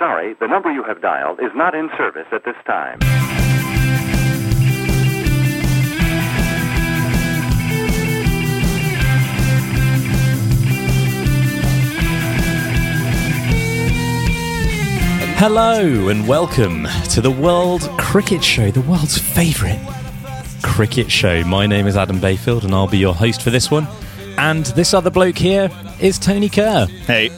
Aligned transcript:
Sorry, 0.00 0.34
the 0.40 0.46
number 0.46 0.72
you 0.72 0.82
have 0.82 1.02
dialed 1.02 1.38
is 1.40 1.50
not 1.54 1.74
in 1.74 1.90
service 1.98 2.26
at 2.32 2.42
this 2.42 2.56
time. 2.66 2.98
Hello 15.36 16.08
and 16.08 16.26
welcome 16.26 16.86
to 17.10 17.20
the 17.20 17.30
World 17.30 17.82
Cricket 17.98 18.42
Show, 18.42 18.70
the 18.70 18.80
world's 18.80 19.18
favourite 19.18 19.80
cricket 20.62 21.10
show. 21.10 21.44
My 21.44 21.66
name 21.66 21.86
is 21.86 21.96
Adam 21.98 22.20
Bayfield 22.20 22.64
and 22.64 22.74
I'll 22.74 22.86
be 22.86 22.96
your 22.96 23.14
host 23.14 23.42
for 23.42 23.50
this 23.50 23.70
one. 23.70 23.86
And 24.38 24.64
this 24.66 24.94
other 24.94 25.10
bloke 25.10 25.36
here 25.36 25.70
is 26.00 26.18
Tony 26.18 26.48
Kerr. 26.48 26.86
Hey, 26.86 27.30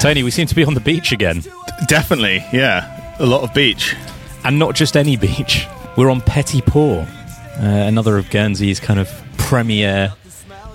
Tony, 0.00 0.22
we 0.22 0.30
seem 0.30 0.46
to 0.46 0.54
be 0.54 0.64
on 0.64 0.74
the 0.74 0.80
beach 0.80 1.12
again. 1.12 1.42
definitely, 1.88 2.44
yeah. 2.52 3.14
A 3.18 3.26
lot 3.26 3.42
of 3.42 3.52
beach. 3.54 3.94
And 4.44 4.58
not 4.58 4.74
just 4.74 4.96
any 4.96 5.16
beach. 5.16 5.66
We're 5.96 6.10
on 6.10 6.20
Petit 6.22 6.62
Port, 6.62 7.06
uh, 7.58 7.62
another 7.62 8.16
of 8.16 8.30
Guernsey's 8.30 8.80
kind 8.80 8.98
of 8.98 9.10
premier 9.36 10.12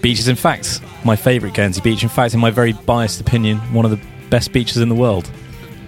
beaches. 0.01 0.27
In 0.27 0.35
fact, 0.35 0.81
my 1.03 1.15
favourite 1.15 1.55
Guernsey 1.55 1.81
beach. 1.81 2.03
In 2.03 2.09
fact, 2.09 2.33
in 2.33 2.39
my 2.39 2.51
very 2.51 2.73
biased 2.73 3.19
opinion, 3.21 3.57
one 3.73 3.85
of 3.85 3.91
the 3.91 3.99
best 4.29 4.51
beaches 4.51 4.77
in 4.77 4.89
the 4.89 4.95
world. 4.95 5.29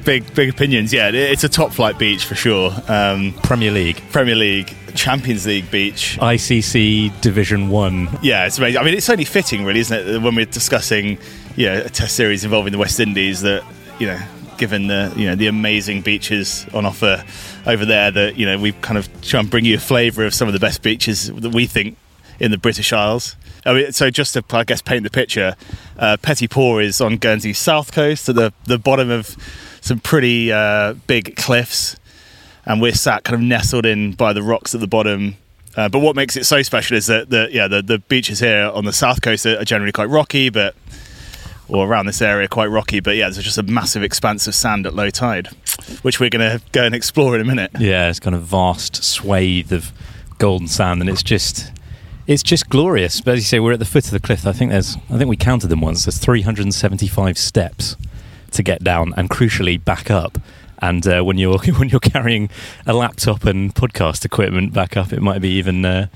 Big, 0.06 0.34
big 0.34 0.50
opinions. 0.50 0.94
Yeah, 0.94 1.10
it's 1.10 1.44
a 1.44 1.50
top 1.50 1.72
flight 1.74 2.00
beach 2.00 2.26
for 2.26 2.34
sure. 2.36 2.72
Um, 2.88 3.34
Premier 3.44 3.72
League, 3.72 4.02
Premier 4.12 4.36
League, 4.36 4.74
Champions 4.96 5.46
League 5.46 5.70
beach. 5.70 6.18
ICC 6.22 7.20
Division 7.22 7.70
1. 7.70 8.20
Yeah, 8.24 8.46
it's 8.46 8.58
amazing. 8.58 8.80
I 8.80 8.86
mean, 8.86 8.94
it's 8.94 9.10
only 9.10 9.26
fitting, 9.26 9.66
really, 9.66 9.82
isn't 9.82 10.08
it, 10.08 10.22
when 10.22 10.34
we're 10.34 10.46
discussing, 10.46 11.18
know, 11.66 11.82
a 11.82 11.90
Test 11.90 12.16
series 12.16 12.44
involving 12.44 12.72
the 12.72 12.78
West 12.78 13.00
Indies 13.00 13.42
that, 13.42 13.64
you 14.00 14.08
know, 14.08 14.20
given 14.58 14.88
the 14.88 15.14
you 15.16 15.28
know 15.28 15.36
the 15.36 15.48
amazing 15.48 16.02
beaches 16.02 16.66
on 16.74 16.86
offer 16.86 17.24
over 17.66 17.86
there, 17.86 18.12
that 18.12 18.38
you 18.38 18.46
know 18.46 18.58
we 18.58 18.72
kind 18.74 18.98
of 18.98 19.22
try 19.22 19.40
and 19.40 19.50
bring 19.50 19.66
you 19.66 19.76
a 19.76 19.80
flavour 19.80 20.26
of 20.26 20.34
some 20.34 20.48
of 20.48 20.54
the 20.54 20.60
best 20.60 20.82
beaches 20.82 21.32
that 21.32 21.54
we 21.54 21.66
think 21.66 21.98
in 22.40 22.52
the 22.52 22.58
British 22.58 22.92
Isles. 22.94 23.36
I 23.66 23.74
mean, 23.74 23.92
so 23.92 24.10
just 24.10 24.34
to 24.34 24.44
I 24.52 24.64
guess 24.64 24.82
paint 24.82 25.04
the 25.04 25.10
picture, 25.10 25.56
uh, 25.98 26.18
Petit 26.22 26.48
Port 26.48 26.84
is 26.84 27.02
on 27.02 27.18
Guernsey's 27.18 27.58
south 27.58 27.92
coast, 27.92 28.30
at 28.30 28.36
the 28.36 28.54
the 28.66 28.78
bottom 28.78 29.10
of 29.10 29.36
some 29.82 30.00
pretty 30.00 30.52
uh, 30.52 30.94
big 31.06 31.36
cliffs, 31.36 31.96
and 32.66 32.82
we're 32.82 32.94
sat 32.94 33.24
kind 33.24 33.36
of 33.36 33.42
nestled 33.42 33.86
in 33.86 34.14
by 34.14 34.34
the 34.34 34.44
rocks 34.44 34.74
at 34.74 34.82
the 34.82 34.88
bottom. 34.88 35.38
Uh, 35.76 35.88
but 35.88 36.00
what 36.00 36.16
makes 36.16 36.36
it 36.36 36.44
so 36.44 36.64
special 36.64 36.98
is 36.98 37.06
that 37.06 37.30
the 37.30 37.50
yeah 37.52 37.68
the, 37.68 37.82
the 37.82 38.00
beaches 38.00 38.40
here 38.40 38.72
on 38.74 38.86
the 38.86 38.94
south 38.94 39.22
coast 39.22 39.46
are 39.46 39.64
generally 39.64 39.92
quite 39.92 40.10
rocky, 40.10 40.50
but 40.50 40.76
or 41.70 41.88
around 41.88 42.06
this 42.06 42.22
area 42.22 42.48
quite 42.48 42.68
rocky. 42.68 43.00
But 43.00 43.16
yeah, 43.16 43.30
there's 43.30 43.44
just 43.44 43.58
a 43.58 43.64
massive 43.64 44.04
expanse 44.04 44.48
of 44.48 44.56
sand 44.56 44.86
at 44.86 44.94
low 44.94 45.10
tide, 45.10 45.48
which 46.02 46.20
we're 46.20 46.30
going 46.30 46.60
to 46.60 46.64
go 46.72 46.84
and 46.84 46.96
explore 46.96 47.36
in 47.36 47.42
a 47.42 47.46
minute. 47.46 47.72
Yeah, 47.80 48.10
it's 48.10 48.20
kind 48.20 48.36
of 48.36 48.44
vast 48.44 49.04
swathe 49.04 49.72
of 49.72 49.92
golden 50.38 50.68
sand, 50.68 51.02
and 51.02 51.10
it's 51.10 51.24
just 51.24 51.72
it's 52.26 52.44
just 52.44 52.70
glorious. 52.70 53.22
But 53.22 53.36
as 53.36 53.40
you 53.40 53.46
say, 53.46 53.60
we're 53.60 53.74
at 53.74 53.80
the 53.80 53.86
foot 53.86 54.06
of 54.06 54.12
the 54.12 54.20
cliff. 54.20 54.46
I 54.46 54.52
think 54.52 54.72
there's 54.72 54.98
I 55.10 55.18
think 55.18 55.30
we 55.30 55.38
counted 55.38 55.68
them 55.68 55.82
once. 55.82 56.06
There's 56.06 56.18
375 56.18 57.38
steps 57.38 57.96
to 58.52 58.64
get 58.64 58.84
down, 58.84 59.14
and 59.18 59.30
crucially 59.30 59.84
back 59.84 60.10
up. 60.10 60.38
And 60.80 61.08
uh, 61.08 61.24
when 61.24 61.38
you're 61.38 61.58
when 61.78 61.90
you're 61.90 62.00
carrying 62.00 62.50
a 62.86 62.94
laptop 62.94 63.46
and 63.46 63.74
podcast 63.74 64.26
equipment 64.26 64.74
back 64.74 64.96
up, 64.98 65.12
it 65.14 65.22
might 65.22 65.42
be 65.42 65.50
even 65.50 65.86
uh, 65.86 66.08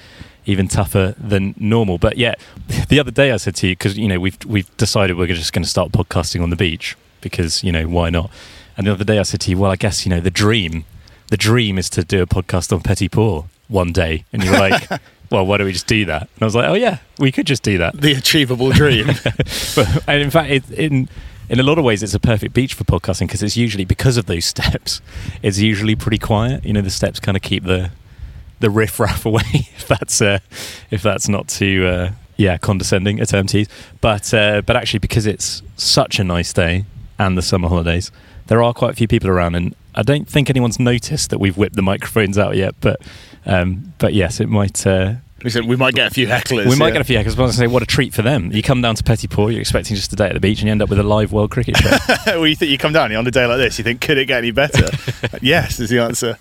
even 0.45 0.67
tougher 0.67 1.15
than 1.17 1.53
normal. 1.57 1.97
But 1.97 2.17
yeah, 2.17 2.35
the 2.89 2.99
other 2.99 3.11
day 3.11 3.31
I 3.31 3.37
said 3.37 3.55
to 3.57 3.67
you 3.67 3.73
because 3.73 3.97
you 3.97 4.07
know 4.07 4.19
we've 4.19 4.37
we've 4.45 4.75
decided 4.77 5.17
we're 5.17 5.27
just 5.27 5.53
going 5.53 5.63
to 5.63 5.69
start 5.69 5.91
podcasting 5.91 6.41
on 6.41 6.49
the 6.49 6.55
beach 6.55 6.97
because 7.21 7.63
you 7.63 7.71
know 7.71 7.87
why 7.87 8.09
not. 8.09 8.31
And 8.77 8.87
the 8.87 8.91
other 8.93 9.03
day 9.03 9.19
I 9.19 9.23
said 9.23 9.41
to 9.41 9.51
you, 9.51 9.57
well, 9.57 9.71
I 9.71 9.75
guess 9.75 10.05
you 10.05 10.09
know 10.09 10.19
the 10.19 10.31
dream, 10.31 10.85
the 11.27 11.37
dream 11.37 11.77
is 11.77 11.89
to 11.91 12.03
do 12.03 12.21
a 12.21 12.27
podcast 12.27 12.73
on 12.73 12.81
Petit 12.81 13.09
Port 13.09 13.45
one 13.67 13.91
day, 13.91 14.25
and 14.33 14.43
you're 14.43 14.57
like. 14.57 14.89
Well, 15.31 15.45
why 15.45 15.55
don't 15.55 15.67
we 15.67 15.71
just 15.71 15.87
do 15.87 16.03
that? 16.07 16.23
And 16.23 16.41
I 16.41 16.43
was 16.43 16.55
like, 16.55 16.67
"Oh 16.69 16.73
yeah, 16.73 16.97
we 17.17 17.31
could 17.31 17.47
just 17.47 17.63
do 17.63 17.77
that." 17.77 17.95
The 17.95 18.11
achievable 18.11 18.71
dream. 18.71 19.07
but 19.77 20.03
and 20.05 20.21
in 20.21 20.29
fact, 20.29 20.51
it, 20.51 20.69
in 20.71 21.07
in 21.51 21.59
a 21.59 21.63
lot 21.63 21.77
of 21.77 21.83
ways, 21.83 22.01
it's 22.01 22.13
a 22.13 22.19
perfect 22.19 22.53
beach 22.53 22.73
for 22.73 22.85
podcasting 22.85 23.27
because 23.27 23.43
it's 23.43 23.57
usually 23.57 23.85
because 23.85 24.17
of 24.17 24.25
those 24.25 24.43
steps. 24.45 25.01
It's 25.41 25.59
usually 25.59 25.95
pretty 25.95 26.17
quiet. 26.17 26.65
You 26.65 26.73
know, 26.73 26.81
the 26.81 26.89
steps 26.89 27.19
kind 27.19 27.35
of 27.35 27.43
keep 27.43 27.63
the 27.63 27.91
the 28.61 28.69
riff 28.69 28.99
raff 28.99 29.25
away. 29.25 29.41
if 29.53 29.87
that's 29.87 30.21
uh, 30.21 30.39
if 30.89 31.01
that's 31.01 31.27
not 31.27 31.47
too 31.47 31.85
uh, 31.85 32.11
yeah 32.37 32.57
condescending 32.57 33.19
a 33.19 33.25
term 33.25 33.47
to 33.47 33.59
use. 33.59 33.67
But 33.99 34.33
uh, 34.33 34.61
but 34.61 34.75
actually, 34.75 34.99
because 34.99 35.25
it's 35.25 35.61
such 35.75 36.19
a 36.19 36.23
nice 36.23 36.53
day 36.53 36.85
and 37.19 37.37
the 37.37 37.41
summer 37.41 37.67
holidays, 37.67 38.11
there 38.47 38.63
are 38.63 38.73
quite 38.73 38.91
a 38.91 38.95
few 38.95 39.07
people 39.07 39.29
around, 39.29 39.55
and 39.55 39.75
I 39.93 40.03
don't 40.03 40.27
think 40.27 40.49
anyone's 40.49 40.79
noticed 40.79 41.29
that 41.29 41.39
we've 41.39 41.57
whipped 41.57 41.75
the 41.75 41.81
microphones 41.81 42.37
out 42.37 42.55
yet. 42.55 42.75
But 42.79 43.01
um, 43.45 43.93
but 43.97 44.13
yes, 44.13 44.39
it 44.39 44.47
might. 44.47 44.85
Uh, 45.41 45.45
Listen, 45.45 45.67
we 45.67 45.75
might 45.75 45.93
get 45.93 46.07
a 46.07 46.13
few 46.13 46.27
hecklers. 46.27 46.67
we 46.67 46.75
might 46.75 46.87
yeah. 46.87 46.93
get 46.93 47.01
a 47.01 47.05
few 47.05 47.17
hecklers. 47.17 47.35
but 47.35 47.43
I 47.43 47.47
was 47.47 47.57
going 47.57 47.67
to 47.67 47.69
say, 47.69 47.73
what 47.73 47.83
a 47.83 47.85
treat 47.85 48.13
for 48.13 48.21
them. 48.21 48.51
You 48.51 48.61
come 48.61 48.81
down 48.81 48.95
to 48.95 49.03
Petit 49.03 49.27
Port, 49.27 49.53
you're 49.53 49.61
expecting 49.61 49.95
just 49.95 50.13
a 50.13 50.15
day 50.15 50.27
at 50.27 50.33
the 50.33 50.39
beach, 50.39 50.59
and 50.59 50.67
you 50.67 50.71
end 50.71 50.81
up 50.81 50.89
with 50.89 50.99
a 50.99 51.03
live 51.03 51.31
World 51.31 51.51
Cricket 51.51 51.77
show. 51.77 51.97
well, 52.27 52.47
you 52.47 52.55
think 52.55 52.71
you 52.71 52.77
come 52.77 52.93
down 52.93 53.13
on 53.13 53.27
a 53.27 53.31
day 53.31 53.45
like 53.45 53.57
this, 53.57 53.77
you 53.77 53.83
think, 53.83 54.01
could 54.01 54.17
it 54.17 54.25
get 54.25 54.39
any 54.39 54.51
better? 54.51 54.87
yes, 55.41 55.79
is 55.79 55.89
the 55.89 55.99
answer. 55.99 56.37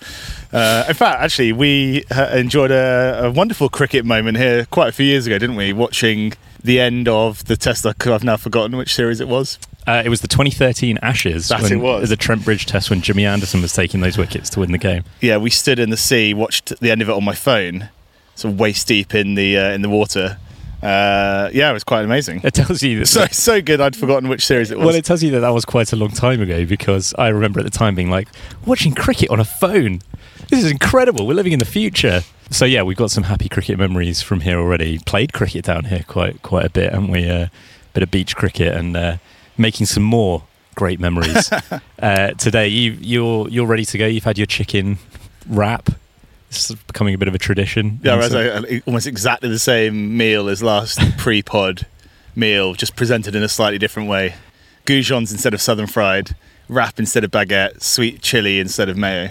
Uh, 0.53 0.85
in 0.89 0.95
fact, 0.95 1.21
actually, 1.21 1.53
we 1.53 2.05
uh, 2.11 2.29
enjoyed 2.37 2.71
a, 2.71 3.25
a 3.25 3.31
wonderful 3.31 3.69
cricket 3.69 4.05
moment 4.05 4.37
here 4.37 4.67
quite 4.67 4.89
a 4.89 4.93
few 4.93 5.07
years 5.07 5.27
ago, 5.27 5.39
didn't 5.39 5.57
we? 5.57 5.73
Watching 5.73 6.33
the 6.63 6.81
end 6.81 7.09
of 7.09 7.45
the 7.47 7.57
test. 7.57 7.87
I've 7.87 8.25
now 8.25 8.37
forgotten 8.37 8.77
which 8.77 8.95
series 8.95 9.21
it 9.21 9.29
was. 9.29 9.59
Uh, 9.87 10.03
it 10.05 10.09
was 10.09 10.21
the 10.21 10.29
2013 10.29 10.99
Ashes. 11.03 11.49
That 11.49 11.63
when, 11.63 11.73
it 11.73 11.77
was. 11.77 12.11
a 12.11 12.17
Trent 12.17 12.45
Bridge 12.45 12.67
test 12.67 12.91
when 12.91 13.01
Jimmy 13.01 13.25
Anderson 13.25 13.63
was 13.63 13.73
taking 13.73 14.01
those 14.01 14.19
wickets 14.19 14.51
to 14.51 14.61
win 14.61 14.73
the 14.73 14.79
game. 14.79 15.05
Yeah, 15.21 15.39
we 15.39 15.51
stood 15.51 15.79
in 15.79 15.91
the 15.91 15.97
sea, 15.97 16.35
watched 16.35 16.79
the 16.81 16.91
end 16.91 17.03
of 17.03 17.09
it 17.09 17.13
on 17.13 17.25
my 17.25 17.35
phone, 17.35 17.89
sort 18.35 18.55
of 18.55 18.61
waist 18.61 18.87
deep 18.89 19.15
in 19.15 19.35
the 19.35 19.59
uh, 19.59 19.71
in 19.71 19.83
the 19.83 19.89
water. 19.89 20.39
Uh, 20.83 21.51
yeah, 21.53 21.69
it 21.71 21.75
was 21.75 21.85
quite 21.85 22.05
amazing. 22.05 22.41
It 22.43 22.55
tells 22.55 22.83
you 22.83 23.01
that. 23.01 23.07
So 23.07 23.27
so 23.27 23.61
good. 23.61 23.81
I'd 23.81 23.97
forgotten 23.97 24.29
which 24.29 24.47
series 24.47 24.71
it 24.71 24.79
was. 24.79 24.87
well, 24.87 24.95
it 24.95 25.05
tells 25.05 25.23
you 25.23 25.31
that 25.33 25.41
that 25.41 25.51
was 25.51 25.65
quite 25.65 25.93
a 25.93 25.97
long 25.97 26.11
time 26.11 26.41
ago 26.41 26.65
because 26.65 27.15
I 27.19 27.29
remember 27.29 27.61
at 27.61 27.65
the 27.65 27.71
time 27.71 27.95
being 27.95 28.11
like, 28.11 28.29
watching 28.65 28.95
cricket 28.95 29.31
on 29.31 29.41
a 29.41 29.45
phone. 29.45 30.01
This 30.49 30.65
is 30.65 30.71
incredible. 30.71 31.27
We're 31.27 31.35
living 31.35 31.53
in 31.53 31.59
the 31.59 31.65
future. 31.65 32.23
So 32.51 32.65
yeah, 32.65 32.83
we've 32.83 32.97
got 32.97 33.11
some 33.11 33.25
happy 33.25 33.49
cricket 33.49 33.79
memories 33.79 34.23
from 34.23 34.41
here 34.41 34.59
already. 34.59 34.99
Played 34.99 35.33
cricket 35.33 35.65
down 35.65 35.85
here 35.85 36.05
quite 36.09 36.43
quite 36.43 36.65
a 36.65 36.71
bit, 36.71 36.93
haven't 36.93 37.11
we? 37.11 37.25
A 37.25 37.43
uh, 37.43 37.49
bit 37.93 38.03
of 38.03 38.11
beach 38.11 38.35
cricket 38.35 38.75
and 38.75 38.97
uh, 38.97 39.17
making 39.59 39.87
some 39.87 40.03
more 40.03 40.45
great 40.75 40.99
memories 40.99 41.53
uh, 41.99 42.31
today. 42.33 42.69
You 42.69 42.97
you're 43.01 43.49
you're 43.49 43.67
ready 43.67 43.85
to 43.85 43.99
go. 43.99 44.07
You've 44.07 44.25
had 44.25 44.39
your 44.39 44.47
chicken 44.47 44.99
wrap. 45.47 45.91
Is 46.51 46.75
becoming 46.87 47.15
a 47.15 47.19
bit 47.19 47.29
of 47.29 47.35
a 47.35 47.39
tradition. 47.39 48.01
Yeah, 48.03 48.17
was 48.17 48.31
so- 48.31 48.65
like, 48.69 48.83
almost 48.87 49.07
exactly 49.07 49.49
the 49.49 49.59
same 49.59 50.17
meal 50.17 50.49
as 50.49 50.63
last 50.63 50.99
pre-pod 51.19 51.87
meal, 52.35 52.75
just 52.75 52.97
presented 52.97 53.35
in 53.37 53.43
a 53.43 53.49
slightly 53.49 53.79
different 53.79 54.09
way. 54.09 54.35
Goujons 54.87 55.31
instead 55.31 55.55
of 55.55 55.63
southern 55.63 55.87
fried, 55.87 56.35
wrap 56.69 56.99
instead 56.99 57.23
of 57.23 57.31
baguette, 57.31 57.83
sweet 57.83 58.21
chili 58.23 58.59
instead 58.59 58.89
of 58.89 58.97
mayo. 58.97 59.31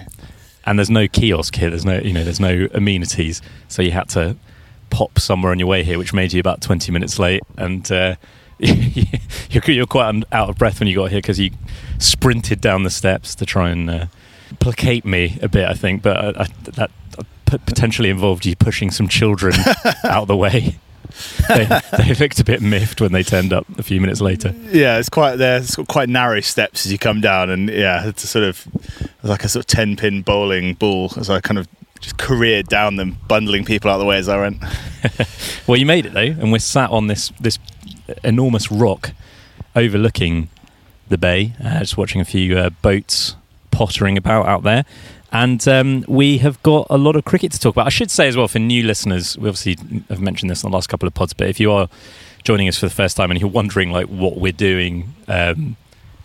and 0.64 0.78
there's 0.78 0.90
no 0.90 1.06
kiosk 1.08 1.56
here. 1.56 1.68
There's 1.70 1.84
no, 1.84 1.98
you 1.98 2.12
know, 2.12 2.24
there's 2.24 2.40
no 2.40 2.68
amenities. 2.72 3.42
So 3.68 3.82
you 3.82 3.90
had 3.90 4.08
to 4.10 4.36
pop 4.90 5.18
somewhere 5.18 5.52
on 5.52 5.58
your 5.58 5.68
way 5.68 5.84
here, 5.84 5.98
which 5.98 6.12
made 6.14 6.32
you 6.32 6.40
about 6.40 6.60
20 6.62 6.90
minutes 6.92 7.18
late. 7.18 7.42
And 7.56 7.90
uh, 7.92 8.14
you're, 8.58 9.64
you're 9.66 9.86
quite 9.86 10.24
out 10.32 10.48
of 10.48 10.56
breath 10.58 10.80
when 10.80 10.88
you 10.88 10.94
got 10.94 11.10
here 11.10 11.18
because 11.18 11.38
you 11.38 11.50
sprinted 11.98 12.60
down 12.60 12.82
the 12.82 12.90
steps 12.90 13.34
to 13.36 13.46
try 13.46 13.70
and 13.70 13.90
uh, 13.90 14.06
placate 14.58 15.04
me 15.04 15.38
a 15.42 15.48
bit, 15.48 15.68
I 15.68 15.74
think. 15.74 16.02
But 16.02 16.16
I, 16.16 16.42
I, 16.42 16.46
that 16.72 16.90
p- 17.50 17.58
potentially 17.58 18.10
involved 18.10 18.46
you 18.46 18.56
pushing 18.56 18.90
some 18.90 19.08
children 19.08 19.54
out 20.04 20.22
of 20.22 20.28
the 20.28 20.36
way. 20.36 20.76
they, 21.48 21.64
they 21.98 22.14
looked 22.14 22.38
a 22.38 22.44
bit 22.44 22.62
miffed 22.62 23.00
when 23.00 23.12
they 23.12 23.22
turned 23.22 23.52
up 23.52 23.66
a 23.78 23.82
few 23.82 24.00
minutes 24.00 24.20
later. 24.20 24.54
Yeah, 24.70 24.98
it's 24.98 25.08
quite 25.08 25.36
there. 25.36 25.58
It's 25.58 25.74
got 25.74 25.88
quite 25.88 26.08
narrow 26.08 26.40
steps 26.40 26.86
as 26.86 26.92
you 26.92 26.98
come 26.98 27.20
down, 27.20 27.50
and 27.50 27.68
yeah, 27.68 28.06
it's 28.06 28.22
a 28.24 28.26
sort 28.28 28.44
of 28.44 28.66
like 29.22 29.42
a 29.44 29.48
sort 29.48 29.64
of 29.64 29.66
ten 29.66 29.96
pin 29.96 30.22
bowling 30.22 30.74
ball 30.74 31.12
as 31.16 31.28
I 31.28 31.40
kind 31.40 31.58
of 31.58 31.66
just 32.00 32.16
careered 32.16 32.66
down 32.68 32.96
them, 32.96 33.18
bundling 33.28 33.64
people 33.64 33.90
out 33.90 33.94
of 33.94 34.00
the 34.00 34.06
way 34.06 34.16
as 34.18 34.28
I 34.28 34.40
went. 34.40 34.62
Well, 35.66 35.76
you 35.76 35.86
made 35.86 36.04
it 36.06 36.12
though, 36.12 36.20
and 36.20 36.50
we're 36.52 36.58
sat 36.58 36.90
on 36.90 37.06
this 37.06 37.32
this 37.40 37.58
enormous 38.24 38.70
rock 38.72 39.12
overlooking 39.76 40.48
the 41.08 41.18
bay, 41.18 41.52
uh, 41.62 41.78
just 41.80 41.96
watching 41.96 42.20
a 42.20 42.24
few 42.24 42.56
uh, 42.58 42.70
boats 42.82 43.36
pottering 43.70 44.16
about 44.16 44.46
out 44.46 44.62
there. 44.62 44.84
And 45.32 45.66
um, 45.68 46.04
we 46.08 46.38
have 46.38 46.60
got 46.62 46.88
a 46.90 46.98
lot 46.98 47.14
of 47.16 47.24
cricket 47.24 47.52
to 47.52 47.58
talk 47.58 47.74
about. 47.74 47.86
I 47.86 47.90
should 47.90 48.10
say 48.10 48.26
as 48.26 48.36
well 48.36 48.48
for 48.48 48.58
new 48.58 48.82
listeners, 48.82 49.38
we 49.38 49.48
obviously 49.48 49.76
have 50.08 50.20
mentioned 50.20 50.50
this 50.50 50.64
in 50.64 50.70
the 50.70 50.74
last 50.74 50.88
couple 50.88 51.06
of 51.06 51.14
pods, 51.14 51.32
but 51.32 51.48
if 51.48 51.60
you 51.60 51.70
are 51.70 51.88
joining 52.42 52.68
us 52.68 52.76
for 52.76 52.86
the 52.86 52.94
first 52.94 53.16
time 53.16 53.30
and 53.30 53.40
you're 53.40 53.50
wondering 53.50 53.92
like 53.92 54.06
what 54.06 54.38
we're 54.38 54.52
doing, 54.52 55.14
um, 55.28 55.76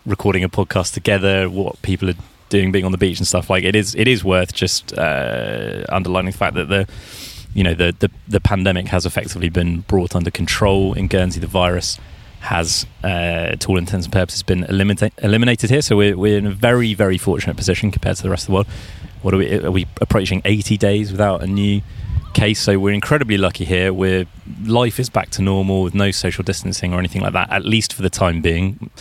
recording 0.06 0.44
a 0.44 0.50
podcast 0.50 0.94
together, 0.94 1.50
what 1.50 1.80
people 1.84 2.10
are 2.10 2.16
doing, 2.50 2.72
being 2.72 2.86
on 2.86 2.92
the 2.92 2.98
beach 2.98 3.19
and 3.19 3.28
stuff, 3.28 3.50
like 3.50 3.63
it 3.63 3.75
is, 3.75 3.94
it 3.96 4.07
is 4.07 4.24
worth 4.24 4.54
just 4.54 4.98
uh, 4.98 5.84
underlining 5.90 6.31
the 6.31 6.38
fact 6.38 6.56
that 6.56 6.69
the, 6.69 6.88
you 7.54 7.63
know, 7.63 7.74
the, 7.74 7.96
the 8.00 8.12
the 8.28 8.42
pandemic 8.42 8.88
has 8.88 9.06
effectively 9.06 9.48
been 9.50 9.80
brought 9.81 10.13
under 10.13 10.30
control 10.30 10.94
in 10.94 11.08
Guernsey. 11.08 11.40
The 11.40 11.48
virus 11.48 11.98
has, 12.42 12.86
uh, 13.04 13.56
to 13.56 13.68
all 13.70 13.78
intents 13.78 14.06
and 14.06 14.14
purposes, 14.14 14.44
been 14.44 14.64
eliminate, 14.66 15.14
eliminated 15.22 15.70
here. 15.70 15.82
So 15.82 15.98
we're, 15.98 16.18
we're 16.18 16.38
in 16.38 16.48
a 16.48 16.52
very, 16.52 16.94
very 16.94 17.18
fortunate 17.18 17.58
position 17.58 17.92
compared 17.92 18.18
to 18.18 18.24
the 18.24 18.30
rest 18.30 18.44
of 18.44 18.48
the 18.48 18.54
world. 18.54 18.68
What 19.22 19.34
are 19.34 19.38
we? 19.38 19.60
Are 19.60 19.72
we 19.72 19.88
approaching 20.02 20.42
80 20.46 20.78
days 20.78 21.12
without 21.12 21.42
a 21.42 21.48
new 21.48 21.82
case? 22.34 22.60
So 22.60 22.78
we're 22.78 22.94
incredibly 22.94 23.38
lucky 23.38 23.66
here. 23.66 23.92
We're 23.92 24.28
life 24.64 25.00
is 25.00 25.10
back 25.10 25.32
to 25.32 25.42
normal 25.42 25.82
with 25.82 25.96
no 25.96 26.12
social 26.12 26.44
distancing 26.44 26.94
or 26.94 27.00
anything 27.00 27.24
like 27.24 27.34
that, 27.34 27.52
at 27.52 27.66
least 27.66 27.94
for 27.94 28.04
the 28.04 28.10
time 28.12 28.42
being. 28.42 28.92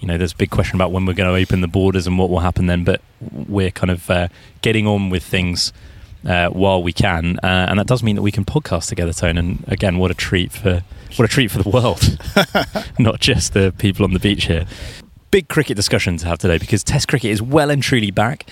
You 0.00 0.08
know, 0.08 0.16
there's 0.16 0.32
a 0.32 0.36
big 0.36 0.50
question 0.50 0.76
about 0.76 0.92
when 0.92 1.04
we're 1.04 1.12
going 1.12 1.28
to 1.28 1.38
open 1.38 1.60
the 1.60 1.68
borders 1.68 2.06
and 2.06 2.18
what 2.18 2.30
will 2.30 2.38
happen 2.38 2.66
then, 2.66 2.84
but 2.84 3.02
we're 3.20 3.70
kind 3.70 3.90
of 3.90 4.08
uh, 4.10 4.28
getting 4.62 4.86
on 4.86 5.10
with 5.10 5.24
things 5.24 5.72
uh, 6.26 6.48
while 6.48 6.82
we 6.82 6.92
can, 6.92 7.38
uh, 7.42 7.66
and 7.68 7.78
that 7.78 7.86
does 7.86 8.02
mean 8.02 8.16
that 8.16 8.22
we 8.22 8.32
can 8.32 8.44
podcast 8.44 8.88
together, 8.88 9.12
Tone. 9.12 9.38
And 9.38 9.64
again, 9.68 9.98
what 9.98 10.10
a 10.10 10.14
treat 10.14 10.52
for 10.52 10.82
what 11.16 11.24
a 11.24 11.28
treat 11.28 11.50
for 11.50 11.62
the 11.62 11.70
world, 11.70 12.18
not 12.98 13.20
just 13.20 13.52
the 13.54 13.74
people 13.78 14.04
on 14.04 14.12
the 14.12 14.20
beach 14.20 14.46
here. 14.46 14.66
Big 15.30 15.48
cricket 15.48 15.76
discussion 15.76 16.16
to 16.18 16.26
have 16.26 16.38
today 16.38 16.58
because 16.58 16.82
Test 16.82 17.08
cricket 17.08 17.30
is 17.30 17.42
well 17.42 17.70
and 17.70 17.82
truly 17.82 18.10
back. 18.10 18.46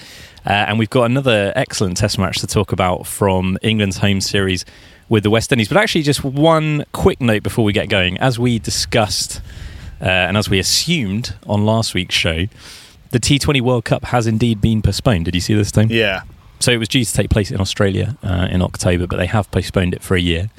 Uh, 0.44 0.50
and 0.50 0.78
we've 0.78 0.90
got 0.90 1.04
another 1.04 1.52
excellent 1.56 1.96
Test 1.96 2.18
match 2.18 2.38
to 2.38 2.46
talk 2.46 2.70
about 2.70 3.06
from 3.06 3.58
England's 3.62 3.98
home 3.98 4.20
series 4.20 4.64
with 5.08 5.22
the 5.22 5.30
West 5.30 5.50
Indies. 5.52 5.68
But 5.68 5.78
actually, 5.78 6.02
just 6.02 6.22
one 6.22 6.84
quick 6.92 7.20
note 7.20 7.42
before 7.42 7.64
we 7.64 7.72
get 7.72 7.88
going. 7.88 8.18
As 8.18 8.38
we 8.38 8.58
discussed 8.58 9.40
uh, 10.00 10.04
and 10.04 10.36
as 10.36 10.48
we 10.48 10.58
assumed 10.58 11.34
on 11.46 11.64
last 11.64 11.94
week's 11.94 12.14
show, 12.14 12.46
the 13.10 13.18
T20 13.18 13.60
World 13.60 13.84
Cup 13.84 14.04
has 14.06 14.26
indeed 14.26 14.60
been 14.60 14.82
postponed. 14.82 15.24
Did 15.24 15.34
you 15.34 15.40
see 15.40 15.54
this 15.54 15.72
time? 15.72 15.88
Yeah. 15.90 16.22
So 16.58 16.73
it 16.73 16.79
was 16.79 16.88
due 16.88 17.05
to 17.05 17.12
take 17.12 17.31
place 17.31 17.50
in 17.50 17.61
Australia 17.61 18.17
uh, 18.23 18.49
in 18.50 18.62
October, 18.62 19.06
but 19.06 19.17
they 19.17 19.26
have 19.26 19.50
postponed 19.50 19.94
it 19.94 20.03
for 20.03 20.17
a 20.17 20.20
year. 20.20 20.50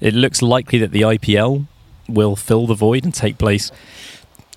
It 0.00 0.14
looks 0.14 0.42
likely 0.42 0.78
that 0.80 0.90
the 0.90 1.02
IPL 1.02 1.66
will 2.08 2.36
fill 2.36 2.66
the 2.66 2.74
void 2.74 3.04
and 3.04 3.14
take 3.14 3.38
place 3.38 3.70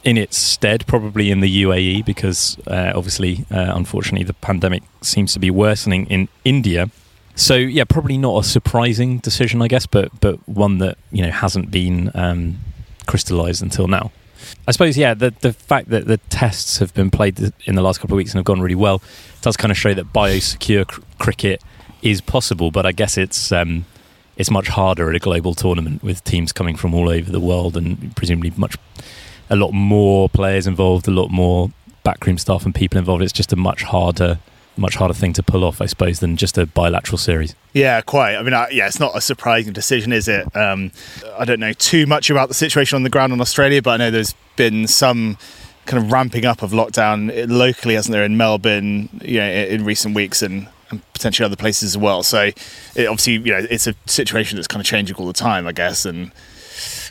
in 0.03 0.18
its 0.18 0.38
stead, 0.38 0.88
probably 0.88 1.30
in 1.30 1.41
the 1.41 1.63
UAE, 1.63 2.06
because 2.06 2.57
uh, 2.68 2.94
obviously, 2.95 3.45
uh, 3.51 3.74
unfortunately, 3.75 4.24
the 4.24 4.33
pandemic 4.33 4.83
seems 5.01 5.33
to 5.33 5.39
be 5.39 5.51
worsening 5.51 6.06
in 6.07 6.30
India. 6.45 6.89
So 7.35 7.56
yeah, 7.56 7.83
probably 7.83 8.18
not 8.18 8.44
a 8.44 8.47
surprising 8.47 9.19
decision, 9.19 9.62
I 9.62 9.68
guess, 9.68 9.85
but 9.85 10.19
but 10.19 10.47
one 10.47 10.80
that 10.80 10.97
you 11.12 11.21
know 11.21 11.31
hasn't 11.31 11.71
been 11.71 12.12
um, 12.13 12.59
crystallized 13.07 13.62
until 13.62 13.88
now. 13.88 14.12
I 14.68 14.71
suppose, 14.71 14.97
yeah, 14.97 15.13
the 15.13 15.33
the 15.41 15.53
fact 15.53 15.89
that 15.89 16.07
the 16.07 16.18
tests 16.30 16.77
have 16.80 16.94
been 16.94 17.09
played 17.09 17.39
in 17.65 17.75
the 17.75 17.81
last 17.81 18.00
couple 18.00 18.15
of 18.15 18.18
weeks 18.18 18.31
and 18.31 18.38
have 18.38 18.45
gone 18.45 18.62
really 18.62 18.75
well 18.75 19.01
does 19.41 19.57
kind 19.57 19.71
of 19.71 19.77
show 19.77 19.94
that 19.94 20.13
biosecure 20.13 20.88
cr- 20.88 21.01
cricket 21.18 21.63
is 22.01 22.21
possible. 22.21 22.71
But 22.71 22.86
I 22.86 22.91
guess 22.91 23.18
it's 23.18 23.51
um, 23.51 23.86
it's 24.38 24.50
much 24.50 24.69
harder 24.69 25.09
at 25.09 25.15
a 25.15 25.19
global 25.19 25.53
tournament 25.53 26.01
with 26.03 26.24
teams 26.24 26.51
coming 26.51 26.75
from 26.75 26.94
all 26.94 27.09
over 27.09 27.31
the 27.31 27.39
world 27.39 27.75
and 27.75 28.15
presumably 28.15 28.53
much 28.56 28.77
a 29.50 29.56
lot 29.56 29.71
more 29.71 30.30
players 30.30 30.68
involved, 30.68 31.07
a 31.07 31.12
lot 31.12 31.30
more 31.30 31.71
backroom 32.03 32.38
staff 32.38 32.65
and 32.65 32.74
people 32.74 32.97
involved. 32.97 33.21
It's 33.24 33.33
just 33.33 33.51
a 33.51 33.56
much 33.56 33.83
harder 33.83 34.39
much 34.79 34.95
harder 34.95 35.13
thing 35.13 35.33
to 35.33 35.43
pull 35.43 35.63
off, 35.63 35.81
I 35.81 35.85
suppose, 35.85 36.19
than 36.19 36.37
just 36.37 36.57
a 36.57 36.65
bilateral 36.65 37.17
series. 37.17 37.55
Yeah, 37.73 38.01
quite. 38.01 38.35
I 38.35 38.43
mean, 38.43 38.53
uh, 38.53 38.67
yeah, 38.71 38.87
it's 38.87 38.99
not 38.99 39.15
a 39.15 39.21
surprising 39.21 39.73
decision, 39.73 40.11
is 40.11 40.27
it? 40.27 40.55
Um, 40.55 40.91
I 41.37 41.45
don't 41.45 41.59
know 41.59 41.73
too 41.73 42.05
much 42.05 42.29
about 42.29 42.47
the 42.47 42.53
situation 42.53 42.95
on 42.95 43.03
the 43.03 43.09
ground 43.09 43.33
in 43.33 43.41
Australia, 43.41 43.81
but 43.81 43.91
I 43.91 43.97
know 43.97 44.11
there's 44.11 44.33
been 44.55 44.87
some 44.87 45.37
kind 45.85 46.03
of 46.03 46.11
ramping 46.11 46.45
up 46.45 46.61
of 46.61 46.71
lockdown 46.71 47.47
locally, 47.49 47.95
hasn't 47.95 48.13
there, 48.13 48.23
in 48.23 48.37
Melbourne, 48.37 49.09
you 49.21 49.39
know, 49.39 49.49
in 49.49 49.85
recent 49.85 50.15
weeks 50.15 50.41
and, 50.41 50.67
and 50.89 51.01
potentially 51.13 51.45
other 51.45 51.55
places 51.55 51.95
as 51.95 51.97
well. 51.97 52.23
So, 52.23 52.51
it, 52.95 53.07
obviously, 53.07 53.33
you 53.33 53.51
know, 53.51 53.67
it's 53.69 53.87
a 53.87 53.95
situation 54.05 54.55
that's 54.55 54.67
kind 54.67 54.81
of 54.81 54.85
changing 54.85 55.15
all 55.17 55.27
the 55.27 55.33
time, 55.33 55.67
I 55.67 55.71
guess, 55.71 56.05
and 56.05 56.33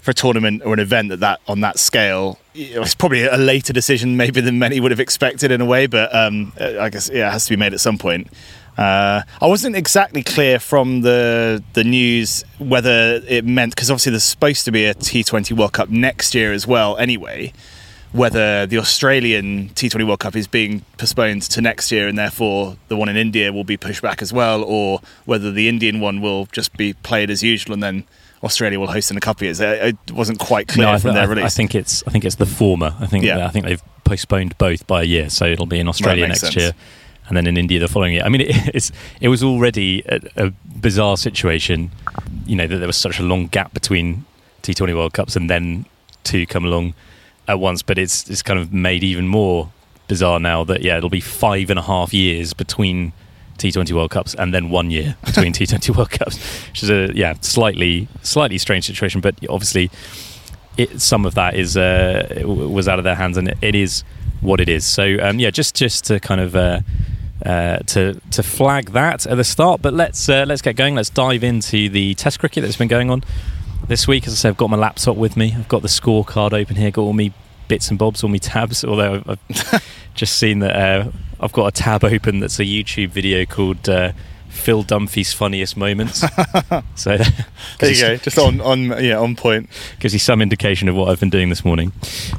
for 0.03 0.12
a 0.12 0.14
tournament 0.14 0.62
or 0.64 0.73
an 0.73 0.81
event 0.81 1.11
that, 1.11 1.21
that 1.21 1.41
on 1.47 1.61
that 1.61 1.79
scale, 1.79 2.38
it's 2.59 2.95
probably 2.95 3.25
a 3.25 3.37
later 3.37 3.73
decision 3.73 4.17
maybe 4.17 4.41
than 4.41 4.59
many 4.59 4.81
would 4.81 4.91
have 4.91 5.01
expected 5.01 5.51
in 5.53 5.61
a 5.61 5.65
way, 5.65 5.87
but 5.87 6.15
um, 6.15 6.53
I 6.59 6.91
guess 6.91 7.09
yeah, 7.13 7.29
it 7.29 7.33
has 7.33 7.45
to 7.45 7.51
be 7.51 7.57
made 7.57 7.73
at 7.73 7.81
some 7.81 7.99
point. 7.99 8.29
Uh, 8.77 9.23
I 9.41 9.47
wasn't 9.47 9.75
exactly 9.75 10.23
clear 10.23 10.61
from 10.61 11.01
the 11.01 11.63
the 11.73 11.83
news 11.83 12.45
whether 12.59 13.21
it 13.27 13.45
meant 13.45 13.75
because 13.75 13.91
obviously 13.91 14.11
there's 14.11 14.25
supposed 14.25 14.65
to 14.67 14.73
be 14.73 14.85
a 14.85 14.95
T20 14.95 15.57
World 15.57 15.73
Cup 15.73 15.89
next 15.89 16.35
year 16.35 16.53
as 16.53 16.67
well. 16.67 16.97
Anyway, 16.97 17.53
whether 18.13 18.67
the 18.67 18.79
Australian 18.79 19.71
T20 19.71 20.07
World 20.07 20.21
Cup 20.21 20.37
is 20.37 20.47
being 20.47 20.85
postponed 20.97 21.43
to 21.43 21.61
next 21.61 21.91
year 21.91 22.07
and 22.07 22.17
therefore 22.17 22.77
the 22.87 22.97
one 22.97 23.09
in 23.09 23.17
India 23.17 23.53
will 23.53 23.65
be 23.65 23.77
pushed 23.77 24.03
back 24.03 24.23
as 24.23 24.33
well, 24.33 24.63
or 24.63 25.01
whether 25.25 25.51
the 25.51 25.69
Indian 25.69 25.99
one 26.01 26.21
will 26.21 26.47
just 26.47 26.77
be 26.77 26.93
played 26.93 27.31
as 27.31 27.43
usual 27.43 27.75
and 27.75 27.83
then 27.83 28.05
Australia 28.43 28.79
will 28.79 28.87
host 28.87 29.11
in 29.11 29.17
a 29.17 29.20
couple 29.20 29.40
of 29.40 29.46
years. 29.46 29.61
Uh, 29.61 29.93
it 29.93 30.12
wasn't 30.12 30.38
quite 30.38 30.69
clear 30.69 30.87
no, 30.87 30.99
from 30.99 31.14
their 31.14 31.29
release. 31.29 31.44
I 31.44 31.49
think 31.49 31.75
it's 31.75 32.02
I 32.06 32.11
think 32.11 32.25
it's 32.25 32.37
the 32.37 32.46
former. 32.46 32.94
I 33.00 33.06
think 33.06 33.25
yeah. 33.25 33.46
I 33.46 33.49
think 33.49 33.67
they've 33.67 33.82
postponed 34.05 34.56
both 34.58 34.87
by 34.87 35.02
a 35.02 35.05
year, 35.05 35.31
so 35.31 35.46
it'll 35.46 35.67
be 35.67 35.79
in 35.79 35.88
Australia 35.88 36.26
next 36.26 36.40
sense. 36.40 36.56
year, 36.56 36.73
and 37.29 37.37
then 37.37 37.46
in 37.46 37.56
India 37.56 37.79
the 37.79 37.88
following 37.88 38.14
year. 38.14 38.23
I 38.25 38.29
mean, 38.29 38.43
it, 38.43 38.50
it's 38.75 38.93
it 39.20 39.29
was 39.29 39.43
already 39.43 40.02
a, 40.06 40.20
a, 40.37 40.52
bizarre 40.81 41.17
situation, 41.17 41.90
you 42.46 42.56
know, 42.56 42.67
that 42.67 42.79
there 42.79 42.87
was 42.87 42.96
such 42.96 43.19
a 43.19 43.23
long 43.23 43.49
gap 43.49 43.75
between 43.75 44.25
T20 44.62 44.94
World 44.94 45.12
Cups 45.12 45.35
and 45.35 45.50
then 45.50 45.87
two 46.25 46.46
come 46.46 46.64
along 46.64 46.94
at 47.49 47.58
once. 47.58 47.82
But 47.82 47.99
it's 47.99 48.29
it's 48.31 48.43
kind 48.43 48.58
of 48.58 48.73
made 48.73 49.02
even 49.02 49.26
more 49.26 49.70
bizarre 50.06 50.40
now 50.40 50.64
that 50.64 50.82
yeah, 50.82 50.96
it'll 50.96 51.11
be 51.11 51.20
five 51.20 51.70
and 51.70 51.79
a 51.79 51.82
half 51.82 52.14
years 52.14 52.52
between 52.55 53.12
T20 53.59 53.93
World 53.93 54.11
Cups 54.11 54.35
and 54.35 54.55
then 54.55 54.71
one 54.71 54.91
year 54.91 55.17
between 55.25 55.53
T20 55.53 55.97
World 55.97 56.11
Cups, 56.11 56.39
which 56.69 56.83
is 56.83 56.91
a 56.91 57.13
yeah 57.15 57.35
slightly 57.41 58.09
slightly 58.23 58.59
strange 58.59 58.87
situation. 58.87 59.21
But 59.21 59.35
obviously, 59.49 59.91
it, 60.77 61.01
some 61.01 61.27
of 61.27 61.35
that 61.35 61.55
is 61.55 61.77
uh, 61.77 62.43
was 62.45 62.89
out 62.89 62.99
of 62.99 63.05
their 63.05 63.17
hands, 63.17 63.37
and 63.37 63.49
it, 63.49 63.59
it 63.61 63.75
is 63.75 64.03
what 64.41 64.61
it 64.61 64.69
is. 64.69 64.85
So 64.85 65.17
um, 65.21 65.38
yeah, 65.38 65.50
just 65.50 65.75
just 65.75 66.05
to 66.07 66.21
kind 66.21 66.41
of. 66.41 66.57
Uh, 66.57 66.81
uh, 67.47 67.79
to 67.87 68.21
to 68.33 68.43
flag 68.43 68.91
that 68.91 69.25
at 69.25 69.37
the 69.37 69.45
start, 69.45 69.81
but 69.81 69.95
let's 69.95 70.29
uh, 70.29 70.45
let's 70.49 70.61
get 70.61 70.75
going. 70.75 70.97
Let's 70.97 71.09
dive 71.09 71.45
into 71.45 71.88
the 71.88 72.15
Test 72.15 72.41
cricket 72.41 72.65
that's 72.65 72.77
been 72.77 72.88
going 72.88 73.11
on 73.11 73.23
this 73.87 74.09
week. 74.09 74.27
As 74.27 74.33
I 74.33 74.37
said, 74.37 74.49
I've 74.50 74.57
got 74.57 74.71
my 74.71 74.77
laptop 74.77 75.17
with 75.17 75.37
me. 75.37 75.55
I've 75.57 75.69
got 75.69 75.83
the 75.83 75.88
scorecard 75.88 76.53
open 76.53 76.75
here. 76.75 76.91
Got 76.91 77.03
all 77.03 77.12
me 77.12 77.33
bits 77.69 77.91
and 77.91 77.99
bobs, 77.99 78.25
all 78.25 78.31
me 78.31 78.41
tabs. 78.41 78.85
Although 78.85 79.23
I've 79.27 79.83
just 80.15 80.37
seen 80.37 80.59
that 80.61 80.75
uh, 80.75 81.11
I've 81.40 81.52
got 81.52 81.66
a 81.66 81.71
tab 81.73 82.04
open 82.04 82.40
that's 82.40 82.59
a 82.59 82.64
YouTube 82.64 83.11
video 83.11 83.45
called 83.45 83.88
uh, 83.88 84.12
Phil 84.49 84.83
Dunphy's 84.83 85.33
funniest 85.33 85.76
moments. 85.76 86.21
so 86.95 87.16
there 87.78 87.90
you 87.90 88.00
go, 88.00 88.16
just 88.16 88.38
on 88.38 88.61
on 88.61 89.02
yeah 89.02 89.18
on 89.18 89.37
point. 89.37 89.68
Gives 90.00 90.14
you 90.14 90.21
some 90.21 90.42
indication 90.42 90.88
of 90.88 90.97
what 90.97 91.09
I've 91.09 91.21
been 91.21 91.30
doing 91.30 91.49
this 91.49 91.64
morning. 91.64 91.92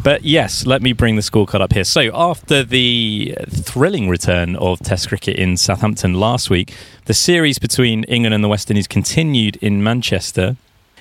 But 0.03 0.24
yes, 0.24 0.65
let 0.65 0.82
me 0.82 0.94
bring 0.94 1.15
the 1.15 1.22
scorecard 1.22 1.62
up 1.62 1.74
here. 1.74 1.84
So 1.84 2.10
after 2.13 2.63
the 2.63 3.36
thrilling 3.50 4.10
return 4.10 4.56
of 4.58 4.79
Test 4.79 5.08
cricket 5.10 5.38
in 5.38 5.58
Southampton 5.58 6.13
last 6.15 6.50
week, 6.50 6.74
the 7.06 7.13
series 7.13 7.60
between 7.60 8.03
England 8.06 8.34
and 8.34 8.44
the 8.44 8.50
West 8.50 8.70
Indies 8.70 8.88
continued 8.88 9.56
in 9.58 9.82
Manchester, 9.82 10.58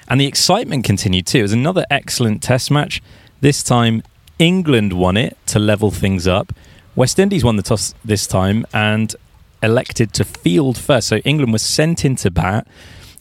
and 0.08 0.20
the 0.20 0.26
excitement 0.26 0.84
continued 0.84 1.26
too. 1.26 1.40
It 1.40 1.42
was 1.42 1.52
another 1.52 1.84
excellent 1.90 2.42
Test 2.42 2.70
match. 2.70 3.02
This 3.40 3.62
time, 3.62 4.02
England 4.38 4.92
won 4.92 5.16
it 5.16 5.36
to 5.46 5.58
level 5.58 5.90
things 5.90 6.26
up. 6.28 6.52
West 6.98 7.20
Indies 7.20 7.44
won 7.44 7.54
the 7.54 7.62
toss 7.62 7.94
this 8.04 8.26
time 8.26 8.66
and 8.74 9.14
elected 9.62 10.12
to 10.14 10.24
field 10.24 10.76
first. 10.76 11.06
So 11.06 11.18
England 11.18 11.52
was 11.52 11.62
sent 11.62 12.04
into 12.04 12.28
bat. 12.28 12.66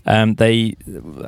Um, 0.04 0.34
they 0.34 0.76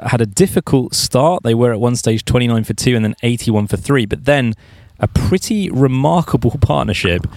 had 0.03 0.20
a 0.20 0.25
difficult 0.25 0.96
start. 0.96 1.44
They 1.44 1.53
were 1.53 1.72
at 1.72 1.79
one 1.79 1.96
stage 1.96 2.25
29 2.25 2.63
for 2.63 2.74
2 2.74 2.96
and 2.96 3.06
then 3.06 3.15
81 3.22 3.68
for 3.68 3.77
3. 3.77 4.08
But 4.08 4.25
then 4.25 4.56
a 5.00 5.08
pretty 5.08 5.70
remarkable 5.70 6.58
partnership 6.62 7.27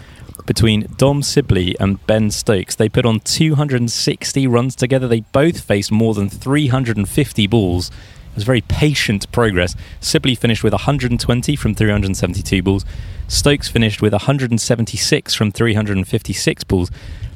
between 0.47 0.87
Dom 0.97 1.23
Sibley 1.23 1.76
and 1.78 2.04
Ben 2.07 2.31
Stokes. 2.31 2.75
They 2.76 2.88
put 2.88 3.04
on 3.04 3.21
260 3.21 4.47
runs 4.47 4.75
together. 4.75 5.07
They 5.07 5.21
both 5.21 5.61
faced 5.61 5.92
more 5.92 6.14
than 6.14 6.31
350 6.31 7.47
balls 7.49 7.90
it 8.33 8.37
was 8.37 8.45
very 8.45 8.62
patient 8.62 9.31
progress. 9.31 9.77
Sibley 10.01 10.35
finished 10.35 10.65
with 10.65 10.73
120 10.73 11.55
from 11.55 11.75
372 11.75 12.62
balls. 12.62 12.85
Stokes 13.29 13.69
finished 13.69 14.01
with 14.01 14.15
176 14.15 15.35
from 15.35 15.53
356 15.53 16.65
balls. 16.65 16.91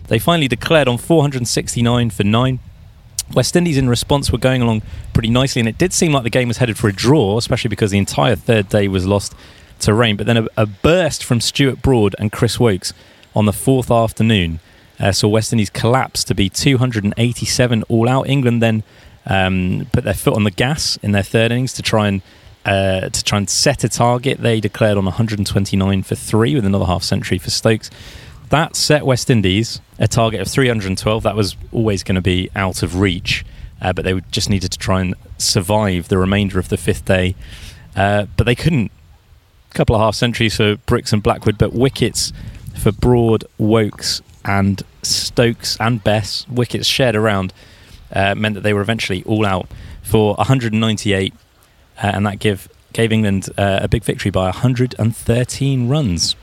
They 0.08 0.18
finally 0.18 0.48
declared 0.48 0.88
on 0.88 0.96
469 0.96 2.10
for 2.10 2.24
9. 2.24 2.60
West 3.34 3.56
Indies, 3.56 3.76
in 3.76 3.90
response, 3.90 4.32
were 4.32 4.38
going 4.38 4.62
along 4.62 4.82
pretty 5.12 5.28
nicely, 5.28 5.60
and 5.60 5.68
it 5.68 5.76
did 5.76 5.92
seem 5.92 6.12
like 6.12 6.22
the 6.22 6.30
game 6.30 6.48
was 6.48 6.58
headed 6.58 6.78
for 6.78 6.88
a 6.88 6.92
draw, 6.92 7.36
especially 7.36 7.68
because 7.68 7.90
the 7.90 7.98
entire 7.98 8.36
third 8.36 8.68
day 8.68 8.88
was 8.88 9.06
lost 9.06 9.34
to 9.80 9.92
rain. 9.92 10.16
But 10.16 10.26
then 10.26 10.36
a, 10.38 10.46
a 10.56 10.64
burst 10.64 11.22
from 11.22 11.42
Stuart 11.42 11.82
Broad 11.82 12.14
and 12.18 12.32
Chris 12.32 12.58
Woakes 12.58 12.94
on 13.34 13.44
the 13.44 13.52
fourth 13.52 13.90
afternoon 13.90 14.60
uh, 14.98 15.12
saw 15.12 15.28
West 15.28 15.52
Indies 15.52 15.70
collapse 15.70 16.24
to 16.24 16.34
be 16.34 16.48
287 16.48 17.82
all 17.84 18.08
out. 18.08 18.28
England 18.28 18.62
then 18.62 18.82
um, 19.26 19.86
put 19.92 20.04
their 20.04 20.14
foot 20.14 20.34
on 20.34 20.44
the 20.44 20.50
gas 20.50 20.96
in 21.02 21.12
their 21.12 21.22
third 21.22 21.52
innings 21.52 21.72
to 21.74 21.82
try 21.82 22.08
and 22.08 22.22
uh, 22.64 23.08
to 23.08 23.24
try 23.24 23.38
and 23.38 23.48
set 23.48 23.84
a 23.84 23.88
target. 23.88 24.38
They 24.38 24.60
declared 24.60 24.98
on 24.98 25.04
129 25.04 26.02
for 26.02 26.14
three 26.14 26.54
with 26.54 26.64
another 26.64 26.86
half 26.86 27.02
century 27.02 27.38
for 27.38 27.50
Stokes. 27.50 27.90
That 28.50 28.76
set 28.76 29.04
West 29.04 29.30
Indies 29.30 29.80
a 29.98 30.08
target 30.08 30.40
of 30.40 30.48
312. 30.48 31.22
That 31.22 31.36
was 31.36 31.56
always 31.72 32.02
going 32.02 32.16
to 32.16 32.20
be 32.20 32.50
out 32.54 32.82
of 32.82 33.00
reach, 33.00 33.44
uh, 33.80 33.92
but 33.92 34.04
they 34.04 34.20
just 34.30 34.50
needed 34.50 34.72
to 34.72 34.78
try 34.78 35.00
and 35.00 35.14
survive 35.38 36.08
the 36.08 36.18
remainder 36.18 36.58
of 36.58 36.68
the 36.68 36.76
fifth 36.76 37.04
day. 37.04 37.34
Uh, 37.94 38.26
but 38.36 38.44
they 38.44 38.54
couldn't. 38.54 38.90
A 39.70 39.74
couple 39.74 39.94
of 39.94 40.00
half 40.00 40.14
centuries 40.14 40.56
for 40.56 40.76
Brooks 40.76 41.12
and 41.12 41.22
Blackwood, 41.22 41.58
but 41.58 41.72
wickets 41.72 42.32
for 42.74 42.92
Broad, 42.92 43.44
Woakes, 43.58 44.22
and 44.44 44.82
Stokes 45.02 45.76
and 45.80 46.02
Bess. 46.02 46.48
Wickets 46.48 46.86
shared 46.86 47.14
around 47.14 47.52
uh, 48.12 48.34
meant 48.34 48.54
that 48.54 48.62
they 48.62 48.72
were 48.72 48.80
eventually 48.80 49.22
all 49.24 49.46
out 49.46 49.68
for 50.02 50.34
198, 50.34 51.34
uh, 52.02 52.06
and 52.06 52.26
that 52.26 52.38
give 52.38 52.68
gave 52.92 53.12
England 53.12 53.50
uh, 53.58 53.80
a 53.82 53.88
big 53.88 54.04
victory 54.04 54.30
by 54.30 54.44
113 54.44 55.88
runs. 55.88 56.34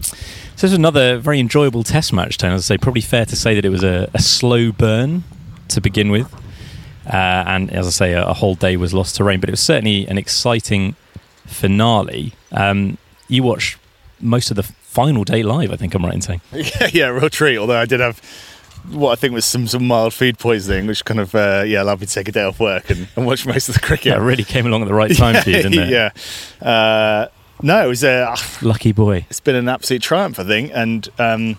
So 0.00 0.16
this 0.56 0.62
was 0.62 0.72
another 0.72 1.18
very 1.18 1.38
enjoyable 1.38 1.84
Test 1.84 2.12
match. 2.12 2.38
Tony, 2.38 2.54
as 2.54 2.70
I 2.70 2.74
say, 2.74 2.78
probably 2.78 3.02
fair 3.02 3.24
to 3.24 3.36
say 3.36 3.54
that 3.54 3.64
it 3.64 3.68
was 3.68 3.84
a, 3.84 4.10
a 4.14 4.20
slow 4.20 4.72
burn 4.72 5.24
to 5.68 5.80
begin 5.80 6.10
with, 6.10 6.32
uh, 7.06 7.44
and 7.46 7.70
as 7.70 7.86
I 7.86 7.90
say, 7.90 8.12
a, 8.12 8.26
a, 8.26 8.34
whole 8.34 8.54
day 8.54 8.76
was 8.76 8.92
lost 8.94 9.16
to 9.16 9.24
rain. 9.24 9.40
But 9.40 9.48
it 9.48 9.52
was 9.52 9.60
certainly 9.60 10.06
an 10.06 10.18
exciting 10.18 10.96
finale. 11.46 12.32
Um, 12.52 12.98
you 13.28 13.42
watched 13.42 13.78
most 14.20 14.50
of 14.50 14.56
the 14.56 14.62
final 14.62 15.24
day 15.24 15.42
live. 15.42 15.72
I 15.72 15.76
think 15.76 15.94
I'm 15.94 16.04
right 16.04 16.14
in 16.14 16.20
saying. 16.20 16.40
Yeah, 16.52 16.88
yeah, 16.92 17.06
real 17.08 17.30
treat. 17.30 17.58
Although 17.58 17.78
I 17.78 17.86
did 17.86 18.00
have 18.00 18.20
what 18.90 19.12
I 19.12 19.14
think 19.16 19.34
was 19.34 19.44
some, 19.44 19.66
some 19.66 19.86
mild 19.86 20.14
food 20.14 20.38
poisoning, 20.38 20.86
which 20.86 21.04
kind 21.04 21.20
of 21.20 21.34
uh, 21.34 21.64
yeah 21.66 21.82
allowed 21.82 22.00
me 22.00 22.06
to 22.06 22.12
take 22.12 22.28
a 22.28 22.32
day 22.32 22.44
off 22.44 22.60
work 22.60 22.90
and, 22.90 23.08
and 23.16 23.26
watch 23.26 23.46
most 23.46 23.68
of 23.68 23.74
the 23.74 23.80
cricket. 23.80 24.06
Yeah, 24.06 24.18
really 24.18 24.44
came 24.44 24.66
along 24.66 24.82
at 24.82 24.88
the 24.88 24.94
right 24.94 25.14
time 25.16 25.34
yeah, 25.34 25.42
for 25.42 25.50
you, 25.50 25.56
didn't 25.62 25.78
it? 25.78 25.88
Yeah. 25.88 26.66
Uh, 26.66 27.28
no, 27.62 27.84
it 27.84 27.88
was 27.88 28.04
a 28.04 28.30
uh, 28.30 28.36
lucky 28.62 28.92
boy. 28.92 29.26
It's 29.30 29.40
been 29.40 29.56
an 29.56 29.68
absolute 29.68 30.02
triumph, 30.02 30.38
I 30.38 30.44
think, 30.44 30.72
and 30.74 31.08
um, 31.18 31.58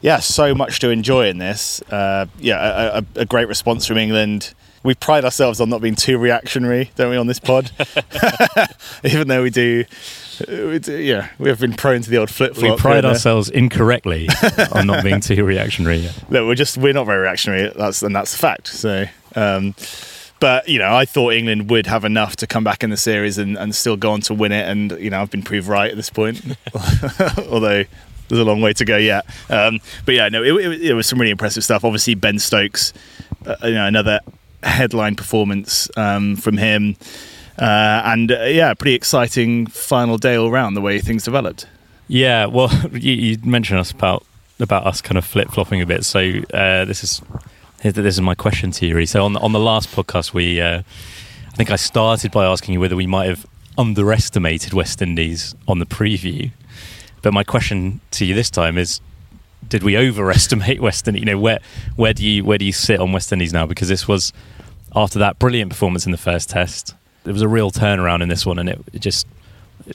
yeah, 0.00 0.18
so 0.18 0.54
much 0.54 0.80
to 0.80 0.90
enjoy 0.90 1.28
in 1.28 1.38
this. 1.38 1.80
Uh, 1.82 2.26
yeah, 2.38 2.58
a, 2.58 2.98
a, 2.98 3.20
a, 3.20 3.24
great 3.24 3.48
response 3.48 3.86
from 3.86 3.98
England. 3.98 4.54
We 4.82 4.94
pride 4.94 5.24
ourselves 5.24 5.60
on 5.60 5.70
not 5.70 5.80
being 5.80 5.96
too 5.96 6.18
reactionary, 6.18 6.90
don't 6.96 7.10
we, 7.10 7.16
on 7.16 7.26
this 7.26 7.40
pod? 7.40 7.70
Even 9.04 9.28
though 9.28 9.42
we 9.42 9.50
do, 9.50 9.84
we 10.46 10.78
do, 10.78 10.96
yeah, 10.96 11.30
we 11.38 11.48
have 11.48 11.60
been 11.60 11.74
prone 11.74 12.02
to 12.02 12.10
the 12.10 12.18
old 12.18 12.30
flip 12.30 12.54
flop. 12.54 12.70
We 12.70 12.76
pride 12.76 13.04
ourselves 13.04 13.48
incorrectly 13.48 14.28
on 14.72 14.86
not 14.86 15.04
being 15.04 15.20
too 15.20 15.44
reactionary. 15.44 16.08
No, 16.28 16.46
we're 16.46 16.54
just 16.54 16.78
we're 16.78 16.92
not 16.92 17.06
very 17.06 17.22
reactionary. 17.22 17.72
That's 17.74 18.02
and 18.02 18.14
that's 18.14 18.34
a 18.34 18.38
fact. 18.38 18.68
So. 18.68 19.06
Um, 19.34 19.74
but 20.40 20.68
you 20.68 20.78
know, 20.78 20.94
I 20.94 21.04
thought 21.04 21.32
England 21.32 21.68
would 21.70 21.86
have 21.86 22.04
enough 22.04 22.36
to 22.36 22.46
come 22.46 22.62
back 22.62 22.84
in 22.84 22.90
the 22.90 22.96
series 22.96 23.38
and, 23.38 23.58
and 23.58 23.74
still 23.74 23.96
go 23.96 24.12
on 24.12 24.20
to 24.22 24.34
win 24.34 24.52
it. 24.52 24.68
And 24.68 24.92
you 24.92 25.10
know, 25.10 25.20
I've 25.20 25.30
been 25.30 25.42
proved 25.42 25.66
right 25.66 25.90
at 25.90 25.96
this 25.96 26.10
point, 26.10 26.40
although 27.50 27.84
there's 28.28 28.40
a 28.40 28.44
long 28.44 28.60
way 28.60 28.72
to 28.74 28.84
go 28.84 28.96
yet. 28.96 29.26
Um, 29.50 29.80
but 30.04 30.14
yeah, 30.14 30.28
no, 30.28 30.42
it, 30.42 30.52
it, 30.52 30.82
it, 30.82 30.94
was 30.94 31.06
some 31.06 31.18
really 31.18 31.32
impressive 31.32 31.64
stuff. 31.64 31.84
Obviously, 31.84 32.14
Ben 32.14 32.38
Stokes, 32.38 32.92
uh, 33.46 33.56
you 33.64 33.74
know, 33.74 33.86
another 33.86 34.20
headline 34.62 35.16
performance 35.16 35.88
um, 35.96 36.36
from 36.36 36.56
him, 36.56 36.96
uh, 37.58 38.02
and 38.04 38.30
uh, 38.32 38.44
yeah, 38.44 38.72
pretty 38.74 38.94
exciting 38.94 39.66
final 39.66 40.18
day 40.18 40.36
all 40.36 40.50
round. 40.50 40.76
The 40.76 40.80
way 40.80 41.00
things 41.00 41.24
developed. 41.24 41.66
Yeah, 42.06 42.46
well, 42.46 42.70
you, 42.92 43.12
you 43.12 43.38
mentioned 43.44 43.80
us 43.80 43.90
about 43.90 44.24
about 44.60 44.86
us 44.86 45.00
kind 45.00 45.18
of 45.18 45.24
flip 45.24 45.50
flopping 45.50 45.80
a 45.80 45.86
bit. 45.86 46.04
So 46.04 46.20
uh, 46.52 46.84
this 46.84 47.02
is 47.02 47.22
this 47.82 47.96
is 47.96 48.20
my 48.20 48.34
question 48.34 48.70
to 48.72 48.86
you. 48.86 49.06
So 49.06 49.24
on 49.24 49.36
on 49.36 49.52
the 49.52 49.60
last 49.60 49.90
podcast, 49.90 50.32
we 50.32 50.60
uh, 50.60 50.82
I 51.48 51.56
think 51.56 51.70
I 51.70 51.76
started 51.76 52.30
by 52.30 52.46
asking 52.46 52.74
you 52.74 52.80
whether 52.80 52.96
we 52.96 53.06
might 53.06 53.26
have 53.28 53.46
underestimated 53.76 54.72
West 54.72 55.00
Indies 55.02 55.54
on 55.66 55.78
the 55.78 55.86
preview. 55.86 56.50
But 57.22 57.32
my 57.32 57.44
question 57.44 58.00
to 58.12 58.24
you 58.24 58.34
this 58.34 58.50
time 58.50 58.78
is: 58.78 59.00
Did 59.68 59.82
we 59.82 59.96
overestimate 59.96 60.80
West 60.88 61.08
Indies? 61.08 61.22
You 61.22 61.26
know, 61.26 61.38
where 61.38 61.60
where 61.96 62.12
do 62.14 62.24
you 62.26 62.44
where 62.44 62.58
do 62.58 62.64
you 62.64 62.72
sit 62.72 63.00
on 63.00 63.12
West 63.12 63.32
Indies 63.32 63.52
now? 63.52 63.66
Because 63.66 63.88
this 63.88 64.06
was 64.06 64.32
after 64.94 65.18
that 65.18 65.38
brilliant 65.38 65.70
performance 65.70 66.06
in 66.06 66.12
the 66.12 66.18
first 66.18 66.50
test. 66.50 66.94
There 67.28 67.34
was 67.34 67.42
a 67.42 67.48
real 67.48 67.70
turnaround 67.70 68.22
in 68.22 68.30
this 68.30 68.46
one, 68.46 68.58
and 68.58 68.70
it, 68.70 68.80
it 68.94 69.00
just 69.02 69.26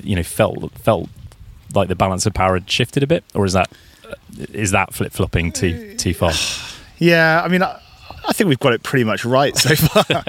you 0.04 0.16
know 0.16 0.22
felt 0.22 0.72
felt 0.74 1.10
like 1.74 1.88
the 1.88 1.96
balance 1.96 2.28
of 2.28 2.34
power 2.36 2.54
had 2.54 2.70
shifted 2.70 3.02
a 3.02 3.08
bit, 3.08 3.24
or 3.34 3.44
is 3.44 3.54
that 3.54 3.72
is 4.52 4.70
that 4.70 4.94
flip 4.94 5.12
flopping 5.12 5.52
too 5.52 5.96
too 5.96 6.14
far? 6.14 6.32
Yeah, 7.00 7.42
I 7.44 7.50
mean, 7.50 7.64
I, 7.64 7.82
I, 8.30 8.34
think 8.34 8.48
we've 8.48 8.60
got 8.60 8.72
it 8.72 8.84
pretty 8.84 9.04
much 9.04 9.26
right 9.26 9.58
so 9.58 9.76
far. 9.76 10.24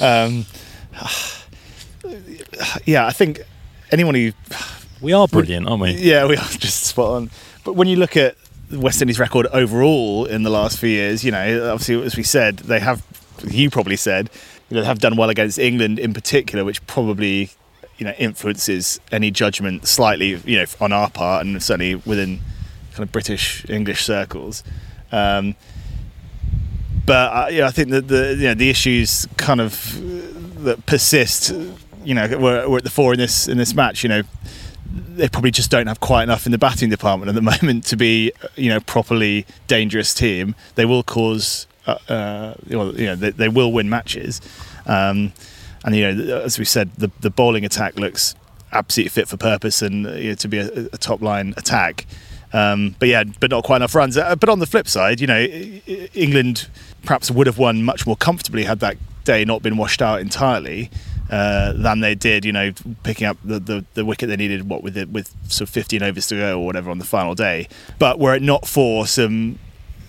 um, 0.00 0.44
yeah, 2.84 3.06
I 3.06 3.12
think 3.12 3.40
anyone 3.90 4.16
who 4.16 4.32
we 5.00 5.14
are 5.14 5.28
brilliant, 5.28 5.66
aren't 5.68 5.80
we? 5.80 5.92
Yeah, 5.92 6.26
we 6.26 6.36
are 6.36 6.48
just 6.58 6.82
spot 6.82 7.12
on. 7.12 7.30
But 7.64 7.74
when 7.74 7.88
you 7.88 7.96
look 7.96 8.18
at 8.18 8.36
the 8.68 8.80
West 8.80 9.00
Indies' 9.00 9.18
record 9.18 9.46
overall 9.46 10.26
in 10.26 10.42
the 10.42 10.50
last 10.50 10.78
few 10.78 10.90
years, 10.90 11.24
you 11.24 11.30
know, 11.30 11.72
obviously 11.72 12.02
as 12.02 12.16
we 12.16 12.24
said, 12.24 12.58
they 12.58 12.80
have. 12.80 13.02
You 13.48 13.70
probably 13.70 13.96
said, 13.96 14.28
you 14.70 14.76
know, 14.76 14.82
have 14.84 14.98
done 14.98 15.16
well 15.16 15.28
against 15.28 15.58
England 15.58 15.98
in 15.98 16.14
particular, 16.14 16.64
which 16.64 16.84
probably 16.86 17.50
you 17.98 18.06
know 18.06 18.12
influences 18.18 19.00
any 19.12 19.30
judgment 19.30 19.86
slightly, 19.86 20.36
you 20.44 20.56
know, 20.56 20.64
on 20.80 20.92
our 20.92 21.10
part 21.10 21.44
and 21.44 21.62
certainly 21.62 21.96
within 21.96 22.40
kind 22.92 23.02
of 23.02 23.12
British 23.12 23.68
English 23.68 24.04
circles. 24.04 24.64
Um, 25.12 25.56
but 27.04 27.32
uh, 27.32 27.48
yeah, 27.50 27.66
I 27.66 27.70
think 27.70 27.90
that 27.90 28.08
the 28.08 28.36
you 28.36 28.48
know, 28.48 28.54
the 28.54 28.70
issues 28.70 29.26
kind 29.36 29.60
of 29.60 29.98
that 30.64 30.86
persist, 30.86 31.52
you 32.04 32.14
know, 32.14 32.28
were, 32.38 32.68
were 32.68 32.78
at 32.78 32.84
the 32.84 32.90
fore 32.90 33.12
in 33.12 33.18
this 33.18 33.48
in 33.48 33.58
this 33.58 33.74
match. 33.74 34.02
You 34.02 34.08
know, 34.08 34.22
they 34.92 35.28
probably 35.28 35.50
just 35.50 35.70
don't 35.70 35.86
have 35.86 36.00
quite 36.00 36.22
enough 36.22 36.46
in 36.46 36.52
the 36.52 36.58
batting 36.58 36.90
department 36.90 37.28
at 37.28 37.34
the 37.34 37.42
moment 37.62 37.84
to 37.86 37.96
be, 37.96 38.32
you 38.56 38.68
know, 38.68 38.80
properly 38.80 39.46
dangerous 39.66 40.14
team. 40.14 40.54
They 40.74 40.84
will 40.84 41.02
cause, 41.02 41.66
uh, 42.08 42.12
uh, 42.12 42.54
you 42.66 42.76
know, 42.76 43.16
they, 43.16 43.30
they, 43.30 43.48
will 43.48 43.72
win 43.72 43.88
matches. 43.88 44.40
Um, 44.86 45.32
and 45.84 45.96
you 45.96 46.12
know, 46.12 46.38
as 46.40 46.58
we 46.58 46.64
said, 46.64 46.90
the 46.96 47.10
the 47.20 47.30
bowling 47.30 47.64
attack 47.64 47.96
looks 47.96 48.34
absolutely 48.72 49.10
fit 49.10 49.28
for 49.28 49.36
purpose 49.36 49.82
and 49.82 50.04
you 50.18 50.30
know, 50.30 50.34
to 50.34 50.48
be 50.48 50.58
a, 50.58 50.68
a 50.92 50.98
top 50.98 51.22
line 51.22 51.54
attack. 51.56 52.06
Um, 52.52 52.96
but 52.98 53.08
yeah, 53.08 53.24
but 53.38 53.50
not 53.50 53.64
quite 53.64 53.76
enough 53.76 53.94
runs. 53.94 54.16
Uh, 54.16 54.34
but 54.36 54.48
on 54.48 54.58
the 54.58 54.66
flip 54.66 54.88
side, 54.88 55.20
you 55.20 55.26
know, 55.26 55.40
England 55.40 56.68
perhaps 57.04 57.30
would 57.30 57.46
have 57.46 57.58
won 57.58 57.82
much 57.84 58.06
more 58.06 58.16
comfortably 58.16 58.64
had 58.64 58.80
that 58.80 58.96
day 59.24 59.44
not 59.44 59.62
been 59.62 59.76
washed 59.76 60.02
out 60.02 60.20
entirely. 60.20 60.90
Uh, 61.30 61.72
than 61.74 62.00
they 62.00 62.16
did, 62.16 62.44
you 62.44 62.50
know, 62.50 62.72
picking 63.04 63.24
up 63.24 63.36
the, 63.44 63.60
the, 63.60 63.84
the, 63.94 64.04
wicket 64.04 64.28
they 64.28 64.36
needed, 64.36 64.68
what 64.68 64.82
with 64.82 64.96
it, 64.96 65.08
with 65.10 65.32
sort 65.48 65.68
of 65.68 65.70
15 65.72 66.02
overs 66.02 66.26
to 66.26 66.34
go 66.34 66.58
or 66.58 66.66
whatever 66.66 66.90
on 66.90 66.98
the 66.98 67.04
final 67.04 67.36
day. 67.36 67.68
But 68.00 68.18
were 68.18 68.34
it 68.34 68.42
not 68.42 68.66
for 68.66 69.06
some, 69.06 69.56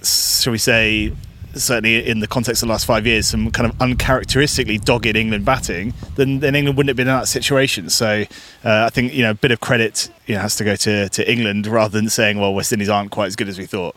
shall 0.01 0.49
we 0.49 0.57
say, 0.57 1.13
certainly 1.55 2.07
in 2.07 2.19
the 2.19 2.27
context 2.27 2.61
of 2.63 2.67
the 2.67 2.71
last 2.71 2.85
five 2.85 3.05
years, 3.05 3.27
some 3.27 3.51
kind 3.51 3.69
of 3.69 3.81
uncharacteristically 3.81 4.77
dogged 4.77 5.05
England 5.05 5.45
batting, 5.45 5.93
then, 6.15 6.39
then 6.39 6.55
England 6.55 6.77
wouldn't 6.77 6.89
have 6.89 6.97
been 6.97 7.07
in 7.07 7.13
that 7.13 7.27
situation. 7.27 7.89
So 7.89 8.23
uh, 8.63 8.85
I 8.85 8.89
think 8.89 9.13
you 9.13 9.23
know 9.23 9.31
a 9.31 9.35
bit 9.35 9.51
of 9.51 9.59
credit 9.59 10.09
you 10.25 10.35
know, 10.35 10.41
has 10.41 10.55
to 10.57 10.63
go 10.63 10.75
to, 10.75 11.09
to 11.09 11.31
England 11.31 11.67
rather 11.67 11.97
than 11.97 12.09
saying, 12.09 12.39
well, 12.39 12.53
West 12.53 12.71
Indies 12.71 12.89
aren't 12.89 13.11
quite 13.11 13.27
as 13.27 13.35
good 13.35 13.49
as 13.49 13.57
we 13.57 13.65
thought. 13.65 13.95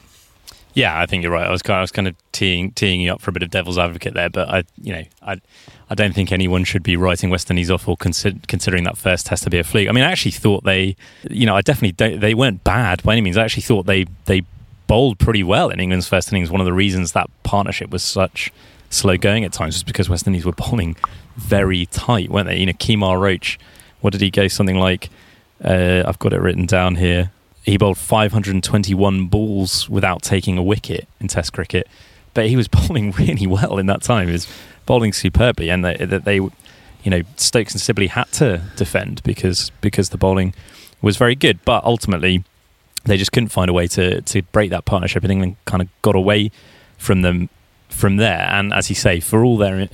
Yeah, 0.74 1.00
I 1.00 1.06
think 1.06 1.22
you're 1.22 1.32
right. 1.32 1.46
I 1.46 1.50
was 1.50 1.62
kind 1.62 1.76
of, 1.76 1.78
I 1.78 1.82
was 1.82 1.92
kind 1.92 2.08
of 2.08 2.16
teeing 2.32 2.72
teeing 2.72 3.00
you 3.00 3.12
up 3.12 3.20
for 3.20 3.30
a 3.30 3.32
bit 3.32 3.44
of 3.44 3.50
devil's 3.50 3.78
advocate 3.78 4.14
there, 4.14 4.28
but 4.28 4.48
I, 4.48 4.64
you 4.82 4.92
know, 4.92 5.02
I, 5.22 5.40
I 5.88 5.94
don't 5.94 6.12
think 6.12 6.32
anyone 6.32 6.64
should 6.64 6.82
be 6.82 6.96
writing 6.96 7.30
West 7.30 7.48
Indies 7.48 7.70
off 7.70 7.86
or 7.86 7.96
consider, 7.96 8.40
considering 8.48 8.82
that 8.84 8.96
first 8.96 9.26
test 9.26 9.44
to 9.44 9.50
be 9.50 9.58
a 9.58 9.64
fluke. 9.64 9.88
I 9.88 9.92
mean, 9.92 10.02
I 10.02 10.10
actually 10.10 10.32
thought 10.32 10.64
they, 10.64 10.96
you 11.30 11.46
know, 11.46 11.54
I 11.54 11.60
definitely 11.60 11.92
don't, 11.92 12.20
they 12.20 12.34
weren't 12.34 12.64
bad 12.64 13.04
by 13.04 13.12
any 13.12 13.20
means. 13.20 13.36
I 13.36 13.44
actually 13.44 13.62
thought 13.62 13.86
they 13.86 14.06
they 14.24 14.42
bowled 14.86 15.18
pretty 15.18 15.42
well 15.42 15.70
in 15.70 15.80
England's 15.80 16.08
first 16.08 16.30
innings. 16.32 16.50
One 16.50 16.60
of 16.60 16.66
the 16.66 16.72
reasons 16.72 17.12
that 17.12 17.30
partnership 17.42 17.90
was 17.90 18.02
such 18.02 18.52
slow 18.90 19.16
going 19.16 19.44
at 19.44 19.52
times 19.52 19.74
was 19.76 19.82
because 19.82 20.08
West 20.08 20.26
Indies 20.26 20.44
were 20.44 20.52
bowling 20.52 20.96
very 21.36 21.86
tight, 21.86 22.30
weren't 22.30 22.48
they? 22.48 22.58
You 22.58 22.66
know, 22.66 22.72
Kemar 22.72 23.20
Roach, 23.20 23.58
what 24.00 24.12
did 24.12 24.20
he 24.20 24.30
go? 24.30 24.48
Something 24.48 24.78
like, 24.78 25.10
uh, 25.62 26.04
I've 26.06 26.18
got 26.18 26.32
it 26.32 26.40
written 26.40 26.66
down 26.66 26.96
here. 26.96 27.30
He 27.64 27.76
bowled 27.76 27.98
521 27.98 29.26
balls 29.28 29.88
without 29.88 30.22
taking 30.22 30.58
a 30.58 30.62
wicket 30.62 31.08
in 31.18 31.28
Test 31.28 31.52
cricket, 31.52 31.88
but 32.34 32.46
he 32.48 32.56
was 32.56 32.68
bowling 32.88 33.12
really 33.12 33.46
well 33.46 33.78
in 33.78 33.86
that 33.86 34.02
time. 34.02 34.26
He 34.26 34.32
was 34.32 34.46
bowling 34.86 35.12
superbly, 35.12 35.70
and 35.70 35.84
that 35.84 35.98
they, 35.98 36.18
they, 36.18 36.34
you 36.36 37.10
know, 37.10 37.22
Stokes 37.36 37.72
and 37.72 37.80
Sibley 37.80 38.08
had 38.08 38.30
to 38.32 38.62
defend 38.76 39.22
because 39.22 39.70
because 39.80 40.10
the 40.10 40.18
bowling 40.18 40.54
was 41.00 41.16
very 41.16 41.34
good. 41.34 41.58
But 41.64 41.84
ultimately, 41.84 42.44
they 43.04 43.16
just 43.16 43.32
couldn't 43.32 43.50
find 43.50 43.68
a 43.68 43.72
way 43.72 43.86
to 43.88 44.20
to 44.22 44.42
break 44.42 44.70
that 44.70 44.84
partnership, 44.84 45.22
and 45.22 45.32
England 45.32 45.56
kind 45.64 45.82
of 45.82 45.88
got 46.02 46.16
away 46.16 46.50
from 46.98 47.22
them 47.22 47.48
from 47.88 48.16
there. 48.16 48.48
And 48.50 48.72
as 48.72 48.88
you 48.88 48.94
say, 48.94 49.20
for 49.20 49.44
all 49.44 49.56
their 49.56 49.88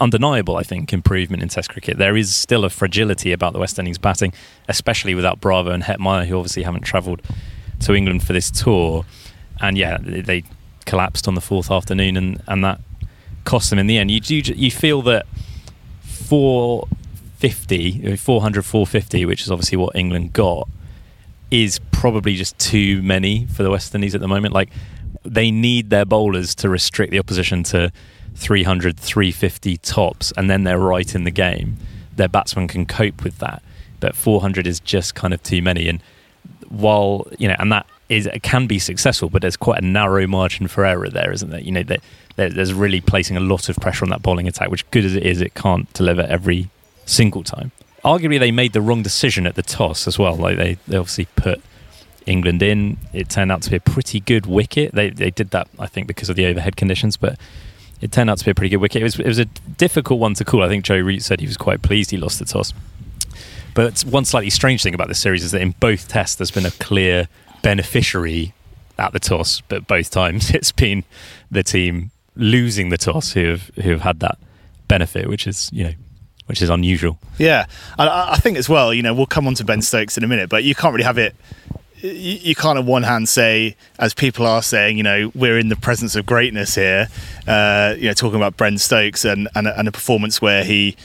undeniable, 0.00 0.56
I 0.56 0.62
think, 0.62 0.92
improvement 0.92 1.42
in 1.42 1.48
Test 1.48 1.70
cricket. 1.70 1.98
There 1.98 2.16
is 2.16 2.34
still 2.34 2.64
a 2.64 2.70
fragility 2.70 3.32
about 3.32 3.52
the 3.52 3.60
West 3.60 3.78
Indies 3.78 3.98
batting, 3.98 4.32
especially 4.68 5.14
without 5.14 5.40
Bravo 5.40 5.70
and 5.70 5.84
Hetmyer, 5.84 6.26
who 6.26 6.36
obviously 6.36 6.64
haven't 6.64 6.82
travelled 6.82 7.22
to 7.80 7.94
England 7.94 8.26
for 8.26 8.32
this 8.32 8.50
tour. 8.50 9.04
And 9.60 9.78
yeah, 9.78 9.98
they 10.00 10.44
collapsed 10.86 11.28
on 11.28 11.34
the 11.34 11.40
fourth 11.40 11.70
afternoon, 11.70 12.16
and, 12.16 12.42
and 12.48 12.64
that 12.64 12.80
cost 13.44 13.70
them 13.70 13.78
in 13.78 13.86
the 13.86 13.98
end. 13.98 14.10
You 14.10 14.20
do 14.20 14.36
you 14.36 14.70
feel 14.70 15.02
that 15.02 15.26
450, 16.02 18.16
400, 18.16 18.64
450, 18.64 19.26
which 19.26 19.42
is 19.42 19.50
obviously 19.50 19.78
what 19.78 19.94
England 19.94 20.32
got, 20.32 20.68
is 21.52 21.78
probably 21.92 22.34
just 22.34 22.58
too 22.58 23.02
many 23.02 23.46
for 23.46 23.62
the 23.62 23.70
West 23.70 23.94
Indies 23.94 24.14
at 24.14 24.22
the 24.22 24.26
moment. 24.26 24.54
Like 24.54 24.70
they 25.22 25.50
need 25.50 25.90
their 25.90 26.06
bowlers 26.06 26.54
to 26.56 26.70
restrict 26.70 27.12
the 27.12 27.18
opposition 27.18 27.62
to 27.64 27.92
300, 28.34 28.98
350 28.98 29.76
tops, 29.76 30.32
and 30.36 30.48
then 30.48 30.64
they're 30.64 30.78
right 30.78 31.14
in 31.14 31.24
the 31.24 31.30
game. 31.30 31.76
Their 32.16 32.28
batsmen 32.28 32.68
can 32.68 32.86
cope 32.86 33.22
with 33.22 33.38
that, 33.38 33.62
but 34.00 34.16
400 34.16 34.66
is 34.66 34.80
just 34.80 35.14
kind 35.14 35.34
of 35.34 35.42
too 35.42 35.60
many. 35.60 35.88
And 35.88 36.02
while 36.70 37.28
you 37.38 37.46
know, 37.48 37.56
and 37.58 37.70
that 37.70 37.86
is 38.08 38.26
can 38.42 38.66
be 38.66 38.78
successful, 38.78 39.28
but 39.28 39.42
there's 39.42 39.58
quite 39.58 39.82
a 39.82 39.84
narrow 39.84 40.26
margin 40.26 40.68
for 40.68 40.86
error 40.86 41.10
there, 41.10 41.32
isn't 41.32 41.50
there? 41.50 41.60
You 41.60 41.72
know, 41.72 41.82
there's 42.36 42.72
really 42.72 43.02
placing 43.02 43.36
a 43.36 43.40
lot 43.40 43.68
of 43.68 43.76
pressure 43.76 44.06
on 44.06 44.10
that 44.10 44.22
bowling 44.22 44.48
attack, 44.48 44.70
which 44.70 44.90
good 44.90 45.04
as 45.04 45.14
it 45.14 45.24
is, 45.24 45.42
it 45.42 45.52
can't 45.52 45.92
deliver 45.92 46.22
every 46.22 46.70
single 47.04 47.42
time. 47.42 47.72
Arguably, 48.04 48.38
they 48.38 48.50
made 48.50 48.72
the 48.72 48.80
wrong 48.80 49.02
decision 49.02 49.46
at 49.46 49.54
the 49.54 49.62
toss 49.62 50.08
as 50.08 50.18
well. 50.18 50.36
Like 50.36 50.56
they, 50.56 50.76
they 50.88 50.96
obviously 50.96 51.26
put 51.36 51.62
England 52.26 52.62
in. 52.62 52.98
It 53.12 53.28
turned 53.28 53.52
out 53.52 53.62
to 53.62 53.70
be 53.70 53.76
a 53.76 53.80
pretty 53.80 54.20
good 54.20 54.46
wicket. 54.46 54.92
They 54.92 55.10
they 55.10 55.30
did 55.30 55.50
that, 55.50 55.68
I 55.78 55.86
think, 55.86 56.06
because 56.06 56.28
of 56.28 56.36
the 56.36 56.46
overhead 56.46 56.76
conditions, 56.76 57.16
but 57.16 57.38
it 58.00 58.10
turned 58.10 58.28
out 58.28 58.38
to 58.38 58.44
be 58.44 58.50
a 58.50 58.54
pretty 58.54 58.70
good 58.70 58.78
wicket. 58.78 59.02
It 59.02 59.04
was 59.04 59.18
it 59.18 59.26
was 59.26 59.38
a 59.38 59.44
difficult 59.44 60.20
one 60.20 60.34
to 60.34 60.44
call. 60.44 60.62
I 60.62 60.68
think 60.68 60.84
Joe 60.84 60.98
Root 60.98 61.22
said 61.22 61.40
he 61.40 61.46
was 61.46 61.56
quite 61.56 61.82
pleased 61.82 62.10
he 62.10 62.16
lost 62.16 62.38
the 62.38 62.44
toss. 62.44 62.72
But 63.74 64.02
one 64.02 64.24
slightly 64.24 64.50
strange 64.50 64.82
thing 64.82 64.94
about 64.94 65.08
this 65.08 65.18
series 65.18 65.44
is 65.44 65.52
that 65.52 65.62
in 65.62 65.74
both 65.80 66.08
tests 66.08 66.36
there's 66.36 66.50
been 66.50 66.66
a 66.66 66.72
clear 66.72 67.28
beneficiary 67.62 68.52
at 68.98 69.12
the 69.12 69.20
toss, 69.20 69.62
but 69.62 69.86
both 69.86 70.10
times 70.10 70.50
it's 70.54 70.72
been 70.72 71.04
the 71.50 71.62
team 71.62 72.10
losing 72.34 72.88
the 72.88 72.98
toss 72.98 73.32
who 73.32 73.46
have 73.46 73.70
who 73.76 73.90
have 73.90 74.02
had 74.02 74.20
that 74.20 74.38
benefit, 74.88 75.28
which 75.28 75.46
is 75.46 75.70
you 75.72 75.84
know 75.84 75.92
which 76.46 76.62
is 76.62 76.68
unusual. 76.68 77.18
Yeah, 77.38 77.66
I, 77.98 78.32
I 78.32 78.36
think 78.36 78.58
as 78.58 78.68
well. 78.68 78.92
You 78.92 79.02
know, 79.02 79.14
we'll 79.14 79.26
come 79.26 79.46
on 79.46 79.54
to 79.54 79.64
Ben 79.64 79.82
Stokes 79.82 80.16
in 80.16 80.24
a 80.24 80.28
minute, 80.28 80.48
but 80.48 80.64
you 80.64 80.74
can't 80.74 80.92
really 80.92 81.04
have 81.04 81.18
it 81.18 81.34
you 82.02 82.54
can't 82.54 82.78
on 82.78 82.86
one 82.86 83.04
hand 83.04 83.28
say, 83.28 83.76
as 83.98 84.12
people 84.12 84.46
are 84.46 84.62
saying, 84.62 84.96
you 84.96 85.02
know, 85.02 85.30
we're 85.34 85.58
in 85.58 85.68
the 85.68 85.76
presence 85.76 86.16
of 86.16 86.26
greatness 86.26 86.74
here, 86.74 87.08
uh, 87.46 87.94
you 87.96 88.08
know, 88.08 88.12
talking 88.12 88.36
about 88.36 88.56
Ben 88.56 88.76
Stokes 88.76 89.24
and, 89.24 89.48
and, 89.54 89.68
and 89.68 89.86
a 89.86 89.92
performance 89.92 90.42
where 90.42 90.64
he 90.64 90.96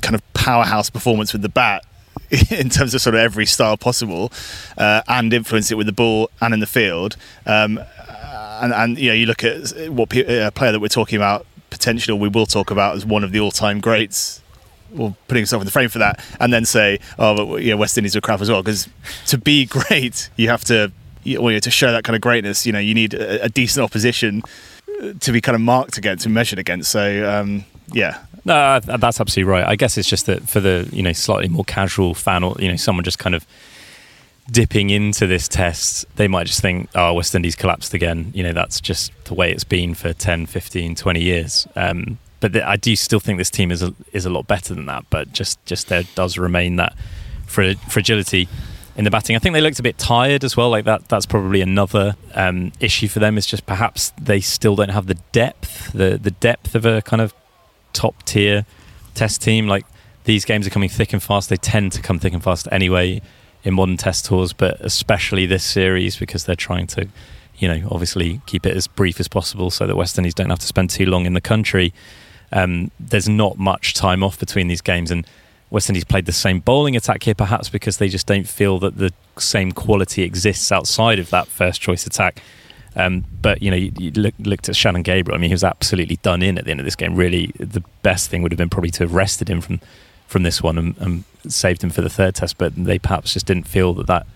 kind 0.00 0.14
of 0.14 0.22
powerhouse 0.32 0.88
performance 0.88 1.32
with 1.32 1.42
the 1.42 1.48
bat 1.48 1.84
in 2.50 2.70
terms 2.70 2.94
of 2.94 3.02
sort 3.02 3.14
of 3.14 3.20
every 3.20 3.44
style 3.44 3.76
possible 3.76 4.32
uh, 4.78 5.02
and 5.08 5.32
influence 5.34 5.70
it 5.70 5.74
with 5.74 5.86
the 5.86 5.92
ball 5.92 6.30
and 6.40 6.54
in 6.54 6.60
the 6.60 6.66
field. 6.66 7.16
Um, 7.44 7.78
and, 8.60 8.72
and, 8.72 8.98
you 8.98 9.08
know, 9.08 9.14
you 9.14 9.26
look 9.26 9.44
at 9.44 9.90
what 9.90 10.14
a 10.16 10.50
player 10.52 10.72
that 10.72 10.80
we're 10.80 10.88
talking 10.88 11.16
about 11.16 11.46
potentially, 11.68 12.18
we 12.18 12.28
will 12.28 12.46
talk 12.46 12.70
about 12.70 12.96
as 12.96 13.04
one 13.04 13.22
of 13.22 13.32
the 13.32 13.40
all-time 13.40 13.80
greats 13.80 14.40
or 14.96 15.14
putting 15.28 15.42
himself 15.42 15.60
in 15.60 15.64
the 15.64 15.72
frame 15.72 15.88
for 15.88 15.98
that, 15.98 16.24
and 16.40 16.52
then 16.52 16.64
say, 16.64 17.00
"Oh, 17.18 17.46
but 17.46 17.62
you 17.62 17.70
know, 17.70 17.76
West 17.76 17.96
Indies 17.96 18.16
are 18.16 18.20
crap 18.20 18.40
as 18.40 18.50
well." 18.50 18.62
Because 18.62 18.88
to 19.26 19.38
be 19.38 19.64
great, 19.66 20.30
you 20.36 20.48
have 20.48 20.64
to, 20.64 20.92
well, 21.38 21.58
to 21.60 21.70
show 21.70 21.92
that 21.92 22.04
kind 22.04 22.16
of 22.16 22.22
greatness, 22.22 22.66
you 22.66 22.72
know, 22.72 22.78
you 22.78 22.94
need 22.94 23.14
a, 23.14 23.44
a 23.44 23.48
decent 23.48 23.84
opposition 23.84 24.42
uh, 25.02 25.12
to 25.20 25.32
be 25.32 25.40
kind 25.40 25.54
of 25.54 25.60
marked 25.60 25.98
against 25.98 26.24
and 26.24 26.34
measured 26.34 26.58
against. 26.58 26.90
So, 26.90 27.28
um, 27.28 27.64
yeah. 27.92 28.22
No, 28.44 28.78
that's 28.78 29.20
absolutely 29.20 29.50
right. 29.50 29.66
I 29.66 29.74
guess 29.74 29.98
it's 29.98 30.08
just 30.08 30.26
that 30.26 30.48
for 30.48 30.60
the 30.60 30.88
you 30.92 31.02
know 31.02 31.12
slightly 31.12 31.48
more 31.48 31.64
casual 31.64 32.14
fan, 32.14 32.44
or 32.44 32.54
you 32.58 32.68
know, 32.68 32.76
someone 32.76 33.04
just 33.04 33.18
kind 33.18 33.34
of 33.34 33.46
dipping 34.50 34.90
into 34.90 35.26
this 35.26 35.48
test, 35.48 36.06
they 36.16 36.28
might 36.28 36.46
just 36.46 36.60
think, 36.60 36.88
oh, 36.94 37.14
West 37.14 37.34
Indies 37.34 37.56
collapsed 37.56 37.94
again. 37.94 38.30
You 38.34 38.42
know, 38.44 38.52
that's 38.52 38.80
just 38.80 39.12
the 39.24 39.34
way 39.34 39.50
it's 39.50 39.64
been 39.64 39.94
for 39.94 40.12
10, 40.12 40.46
15, 40.46 40.94
20 40.94 41.20
years. 41.20 41.66
Um, 41.74 42.18
but 42.46 42.52
the, 42.52 42.68
I 42.68 42.76
do 42.76 42.94
still 42.94 43.18
think 43.18 43.38
this 43.38 43.50
team 43.50 43.72
is 43.72 43.82
a, 43.82 43.92
is 44.12 44.24
a 44.24 44.30
lot 44.30 44.46
better 44.46 44.72
than 44.72 44.86
that. 44.86 45.06
But 45.10 45.32
just 45.32 45.64
just 45.66 45.88
there 45.88 46.04
does 46.14 46.38
remain 46.38 46.76
that 46.76 46.94
fragility 47.46 48.48
in 48.94 49.02
the 49.02 49.10
batting. 49.10 49.34
I 49.34 49.40
think 49.40 49.52
they 49.52 49.60
looked 49.60 49.80
a 49.80 49.82
bit 49.82 49.98
tired 49.98 50.44
as 50.44 50.56
well. 50.56 50.70
Like 50.70 50.84
that, 50.84 51.08
that's 51.08 51.26
probably 51.26 51.60
another 51.60 52.14
um, 52.34 52.70
issue 52.78 53.08
for 53.08 53.18
them. 53.18 53.36
Is 53.36 53.46
just 53.46 53.66
perhaps 53.66 54.12
they 54.20 54.40
still 54.40 54.76
don't 54.76 54.90
have 54.90 55.08
the 55.08 55.16
depth, 55.32 55.90
the 55.92 56.18
the 56.22 56.30
depth 56.30 56.76
of 56.76 56.86
a 56.86 57.02
kind 57.02 57.20
of 57.20 57.34
top 57.92 58.22
tier 58.22 58.64
test 59.14 59.42
team. 59.42 59.66
Like 59.66 59.84
these 60.22 60.44
games 60.44 60.68
are 60.68 60.70
coming 60.70 60.88
thick 60.88 61.12
and 61.12 61.20
fast. 61.20 61.48
They 61.48 61.56
tend 61.56 61.90
to 61.94 62.02
come 62.02 62.20
thick 62.20 62.32
and 62.32 62.44
fast 62.44 62.68
anyway 62.70 63.22
in 63.64 63.74
modern 63.74 63.96
test 63.96 64.26
tours, 64.26 64.52
but 64.52 64.80
especially 64.82 65.46
this 65.46 65.64
series 65.64 66.16
because 66.16 66.44
they're 66.44 66.54
trying 66.54 66.86
to, 66.86 67.08
you 67.56 67.66
know, 67.66 67.88
obviously 67.90 68.40
keep 68.46 68.66
it 68.66 68.76
as 68.76 68.86
brief 68.86 69.18
as 69.18 69.26
possible 69.26 69.68
so 69.68 69.84
that 69.88 69.96
West 69.96 70.16
Indies 70.16 70.34
don't 70.34 70.50
have 70.50 70.60
to 70.60 70.66
spend 70.68 70.90
too 70.90 71.06
long 71.06 71.26
in 71.26 71.32
the 71.32 71.40
country 71.40 71.92
um, 72.52 72.90
there's 73.00 73.28
not 73.28 73.58
much 73.58 73.94
time 73.94 74.22
off 74.22 74.38
between 74.38 74.68
these 74.68 74.80
games, 74.80 75.10
and 75.10 75.26
West 75.70 75.88
Indies 75.88 76.04
played 76.04 76.26
the 76.26 76.32
same 76.32 76.60
bowling 76.60 76.96
attack 76.96 77.22
here, 77.24 77.34
perhaps 77.34 77.68
because 77.68 77.98
they 77.98 78.08
just 78.08 78.26
don't 78.26 78.48
feel 78.48 78.78
that 78.78 78.98
the 78.98 79.12
same 79.38 79.72
quality 79.72 80.22
exists 80.22 80.70
outside 80.70 81.18
of 81.18 81.30
that 81.30 81.48
first 81.48 81.80
choice 81.80 82.06
attack. 82.06 82.42
Um, 82.94 83.24
but 83.42 83.60
you 83.62 83.70
know, 83.70 83.76
you, 83.76 83.92
you 83.98 84.10
look, 84.12 84.34
looked 84.38 84.68
at 84.68 84.76
Shannon 84.76 85.02
Gabriel. 85.02 85.36
I 85.36 85.40
mean, 85.40 85.50
he 85.50 85.54
was 85.54 85.64
absolutely 85.64 86.16
done 86.16 86.42
in 86.42 86.56
at 86.56 86.64
the 86.64 86.70
end 86.70 86.80
of 86.80 86.86
this 86.86 86.96
game. 86.96 87.14
Really, 87.14 87.52
the 87.58 87.82
best 88.02 88.30
thing 88.30 88.42
would 88.42 88.52
have 88.52 88.58
been 88.58 88.70
probably 88.70 88.90
to 88.92 89.04
have 89.04 89.14
rested 89.14 89.48
him 89.48 89.60
from 89.60 89.80
from 90.26 90.42
this 90.42 90.60
one 90.60 90.76
and, 90.76 90.96
and 90.98 91.24
saved 91.46 91.84
him 91.84 91.90
for 91.90 92.00
the 92.00 92.08
third 92.08 92.34
test. 92.34 92.58
But 92.58 92.74
they 92.74 92.98
perhaps 92.98 93.34
just 93.34 93.46
didn't 93.46 93.68
feel 93.68 93.92
that 93.94 94.06
that 94.06 94.26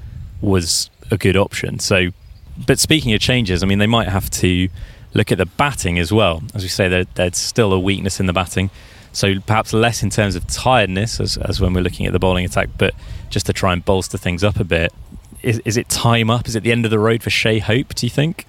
was 0.41 0.91
a 1.11 1.17
good 1.17 1.37
option. 1.37 1.79
So, 1.79 2.11
but 2.67 2.79
speaking 2.79 3.13
of 3.15 3.21
changes, 3.21 3.63
I 3.63 3.67
mean, 3.67 3.79
they 3.79 3.87
might 3.87 4.09
have 4.09 4.31
to 4.31 4.69
look 5.15 5.33
at 5.33 5.39
the 5.39 5.47
batting 5.47 5.99
as 5.99 6.13
well. 6.13 6.43
As 6.55 6.63
we 6.63 6.69
say, 6.69 6.89
there, 6.89 7.05
there's 7.15 7.37
still 7.37 7.73
a 7.73 7.81
weakness 7.81 8.21
in 8.21 8.27
the 8.27 8.33
batting. 8.33 8.71
So 9.13 9.41
perhaps 9.41 9.73
less 9.73 10.03
in 10.03 10.11
terms 10.11 10.37
of 10.37 10.47
tiredness 10.47 11.19
as, 11.21 11.37
as 11.37 11.61
when 11.61 11.75
we're 11.75 11.81
looking 11.81 12.07
at 12.07 12.13
the 12.13 12.19
bowling 12.19 12.45
attack, 12.45 12.69
but 12.79 12.95
just 13.29 13.47
to 13.47 13.53
try 13.53 13.73
and 13.73 13.85
bolster 13.85 14.19
things 14.19 14.45
up 14.45 14.61
a 14.61 14.65
bit. 14.65 14.93
Is, 15.43 15.61
is 15.65 15.77
it 15.77 15.89
time 15.89 16.31
up? 16.31 16.47
Is 16.47 16.55
it 16.55 16.63
the 16.63 16.71
end 16.71 16.85
of 16.85 16.91
the 16.91 16.99
road 16.99 17.23
for 17.23 17.31
Shai 17.31 17.59
Hope, 17.59 17.95
do 17.95 18.07
you 18.07 18.11
think? 18.11 18.47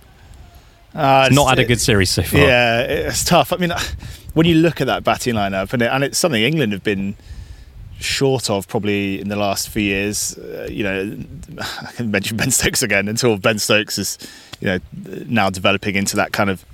Uh, 0.93 1.25
it's 1.27 1.35
not 1.35 1.49
had 1.49 1.59
a 1.59 1.65
good 1.65 1.79
series 1.79 2.09
so 2.09 2.21
far. 2.21 2.41
Yeah, 2.41 2.81
it's 2.81 3.23
tough. 3.23 3.53
I 3.53 3.57
mean, 3.57 3.71
when 4.33 4.45
you 4.45 4.55
look 4.55 4.81
at 4.81 4.87
that 4.87 5.03
batting 5.03 5.35
lineup, 5.35 5.73
and, 5.73 5.81
it, 5.81 5.85
and 5.91 6.03
it's 6.03 6.17
something 6.17 6.41
England 6.41 6.73
have 6.73 6.83
been 6.83 7.15
short 8.01 8.49
of 8.49 8.67
probably 8.67 9.19
in 9.19 9.29
the 9.29 9.35
last 9.35 9.69
few 9.69 9.83
years. 9.83 10.37
Uh, 10.37 10.67
you 10.69 10.83
know, 10.83 11.17
I 11.59 11.91
can 11.93 12.11
mention 12.11 12.37
Ben 12.37 12.51
Stokes 12.51 12.81
again 12.81 13.07
until 13.07 13.37
Ben 13.37 13.59
Stokes 13.59 13.97
is, 13.97 14.17
you 14.59 14.67
know, 14.67 14.79
now 15.27 15.49
developing 15.49 15.95
into 15.95 16.15
that 16.17 16.31
kind 16.31 16.49
of, 16.49 16.65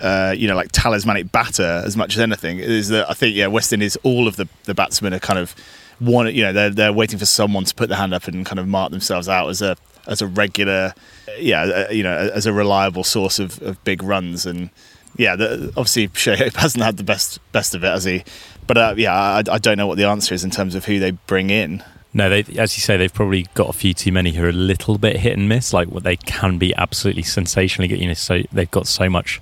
uh, 0.00 0.34
you 0.36 0.48
know, 0.48 0.54
like 0.54 0.70
talismanic 0.72 1.32
batter 1.32 1.82
as 1.84 1.96
much 1.96 2.14
as 2.14 2.20
anything. 2.20 2.58
Is 2.58 2.88
that 2.88 3.08
I 3.10 3.14
think 3.14 3.36
yeah, 3.36 3.46
West 3.46 3.72
Indies, 3.72 3.96
all 4.02 4.28
of 4.28 4.36
the 4.36 4.48
the 4.64 4.74
batsmen 4.74 5.14
are 5.14 5.20
kind 5.20 5.38
of 5.38 5.54
one. 5.98 6.32
You 6.34 6.44
know, 6.44 6.52
they're 6.52 6.70
they're 6.70 6.92
waiting 6.92 7.18
for 7.18 7.26
someone 7.26 7.64
to 7.64 7.74
put 7.74 7.88
their 7.88 7.98
hand 7.98 8.14
up 8.14 8.26
and 8.28 8.44
kind 8.44 8.58
of 8.58 8.68
mark 8.68 8.90
themselves 8.90 9.28
out 9.28 9.48
as 9.48 9.62
a 9.62 9.76
as 10.06 10.20
a 10.20 10.26
regular, 10.26 10.94
yeah, 11.38 11.62
uh, 11.62 11.90
you 11.90 12.02
know, 12.02 12.14
as 12.14 12.46
a 12.46 12.52
reliable 12.52 13.04
source 13.04 13.38
of, 13.38 13.60
of 13.62 13.82
big 13.84 14.02
runs 14.02 14.44
and 14.44 14.70
yeah, 15.16 15.36
the, 15.36 15.72
obviously 15.76 16.06
Hope 16.36 16.54
hasn't 16.54 16.82
had 16.82 16.96
the 16.96 17.04
best 17.04 17.38
best 17.52 17.74
of 17.74 17.84
it, 17.84 17.88
has 17.88 18.04
he? 18.04 18.24
But 18.66 18.78
uh, 18.78 18.94
yeah, 18.96 19.14
I, 19.14 19.42
I, 19.50 19.58
don't 19.58 19.76
know 19.76 19.86
what 19.86 19.98
the 19.98 20.04
answer 20.04 20.34
is 20.34 20.44
in 20.44 20.50
terms 20.50 20.74
of 20.74 20.86
who 20.86 20.98
they 20.98 21.12
bring 21.12 21.50
in. 21.50 21.82
No, 22.14 22.30
they, 22.30 22.40
as 22.58 22.76
you 22.76 22.80
say, 22.80 22.96
they've 22.96 23.12
probably 23.12 23.46
got 23.54 23.68
a 23.68 23.72
few 23.72 23.92
too 23.92 24.12
many 24.12 24.32
who 24.32 24.44
are 24.44 24.48
a 24.48 24.52
little 24.52 24.98
bit 24.98 25.16
hit 25.16 25.36
and 25.36 25.48
miss. 25.48 25.72
Like 25.72 25.88
what 25.88 26.04
they 26.04 26.16
can 26.16 26.58
be 26.58 26.74
absolutely 26.74 27.24
sensationally 27.24 27.88
good. 27.88 28.00
You 28.00 28.08
know, 28.08 28.14
so 28.14 28.42
they've 28.52 28.70
got 28.70 28.86
so 28.86 29.10
much 29.10 29.40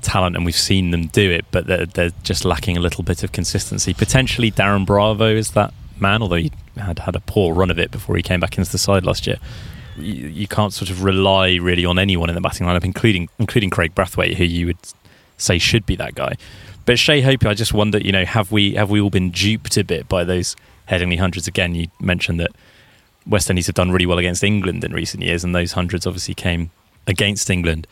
talent, 0.00 0.36
and 0.36 0.44
we've 0.44 0.54
seen 0.54 0.92
them 0.92 1.08
do 1.08 1.30
it, 1.30 1.44
but 1.50 1.66
they're, 1.66 1.86
they're 1.86 2.12
just 2.22 2.44
lacking 2.44 2.76
a 2.76 2.80
little 2.80 3.02
bit 3.02 3.22
of 3.24 3.32
consistency. 3.32 3.92
Potentially, 3.92 4.50
Darren 4.50 4.86
Bravo 4.86 5.34
is 5.34 5.50
that 5.52 5.74
man, 6.00 6.22
although 6.22 6.36
he 6.36 6.52
had 6.76 7.00
had 7.00 7.16
a 7.16 7.20
poor 7.20 7.54
run 7.54 7.70
of 7.70 7.78
it 7.78 7.90
before 7.90 8.16
he 8.16 8.22
came 8.22 8.40
back 8.40 8.56
into 8.56 8.70
the 8.70 8.78
side 8.78 9.04
last 9.04 9.26
year. 9.26 9.38
You, 9.96 10.28
you 10.28 10.46
can't 10.46 10.72
sort 10.72 10.90
of 10.90 11.02
rely 11.02 11.56
really 11.56 11.84
on 11.84 11.98
anyone 11.98 12.28
in 12.28 12.34
the 12.34 12.40
batting 12.40 12.66
lineup, 12.66 12.84
including 12.84 13.28
including 13.38 13.70
Craig 13.70 13.94
Brathwaite, 13.94 14.34
who 14.34 14.44
you 14.44 14.66
would 14.66 14.78
say 15.36 15.58
should 15.58 15.86
be 15.86 15.96
that 15.96 16.14
guy. 16.14 16.36
But 16.88 16.98
Shai 16.98 17.20
Hope, 17.20 17.44
I 17.44 17.52
just 17.52 17.74
wonder, 17.74 17.98
you 17.98 18.12
know, 18.12 18.24
have 18.24 18.50
we 18.50 18.72
have 18.72 18.88
we 18.88 18.98
all 18.98 19.10
been 19.10 19.30
duped 19.30 19.76
a 19.76 19.84
bit 19.84 20.08
by 20.08 20.24
those 20.24 20.56
Headingley 20.88 21.18
hundreds? 21.18 21.46
Again, 21.46 21.74
you 21.74 21.88
mentioned 22.00 22.40
that 22.40 22.48
West 23.26 23.50
Indies 23.50 23.66
have 23.66 23.74
done 23.74 23.90
really 23.90 24.06
well 24.06 24.16
against 24.16 24.42
England 24.42 24.82
in 24.82 24.94
recent 24.94 25.22
years, 25.22 25.44
and 25.44 25.54
those 25.54 25.72
hundreds 25.72 26.06
obviously 26.06 26.32
came 26.32 26.70
against 27.06 27.50
England. 27.50 27.86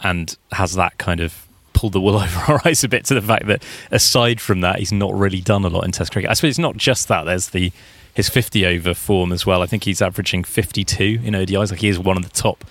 And 0.00 0.34
has 0.52 0.72
that 0.76 0.96
kind 0.96 1.20
of 1.20 1.46
pulled 1.74 1.92
the 1.92 2.00
wool 2.00 2.16
over 2.22 2.40
our 2.50 2.62
eyes 2.64 2.82
a 2.82 2.88
bit 2.88 3.04
to 3.04 3.14
the 3.14 3.20
fact 3.20 3.48
that 3.48 3.62
aside 3.90 4.40
from 4.40 4.62
that, 4.62 4.78
he's 4.78 4.92
not 4.92 5.12
really 5.12 5.42
done 5.42 5.66
a 5.66 5.68
lot 5.68 5.84
in 5.84 5.92
Test 5.92 6.12
cricket. 6.12 6.30
I 6.30 6.32
suppose 6.32 6.52
it's 6.52 6.58
not 6.58 6.78
just 6.78 7.06
that. 7.08 7.24
There's 7.24 7.50
the 7.50 7.70
his 8.14 8.30
50 8.30 8.64
over 8.64 8.94
form 8.94 9.30
as 9.30 9.44
well. 9.44 9.60
I 9.60 9.66
think 9.66 9.84
he's 9.84 10.00
averaging 10.00 10.44
52 10.44 11.20
in 11.22 11.34
ODIs. 11.34 11.70
Like 11.70 11.80
he 11.80 11.88
is 11.88 11.98
one 11.98 12.16
of 12.16 12.22
the 12.22 12.30
top 12.30 12.64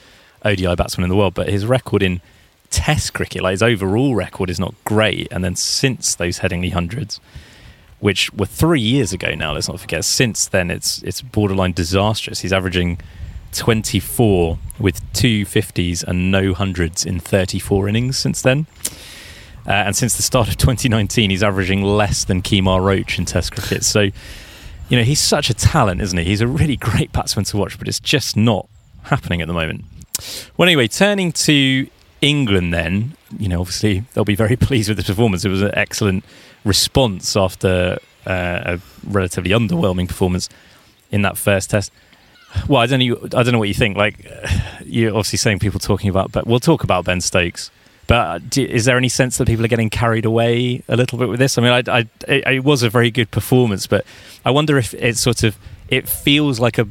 ODI 0.43 0.73
batsmen 0.73 1.03
in 1.03 1.11
the 1.11 1.15
world, 1.15 1.35
but 1.35 1.49
his 1.49 1.67
record 1.67 2.01
in 2.01 2.19
Test 2.69 3.13
cricket, 3.13 3.41
like 3.41 3.51
his 3.51 3.63
overall 3.63 4.15
record, 4.15 4.49
is 4.49 4.60
not 4.60 4.75
great. 4.84 5.27
And 5.32 5.43
then 5.43 5.56
since 5.56 6.15
those 6.15 6.39
Headingley 6.39 6.71
hundreds, 6.73 7.19
which 7.99 8.32
were 8.34 8.45
three 8.45 8.82
years 8.82 9.13
ago 9.13 9.34
now, 9.34 9.53
let's 9.53 9.67
not 9.67 9.80
forget. 9.80 10.06
Since 10.06 10.47
then, 10.47 10.69
it's 10.69 11.01
it's 11.03 11.21
borderline 11.21 11.71
disastrous. 11.71 12.41
He's 12.41 12.53
averaging 12.53 12.99
24 13.53 14.60
with 14.80 15.01
two 15.13 15.45
50s 15.45 16.03
and 16.03 16.32
no 16.32 16.53
hundreds 16.53 17.06
in 17.06 17.19
34 17.19 17.88
innings 17.88 18.17
since 18.17 18.41
then. 18.41 18.67
Uh, 19.65 19.71
and 19.71 19.95
since 19.95 20.15
the 20.15 20.23
start 20.23 20.47
of 20.47 20.58
2019, 20.58 21.30
he's 21.30 21.43
averaging 21.43 21.84
less 21.84 22.23
than 22.23 22.41
Kemar 22.41 22.82
Roach 22.82 23.17
in 23.17 23.25
Test 23.25 23.51
cricket. 23.51 23.84
So, 23.84 24.01
you 24.89 24.97
know, 24.97 25.03
he's 25.03 25.19
such 25.19 25.49
a 25.49 25.53
talent, 25.53 26.01
isn't 26.01 26.17
he? 26.17 26.23
He's 26.25 26.41
a 26.41 26.47
really 26.47 26.77
great 26.77 27.12
batsman 27.12 27.45
to 27.45 27.58
watch, 27.58 27.77
but 27.77 27.88
it's 27.88 27.99
just 27.99 28.38
not 28.38 28.69
happening 29.03 29.41
at 29.41 29.47
the 29.47 29.53
moment. 29.53 29.86
Well, 30.56 30.67
anyway, 30.67 30.88
turning 30.88 31.32
to 31.34 31.88
England, 32.21 32.73
then, 32.73 33.15
you 33.38 33.47
know, 33.47 33.60
obviously 33.60 34.03
they'll 34.13 34.25
be 34.25 34.36
very 34.36 34.56
pleased 34.67 34.89
with 34.89 34.97
the 34.97 35.03
performance. 35.03 35.45
It 35.45 35.49
was 35.49 35.62
an 35.62 35.71
excellent 35.73 36.23
response 36.63 37.36
after 37.36 37.97
uh, 38.25 38.77
a 38.77 38.80
relatively 39.08 39.51
underwhelming 39.51 40.08
performance 40.08 40.49
in 41.12 41.21
that 41.21 41.38
first 41.38 41.69
test. 41.69 41.91
Well, 42.67 42.82
I 42.82 42.86
don't 42.86 42.99
know. 42.99 43.17
I 43.38 43.43
don't 43.43 43.51
know 43.51 43.60
what 43.60 43.67
you 43.67 43.73
think. 43.73 43.97
Like, 43.97 44.25
you're 44.86 45.12
obviously 45.12 45.38
saying 45.38 45.60
people 45.60 45.80
talking 45.80 46.10
about, 46.10 46.32
but 46.32 46.47
we'll 46.47 46.60
talk 46.60 46.84
about 46.84 47.06
Ben 47.06 47.21
Stokes. 47.21 47.71
But 48.08 48.49
do, 48.49 48.63
is 48.63 48.86
there 48.86 48.97
any 48.97 49.10
sense 49.10 49.38
that 49.38 49.47
people 49.47 49.65
are 49.65 49.67
getting 49.67 49.89
carried 49.89 50.23
away 50.23 50.82
a 50.88 50.95
little 50.95 51.19
bit 51.19 51.27
with 51.27 51.39
this? 51.39 51.58
I 51.58 51.62
mean, 51.62 51.71
I, 51.71 51.84
I, 51.91 51.99
it, 52.27 52.47
it 52.47 52.63
was 52.63 52.82
a 52.82 52.89
very 52.89 53.12
good 53.12 53.32
performance, 53.32 53.86
but 53.86 54.06
I 54.45 54.51
wonder 54.51 54.77
if 54.77 54.93
it 54.93 55.17
sort 55.17 55.43
of 55.43 55.58
it 55.89 56.08
feels 56.08 56.60
like 56.60 56.77
a 56.77 56.88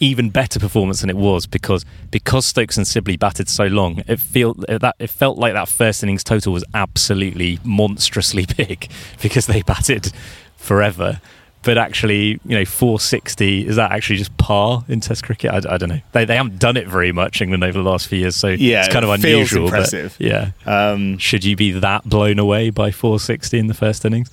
even 0.00 0.30
better 0.30 0.58
performance 0.58 1.02
than 1.02 1.10
it 1.10 1.16
was 1.16 1.46
because 1.46 1.84
because 2.10 2.46
Stokes 2.46 2.76
and 2.76 2.86
Sibley 2.86 3.16
batted 3.16 3.48
so 3.48 3.66
long. 3.66 4.02
It 4.08 4.18
feel 4.18 4.54
that 4.54 4.96
it 4.98 5.08
felt 5.10 5.38
like 5.38 5.52
that 5.52 5.68
first 5.68 6.02
innings 6.02 6.24
total 6.24 6.52
was 6.52 6.64
absolutely 6.74 7.58
monstrously 7.64 8.46
big 8.56 8.90
because 9.22 9.46
they 9.46 9.62
batted 9.62 10.12
forever. 10.56 11.20
But 11.62 11.76
actually, 11.76 12.40
you 12.46 12.58
know, 12.58 12.64
460 12.64 13.66
is 13.66 13.76
that 13.76 13.92
actually 13.92 14.16
just 14.16 14.34
par 14.38 14.82
in 14.88 15.00
Test 15.00 15.24
cricket? 15.24 15.50
I, 15.50 15.74
I 15.74 15.76
don't 15.76 15.90
know. 15.90 16.00
They, 16.12 16.24
they 16.24 16.36
haven't 16.36 16.58
done 16.58 16.78
it 16.78 16.88
very 16.88 17.12
much 17.12 17.42
England 17.42 17.62
over 17.62 17.82
the 17.82 17.84
last 17.86 18.08
few 18.08 18.18
years, 18.18 18.34
so 18.34 18.48
Yeah, 18.48 18.80
it's 18.84 18.90
kind 18.92 19.04
of 19.04 19.10
unusual. 19.10 19.64
but 19.68 19.74
impressive. 19.74 20.16
yeah, 20.18 20.52
Um, 20.64 21.18
should 21.18 21.44
you 21.44 21.56
be 21.56 21.72
that 21.72 22.08
blown 22.08 22.38
away 22.38 22.70
by 22.70 22.90
460 22.90 23.58
in 23.58 23.66
the 23.66 23.74
first 23.74 24.06
innings? 24.06 24.30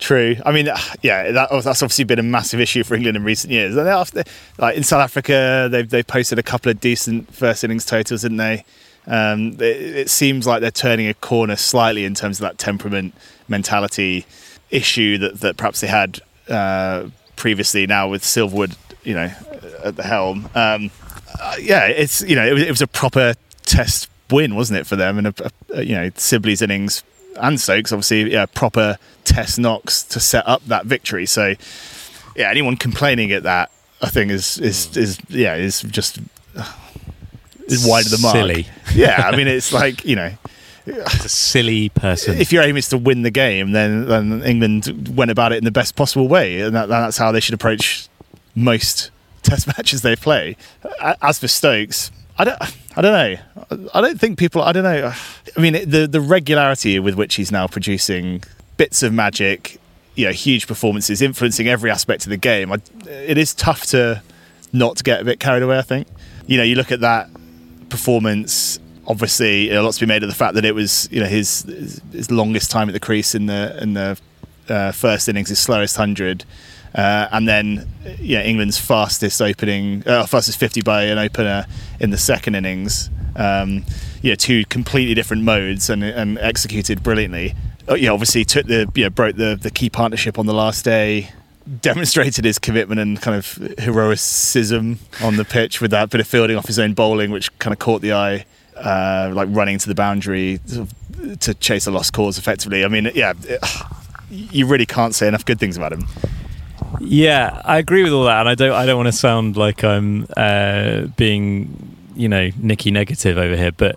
True. 0.00 0.36
I 0.44 0.50
mean, 0.50 0.66
yeah, 1.02 1.30
that, 1.30 1.50
that's 1.50 1.82
obviously 1.82 2.04
been 2.04 2.18
a 2.18 2.24
massive 2.24 2.58
issue 2.58 2.82
for 2.82 2.94
England 2.94 3.16
in 3.16 3.24
recent 3.24 3.52
years. 3.52 3.76
And 3.76 3.88
after, 3.88 4.24
like 4.58 4.76
in 4.76 4.82
South 4.82 5.02
Africa, 5.02 5.68
they've 5.70 5.88
they've 5.88 6.06
posted 6.06 6.38
a 6.38 6.42
couple 6.42 6.70
of 6.70 6.80
decent 6.80 7.32
first 7.32 7.62
innings 7.62 7.86
totals, 7.86 8.22
didn't 8.22 8.38
they? 8.38 8.64
Um, 9.06 9.52
it, 9.54 9.62
it 9.62 10.10
seems 10.10 10.46
like 10.46 10.60
they're 10.60 10.70
turning 10.70 11.08
a 11.08 11.14
corner 11.14 11.56
slightly 11.56 12.04
in 12.04 12.14
terms 12.14 12.38
of 12.38 12.42
that 12.42 12.58
temperament 12.58 13.14
mentality 13.48 14.26
issue 14.70 15.18
that 15.18 15.40
that 15.40 15.56
perhaps 15.56 15.80
they 15.80 15.86
had 15.86 16.20
uh, 16.48 17.08
previously. 17.36 17.86
Now 17.86 18.08
with 18.08 18.22
Silverwood, 18.22 18.76
you 19.04 19.14
know, 19.14 19.30
at 19.84 19.96
the 19.96 20.02
helm. 20.02 20.48
Um, 20.54 20.90
uh, 21.40 21.56
yeah, 21.60 21.86
it's 21.86 22.22
you 22.22 22.34
know, 22.34 22.46
it 22.46 22.52
was, 22.52 22.62
it 22.62 22.70
was 22.70 22.82
a 22.82 22.86
proper 22.86 23.34
Test 23.62 24.10
win, 24.30 24.56
wasn't 24.56 24.80
it, 24.80 24.86
for 24.86 24.96
them? 24.96 25.18
And 25.18 25.28
a, 25.28 25.34
a, 25.74 25.82
you 25.82 25.94
know, 25.94 26.10
Sibley's 26.16 26.60
innings 26.60 27.04
and 27.36 27.60
Stokes, 27.60 27.92
obviously, 27.92 28.32
yeah, 28.32 28.46
proper 28.46 28.98
test 29.30 29.58
knocks 29.58 30.02
to 30.02 30.20
set 30.20 30.46
up 30.46 30.64
that 30.66 30.86
victory. 30.86 31.24
So, 31.26 31.54
yeah, 32.36 32.50
anyone 32.50 32.76
complaining 32.76 33.30
at 33.32 33.44
that, 33.44 33.70
I 34.02 34.08
think, 34.08 34.30
is 34.30 34.58
is 34.58 34.86
hmm. 34.86 34.98
is 35.00 35.18
yeah, 35.28 35.54
is 35.54 35.82
just 35.82 36.18
is 37.66 37.86
wide 37.86 38.04
of 38.04 38.10
the 38.10 38.18
mark. 38.18 38.34
Silly. 38.34 38.66
Yeah, 38.94 39.22
I 39.26 39.36
mean, 39.36 39.46
it's 39.46 39.72
like 39.72 40.04
you 40.04 40.16
know, 40.16 40.32
It's 40.86 41.24
a 41.24 41.28
silly 41.28 41.88
person. 41.90 42.38
if 42.38 42.52
your 42.52 42.62
aim 42.62 42.76
is 42.76 42.88
to 42.88 42.98
win 42.98 43.22
the 43.22 43.30
game, 43.30 43.72
then 43.72 44.06
then 44.06 44.42
England 44.42 45.16
went 45.16 45.30
about 45.30 45.52
it 45.52 45.58
in 45.58 45.64
the 45.64 45.70
best 45.70 45.96
possible 45.96 46.28
way, 46.28 46.60
and 46.60 46.74
that, 46.74 46.88
that's 46.88 47.16
how 47.16 47.32
they 47.32 47.40
should 47.40 47.54
approach 47.54 48.08
most 48.54 49.10
Test 49.42 49.66
matches 49.78 50.02
they 50.02 50.16
play. 50.16 50.56
As 51.22 51.38
for 51.38 51.48
Stokes, 51.48 52.10
I 52.36 52.44
don't, 52.44 52.60
I 52.96 53.00
don't 53.00 53.12
know. 53.12 53.88
I 53.94 54.00
don't 54.00 54.20
think 54.20 54.38
people. 54.38 54.62
I 54.62 54.72
don't 54.72 54.84
know. 54.84 55.12
I 55.56 55.60
mean, 55.60 55.88
the 55.88 56.06
the 56.06 56.20
regularity 56.20 56.98
with 56.98 57.14
which 57.14 57.36
he's 57.36 57.50
now 57.50 57.66
producing 57.66 58.42
bits 58.80 59.02
of 59.02 59.12
magic, 59.12 59.78
you 60.14 60.24
know, 60.24 60.32
huge 60.32 60.66
performances, 60.66 61.20
influencing 61.20 61.68
every 61.68 61.90
aspect 61.90 62.24
of 62.24 62.30
the 62.30 62.38
game. 62.38 62.72
I, 62.72 62.78
it 63.06 63.36
is 63.36 63.52
tough 63.52 63.84
to 63.88 64.22
not 64.72 65.04
get 65.04 65.20
a 65.20 65.24
bit 65.24 65.38
carried 65.38 65.62
away. 65.62 65.76
I 65.76 65.82
think. 65.82 66.08
You 66.46 66.56
know, 66.56 66.62
you 66.62 66.76
look 66.76 66.90
at 66.90 67.00
that 67.00 67.28
performance. 67.90 68.78
Obviously, 69.06 69.66
you 69.66 69.74
know, 69.74 69.82
lots 69.82 69.98
to 69.98 70.06
be 70.06 70.08
made 70.08 70.22
of 70.22 70.30
the 70.30 70.34
fact 70.34 70.54
that 70.54 70.64
it 70.64 70.74
was, 70.74 71.10
you 71.12 71.20
know, 71.20 71.26
his 71.26 71.64
his, 72.10 72.30
longest 72.30 72.70
time 72.70 72.88
at 72.88 72.92
the 72.92 73.00
crease 73.00 73.34
in 73.34 73.44
the 73.44 73.78
in 73.82 73.92
the 73.92 74.18
uh, 74.70 74.92
first 74.92 75.28
innings, 75.28 75.50
his 75.50 75.58
slowest 75.58 75.98
hundred, 75.98 76.46
uh, 76.94 77.28
and 77.32 77.46
then 77.46 77.86
yeah, 78.18 78.42
England's 78.42 78.78
fastest 78.78 79.42
opening, 79.42 80.02
uh, 80.06 80.24
fastest 80.24 80.58
fifty 80.58 80.80
by 80.80 81.02
an 81.02 81.18
opener 81.18 81.66
in 82.00 82.08
the 82.08 82.18
second 82.18 82.54
innings. 82.54 83.10
Um, 83.36 83.84
know, 84.30 84.36
two 84.36 84.64
completely 84.64 85.12
different 85.12 85.42
modes 85.42 85.90
and 85.90 86.02
and 86.02 86.38
executed 86.38 87.02
brilliantly. 87.02 87.54
Uh, 87.90 87.94
yeah, 87.94 88.10
obviously 88.10 88.44
took 88.44 88.66
the 88.66 88.90
you 88.94 89.04
know 89.04 89.10
broke 89.10 89.36
the 89.36 89.58
the 89.60 89.70
key 89.70 89.90
partnership 89.90 90.38
on 90.38 90.46
the 90.46 90.54
last 90.54 90.84
day. 90.84 91.30
Demonstrated 91.82 92.44
his 92.44 92.58
commitment 92.58 93.00
and 93.00 93.20
kind 93.20 93.36
of 93.36 93.78
heroicism 93.78 94.98
on 95.22 95.36
the 95.36 95.44
pitch 95.44 95.80
with 95.80 95.90
that 95.90 96.10
bit 96.10 96.20
of 96.20 96.26
fielding 96.26 96.56
off 96.56 96.66
his 96.66 96.78
own 96.78 96.94
bowling, 96.94 97.30
which 97.30 97.56
kind 97.58 97.72
of 97.72 97.78
caught 97.78 98.00
the 98.00 98.12
eye, 98.12 98.44
uh, 98.76 99.30
like 99.34 99.48
running 99.52 99.78
to 99.78 99.88
the 99.88 99.94
boundary 99.94 100.58
to 101.40 101.54
chase 101.54 101.86
a 101.86 101.90
lost 101.90 102.12
cause. 102.12 102.38
Effectively, 102.38 102.84
I 102.84 102.88
mean, 102.88 103.10
yeah, 103.14 103.34
it, 103.42 103.60
you 104.30 104.66
really 104.66 104.86
can't 104.86 105.14
say 105.14 105.28
enough 105.28 105.44
good 105.44 105.60
things 105.60 105.76
about 105.76 105.92
him. 105.92 106.06
Yeah, 106.98 107.60
I 107.64 107.78
agree 107.78 108.02
with 108.02 108.12
all 108.12 108.24
that, 108.24 108.40
and 108.40 108.48
I 108.48 108.54
don't. 108.54 108.72
I 108.72 108.86
don't 108.86 108.96
want 108.96 109.08
to 109.08 109.12
sound 109.12 109.56
like 109.56 109.84
I'm 109.84 110.26
uh, 110.36 111.02
being, 111.16 111.96
you 112.14 112.28
know, 112.28 112.50
Nicky 112.58 112.90
negative 112.90 113.38
over 113.38 113.56
here, 113.56 113.72
but 113.72 113.96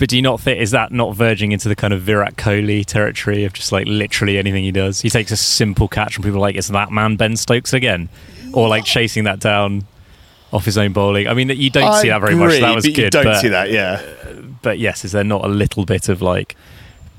but 0.00 0.08
do 0.08 0.16
you 0.16 0.22
not 0.22 0.40
think 0.40 0.58
is 0.58 0.70
that 0.70 0.92
not 0.92 1.14
verging 1.14 1.52
into 1.52 1.68
the 1.68 1.76
kind 1.76 1.92
of 1.92 2.00
Virat 2.00 2.36
Kohli 2.36 2.86
territory 2.86 3.44
of 3.44 3.52
just 3.52 3.70
like 3.70 3.86
literally 3.86 4.38
anything 4.38 4.64
he 4.64 4.72
does? 4.72 5.02
He 5.02 5.10
takes 5.10 5.30
a 5.30 5.36
simple 5.36 5.88
catch, 5.88 6.16
and 6.16 6.24
people 6.24 6.38
are 6.38 6.40
like, 6.40 6.56
"It's 6.56 6.68
that 6.68 6.90
man 6.90 7.16
Ben 7.16 7.36
Stokes 7.36 7.74
again," 7.74 8.08
or 8.54 8.66
like 8.66 8.86
chasing 8.86 9.24
that 9.24 9.40
down 9.40 9.86
off 10.54 10.64
his 10.64 10.78
own 10.78 10.94
bowling. 10.94 11.28
I 11.28 11.34
mean, 11.34 11.50
you 11.50 11.68
don't 11.68 12.00
see 12.00 12.08
that 12.08 12.22
very 12.22 12.34
much. 12.34 12.60
That 12.60 12.74
was 12.74 12.86
but 12.86 12.94
good, 12.94 13.04
You 13.04 13.10
don't 13.10 13.24
but, 13.24 13.40
see 13.42 13.48
that, 13.48 13.70
yeah. 13.70 14.00
Uh, 14.24 14.40
but 14.62 14.78
yes, 14.78 15.04
is 15.04 15.12
there 15.12 15.22
not 15.22 15.44
a 15.44 15.48
little 15.48 15.84
bit 15.84 16.08
of 16.08 16.22
like 16.22 16.56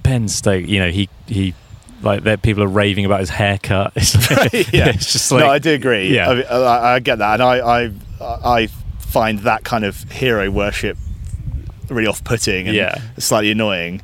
Ben 0.02 0.28
Stokes? 0.28 0.68
You 0.68 0.80
know, 0.80 0.90
he 0.90 1.08
he 1.28 1.54
like 2.02 2.24
that. 2.24 2.42
People 2.42 2.64
are 2.64 2.68
raving 2.68 3.06
about 3.06 3.20
his 3.20 3.30
haircut. 3.30 3.94
It's, 3.96 4.16
yeah, 4.74 4.88
it's 4.88 5.14
just 5.14 5.32
like 5.32 5.42
no, 5.42 5.52
I 5.52 5.60
do 5.60 5.72
agree. 5.72 6.16
Yeah. 6.16 6.30
I, 6.32 6.34
mean, 6.34 6.46
I, 6.50 6.94
I 6.96 7.00
get 7.00 7.20
that, 7.20 7.40
and 7.40 7.44
I, 7.44 7.84
I, 7.84 7.92
I 8.20 8.68
find 8.98 9.38
that 9.42 9.64
kind 9.64 9.86
of 9.86 10.02
hero 10.12 10.50
worship 10.50 10.98
really 11.90 12.08
off-putting 12.08 12.68
and 12.68 12.76
Yeah. 12.76 13.00
slightly 13.18 13.52
annoying. 13.52 14.02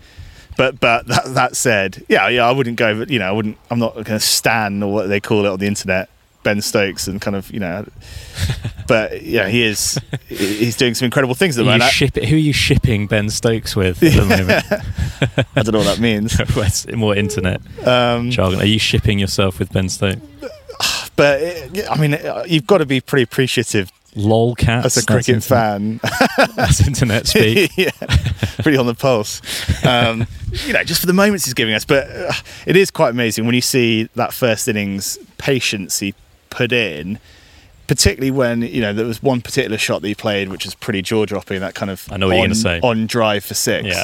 But 0.57 0.79
but 0.79 1.05
that, 1.07 1.25
that 1.35 1.55
said, 1.55 2.03
yeah, 2.09 2.27
yeah, 2.29 2.47
I 2.47 2.51
wouldn't 2.51 2.77
go. 2.77 3.05
You 3.07 3.19
know, 3.19 3.27
I 3.27 3.31
wouldn't. 3.31 3.57
I'm 3.69 3.77
not 3.79 3.93
going 3.93 4.05
to 4.05 4.19
stan 4.19 4.81
or 4.81 4.91
what 4.91 5.07
they 5.07 5.19
call 5.19 5.45
it 5.45 5.49
on 5.49 5.59
the 5.59 5.67
internet, 5.67 6.09
Ben 6.41 6.61
Stokes, 6.61 7.07
and 7.07 7.21
kind 7.21 7.35
of 7.35 7.51
you 7.51 7.59
know. 7.59 7.85
But 8.87 9.21
yeah, 9.23 9.49
he 9.49 9.63
is. 9.63 9.99
He's 10.29 10.77
doing 10.77 10.93
some 10.95 11.07
incredible 11.07 11.35
things 11.35 11.57
at 11.57 11.65
the 11.65 11.71
you 11.71 11.77
moment. 11.77 11.91
ship 11.91 12.15
who 12.15 12.35
are 12.37 12.39
you 12.39 12.53
shipping 12.53 13.05
Ben 13.05 13.29
Stokes 13.29 13.75
with 13.75 14.01
at 14.01 14.13
the 14.13 14.25
moment? 14.25 14.65
I 15.57 15.61
don't 15.63 15.73
know 15.73 15.79
what 15.79 15.97
that 15.97 15.99
means. 15.99 16.95
More 16.95 17.13
internet 17.13 17.59
Um, 17.85 18.31
jargon. 18.31 18.61
Are 18.61 18.65
you 18.65 18.79
shipping 18.79 19.19
yourself 19.19 19.59
with 19.59 19.73
Ben 19.73 19.89
Stokes? 19.89 20.21
but 21.17 21.41
it, 21.41 21.85
I 21.91 21.97
mean, 21.97 22.17
you've 22.47 22.65
got 22.65 22.77
to 22.77 22.85
be 22.85 23.01
pretty 23.01 23.23
appreciative 23.23 23.91
Lolcats. 24.17 24.85
as 24.85 24.97
a 24.97 25.05
cricket 25.05 25.43
fan. 25.43 25.99
That's 26.55 26.85
internet 26.85 27.27
speak. 27.27 27.71
yeah, 27.77 27.91
pretty 28.61 28.77
on 28.77 28.87
the 28.87 28.95
pulse. 28.95 29.41
Um, 29.85 30.27
you 30.65 30.73
know, 30.73 30.83
just 30.83 31.01
for 31.01 31.07
the 31.07 31.13
moments 31.13 31.45
he's 31.45 31.53
giving 31.53 31.73
us. 31.73 31.85
But 31.85 32.09
uh, 32.09 32.33
it 32.65 32.75
is 32.75 32.91
quite 32.91 33.09
amazing 33.09 33.45
when 33.45 33.55
you 33.55 33.61
see 33.61 34.03
that 34.15 34.33
first 34.33 34.67
innings 34.67 35.17
patience 35.37 35.99
he 35.99 36.13
put 36.49 36.71
in, 36.71 37.19
particularly 37.87 38.31
when 38.31 38.61
you 38.63 38.81
know 38.81 38.93
there 38.93 39.05
was 39.05 39.21
one 39.21 39.41
particular 39.41 39.77
shot 39.77 40.01
that 40.01 40.07
he 40.07 40.15
played, 40.15 40.49
which 40.49 40.65
was 40.65 40.75
pretty 40.75 41.01
jaw 41.01 41.25
dropping. 41.25 41.59
That 41.59 41.75
kind 41.75 41.91
of 41.91 42.07
I 42.11 42.17
know 42.17 42.27
what 42.27 42.33
you're 42.33 42.43
on, 42.43 42.49
gonna 42.49 42.55
say. 42.55 42.79
on 42.81 43.07
drive 43.07 43.45
for 43.45 43.53
six. 43.53 43.87
Yeah. 43.87 44.03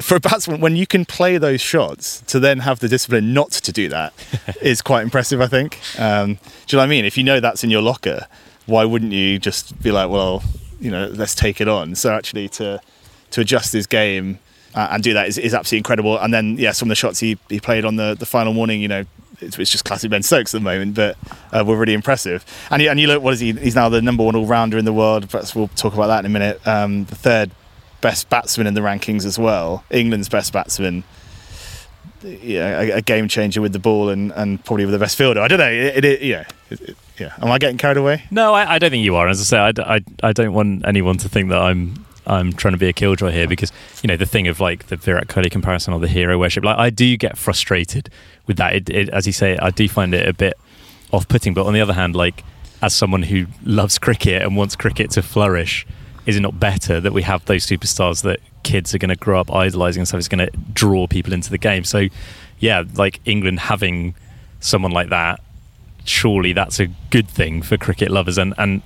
For 0.00 0.16
a 0.16 0.20
batsman, 0.20 0.62
when 0.62 0.76
you 0.76 0.86
can 0.86 1.04
play 1.04 1.36
those 1.36 1.60
shots, 1.60 2.22
to 2.22 2.40
then 2.40 2.60
have 2.60 2.78
the 2.78 2.88
discipline 2.88 3.34
not 3.34 3.50
to 3.50 3.70
do 3.70 3.90
that 3.90 4.14
is 4.62 4.80
quite 4.80 5.02
impressive. 5.02 5.40
I 5.42 5.46
think. 5.46 5.78
Um, 5.98 6.34
do 6.34 6.40
you 6.40 6.76
know 6.76 6.78
what 6.78 6.84
I 6.84 6.86
mean? 6.86 7.04
If 7.04 7.18
you 7.18 7.22
know 7.24 7.38
that's 7.38 7.62
in 7.62 7.70
your 7.70 7.82
locker, 7.82 8.26
why 8.66 8.84
wouldn't 8.84 9.12
you 9.12 9.38
just 9.38 9.80
be 9.82 9.90
like, 9.90 10.10
well, 10.10 10.42
you 10.80 10.90
know, 10.90 11.06
let's 11.08 11.34
take 11.34 11.60
it 11.60 11.68
on? 11.68 11.94
So 11.94 12.12
actually, 12.12 12.48
to 12.50 12.80
to 13.30 13.40
adjust 13.40 13.72
his 13.72 13.86
game 13.86 14.38
uh, 14.74 14.88
and 14.90 15.02
do 15.02 15.12
that 15.14 15.28
is, 15.28 15.38
is 15.38 15.54
absolutely 15.54 15.78
incredible. 15.78 16.18
And 16.18 16.32
then, 16.34 16.56
yeah, 16.58 16.72
some 16.72 16.86
of 16.86 16.90
the 16.90 16.96
shots 16.96 17.20
he, 17.20 17.38
he 17.48 17.60
played 17.60 17.84
on 17.84 17.94
the, 17.96 18.16
the 18.18 18.26
final 18.26 18.52
morning, 18.52 18.80
you 18.80 18.88
know, 18.88 19.04
it's, 19.40 19.56
it's 19.58 19.70
just 19.70 19.84
classic 19.84 20.10
Ben 20.10 20.22
Stokes 20.24 20.52
at 20.54 20.58
the 20.58 20.64
moment, 20.64 20.94
but 20.96 21.16
uh, 21.52 21.64
were 21.64 21.76
really 21.76 21.94
impressive. 21.94 22.44
And, 22.70 22.82
you- 22.82 22.90
and 22.90 22.98
you 22.98 23.06
look, 23.06 23.22
what 23.22 23.34
is 23.34 23.40
he? 23.40 23.52
He's 23.52 23.76
now 23.76 23.88
the 23.88 24.02
number 24.02 24.24
one 24.24 24.34
all 24.34 24.46
rounder 24.46 24.78
in 24.78 24.84
the 24.84 24.92
world. 24.92 25.28
Perhaps 25.30 25.54
we'll 25.54 25.68
talk 25.68 25.94
about 25.94 26.08
that 26.08 26.20
in 26.20 26.26
a 26.26 26.28
minute. 26.28 26.66
Um, 26.66 27.04
the 27.04 27.14
third 27.14 27.52
best 28.00 28.28
batsman 28.30 28.66
in 28.66 28.74
the 28.74 28.80
rankings 28.80 29.24
as 29.24 29.38
well. 29.38 29.84
England's 29.90 30.28
best 30.28 30.52
batsman. 30.52 31.04
Yeah, 32.22 32.80
a, 32.80 33.00
game 33.00 33.28
changer 33.28 33.62
with 33.62 33.72
the 33.72 33.78
ball 33.78 34.10
and, 34.10 34.30
and 34.32 34.62
probably 34.64 34.84
with 34.84 34.92
the 34.92 34.98
best 34.98 35.16
fielder. 35.16 35.40
I 35.40 35.48
don't 35.48 35.58
know. 35.58 35.70
It, 35.70 36.04
it, 36.04 36.22
yeah, 36.22 36.44
it, 36.68 36.80
it, 36.80 36.96
yeah. 37.20 37.34
Am 37.40 37.50
I 37.50 37.58
getting 37.58 37.76
carried 37.76 37.98
away? 37.98 38.24
No, 38.30 38.54
I, 38.54 38.74
I, 38.74 38.78
don't 38.78 38.90
think 38.90 39.04
you 39.04 39.16
are. 39.16 39.28
As 39.28 39.40
I 39.40 39.44
say, 39.44 39.58
I, 39.58 39.96
I, 39.96 40.00
I 40.22 40.32
don't 40.32 40.52
want 40.52 40.86
anyone 40.86 41.18
to 41.18 41.28
think 41.28 41.50
that 41.50 41.60
I'm 41.60 42.04
I'm 42.26 42.52
trying 42.52 42.72
to 42.72 42.78
be 42.78 42.88
a 42.88 42.92
killjoy 42.92 43.32
here 43.32 43.48
because 43.48 43.72
you 44.02 44.08
know 44.08 44.16
the 44.16 44.26
thing 44.26 44.46
of 44.48 44.60
like 44.60 44.86
the 44.86 44.96
Virat 44.96 45.28
Kohli 45.28 45.50
comparison 45.50 45.92
or 45.92 46.00
the 46.00 46.08
hero 46.08 46.38
worship. 46.38 46.64
Like 46.64 46.78
I 46.78 46.90
do 46.90 47.16
get 47.16 47.36
frustrated 47.38 48.10
with 48.46 48.56
that. 48.56 48.74
It, 48.74 48.90
it, 48.90 49.08
as 49.10 49.26
you 49.26 49.32
say, 49.32 49.58
I 49.58 49.70
do 49.70 49.88
find 49.88 50.14
it 50.14 50.28
a 50.28 50.32
bit 50.32 50.54
off-putting. 51.12 51.54
But 51.54 51.66
on 51.66 51.74
the 51.74 51.80
other 51.80 51.92
hand, 51.92 52.14
like 52.14 52.44
as 52.82 52.94
someone 52.94 53.24
who 53.24 53.46
loves 53.64 53.98
cricket 53.98 54.42
and 54.42 54.56
wants 54.56 54.76
cricket 54.76 55.10
to 55.12 55.22
flourish, 55.22 55.86
is 56.26 56.36
it 56.36 56.40
not 56.40 56.60
better 56.60 57.00
that 57.00 57.12
we 57.12 57.22
have 57.22 57.44
those 57.46 57.66
superstars 57.66 58.22
that 58.22 58.40
kids 58.62 58.94
are 58.94 58.98
going 58.98 59.08
to 59.10 59.16
grow 59.16 59.40
up 59.40 59.52
idolizing 59.52 60.00
and 60.00 60.08
stuff 60.08 60.20
is 60.20 60.28
going 60.28 60.46
to 60.46 60.56
draw 60.72 61.06
people 61.06 61.32
into 61.32 61.50
the 61.50 61.58
game? 61.58 61.84
So, 61.84 62.06
yeah, 62.58 62.84
like 62.94 63.20
England 63.24 63.60
having 63.60 64.14
someone 64.60 64.92
like 64.92 65.08
that, 65.08 65.40
surely 66.10 66.52
that's 66.52 66.80
a 66.80 66.88
good 67.10 67.28
thing 67.28 67.62
for 67.62 67.76
cricket 67.76 68.10
lovers. 68.10 68.38
And 68.38 68.54
and 68.58 68.82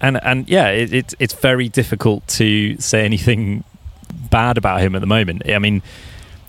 and 0.00 0.22
and 0.22 0.48
yeah, 0.48 0.68
it, 0.68 0.92
it, 0.92 1.14
it's 1.18 1.34
very 1.34 1.68
difficult 1.68 2.26
to 2.28 2.78
say 2.78 3.04
anything 3.04 3.64
bad 4.30 4.58
about 4.58 4.80
him 4.80 4.94
at 4.94 5.00
the 5.00 5.06
moment. 5.06 5.42
I 5.48 5.58
mean, 5.58 5.82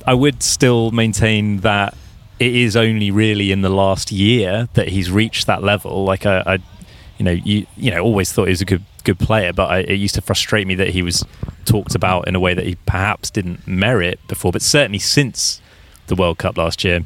I 0.05 0.13
would 0.13 0.43
still 0.43 0.91
maintain 0.91 1.57
that 1.61 1.95
it 2.39 2.53
is 2.53 2.75
only 2.75 3.11
really 3.11 3.51
in 3.51 3.61
the 3.61 3.69
last 3.69 4.11
year 4.11 4.67
that 4.73 4.89
he's 4.89 5.09
reached 5.09 5.47
that 5.47 5.63
level. 5.63 6.03
Like 6.03 6.25
I, 6.25 6.43
I 6.45 6.53
you 7.17 7.25
know, 7.25 7.31
you 7.31 7.65
you 7.77 7.91
know, 7.91 8.01
always 8.01 8.31
thought 8.31 8.45
he 8.45 8.51
was 8.51 8.61
a 8.61 8.65
good 8.65 8.83
good 9.03 9.19
player, 9.19 9.53
but 9.53 9.69
I, 9.69 9.79
it 9.79 9.95
used 9.95 10.15
to 10.15 10.21
frustrate 10.21 10.67
me 10.67 10.75
that 10.75 10.89
he 10.89 11.01
was 11.01 11.23
talked 11.65 11.95
about 11.95 12.27
in 12.27 12.35
a 12.35 12.39
way 12.39 12.53
that 12.53 12.65
he 12.65 12.75
perhaps 12.85 13.29
didn't 13.29 13.67
merit 13.67 14.19
before. 14.27 14.51
But 14.51 14.61
certainly 14.61 14.99
since 14.99 15.61
the 16.07 16.15
World 16.15 16.37
Cup 16.37 16.57
last 16.57 16.83
year, 16.83 17.01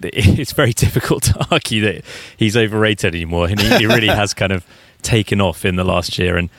it's 0.12 0.52
very 0.52 0.72
difficult 0.72 1.24
to 1.24 1.46
argue 1.50 1.82
that 1.82 2.04
he's 2.36 2.56
overrated 2.56 3.14
anymore, 3.14 3.48
and 3.48 3.60
he, 3.60 3.78
he 3.78 3.86
really 3.86 4.08
has 4.08 4.34
kind 4.34 4.52
of 4.52 4.66
taken 5.02 5.40
off 5.40 5.64
in 5.64 5.76
the 5.76 5.84
last 5.84 6.18
year 6.18 6.36
and. 6.36 6.50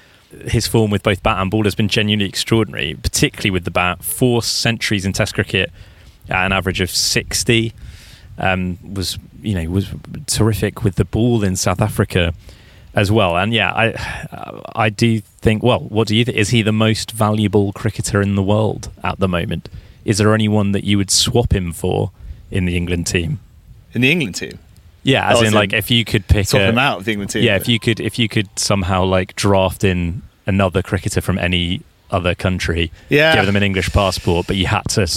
His 0.47 0.67
form 0.67 0.91
with 0.91 1.03
both 1.03 1.23
bat 1.23 1.41
and 1.41 1.49
ball 1.49 1.63
has 1.63 1.73
been 1.73 1.87
genuinely 1.87 2.27
extraordinary, 2.27 2.95
particularly 3.01 3.49
with 3.49 3.63
the 3.63 3.71
bat. 3.71 4.03
Four 4.03 4.43
centuries 4.43 5.05
in 5.05 5.13
Test 5.13 5.33
cricket 5.33 5.71
at 6.27 6.45
an 6.45 6.51
average 6.51 6.81
of 6.81 6.89
60 6.89 7.71
um, 8.37 8.77
was 8.93 9.17
you 9.41 9.55
know 9.55 9.69
was 9.69 9.89
terrific 10.25 10.83
with 10.83 10.95
the 10.95 11.05
ball 11.05 11.43
in 11.43 11.55
South 11.55 11.81
Africa 11.81 12.33
as 12.93 13.11
well. 13.11 13.37
And 13.37 13.53
yeah, 13.53 13.71
I 13.71 14.63
I 14.75 14.89
do 14.89 15.19
think. 15.19 15.63
Well, 15.63 15.79
what 15.79 16.07
do 16.07 16.15
you 16.15 16.25
think? 16.25 16.37
Is 16.37 16.49
he 16.49 16.61
the 16.61 16.71
most 16.71 17.11
valuable 17.11 17.71
cricketer 17.73 18.21
in 18.21 18.35
the 18.35 18.43
world 18.43 18.89
at 19.03 19.19
the 19.19 19.27
moment? 19.27 19.69
Is 20.05 20.17
there 20.17 20.33
anyone 20.33 20.71
that 20.71 20.83
you 20.83 20.97
would 20.97 21.11
swap 21.11 21.53
him 21.53 21.73
for 21.73 22.11
in 22.51 22.65
the 22.65 22.75
England 22.75 23.07
team? 23.07 23.39
In 23.93 24.01
the 24.01 24.11
England 24.11 24.35
team. 24.35 24.59
Yeah, 25.03 25.31
as 25.31 25.41
oh, 25.41 25.45
in, 25.45 25.53
like 25.53 25.71
if 25.73 25.89
you 25.89 26.03
could 26.03 26.27
pick 26.27 26.47
swap 26.47 26.63
a, 26.63 26.65
him 26.65 26.77
out 26.77 26.99
of 26.99 27.05
the 27.05 27.11
England 27.11 27.31
team. 27.31 27.43
Yeah, 27.43 27.55
if 27.55 27.69
you 27.69 27.79
could 27.79 27.99
if 27.99 28.19
you 28.19 28.27
could 28.27 28.49
somehow 28.59 29.05
like 29.05 29.35
draft 29.35 29.83
in 29.83 30.21
another 30.45 30.81
cricketer 30.81 31.21
from 31.21 31.37
any 31.37 31.81
other 32.11 32.35
country, 32.35 32.91
yeah. 33.09 33.35
give 33.35 33.45
them 33.45 33.55
an 33.55 33.63
English 33.63 33.91
passport, 33.91 34.47
but 34.47 34.55
you 34.55 34.67
had 34.67 34.83
to. 34.89 35.07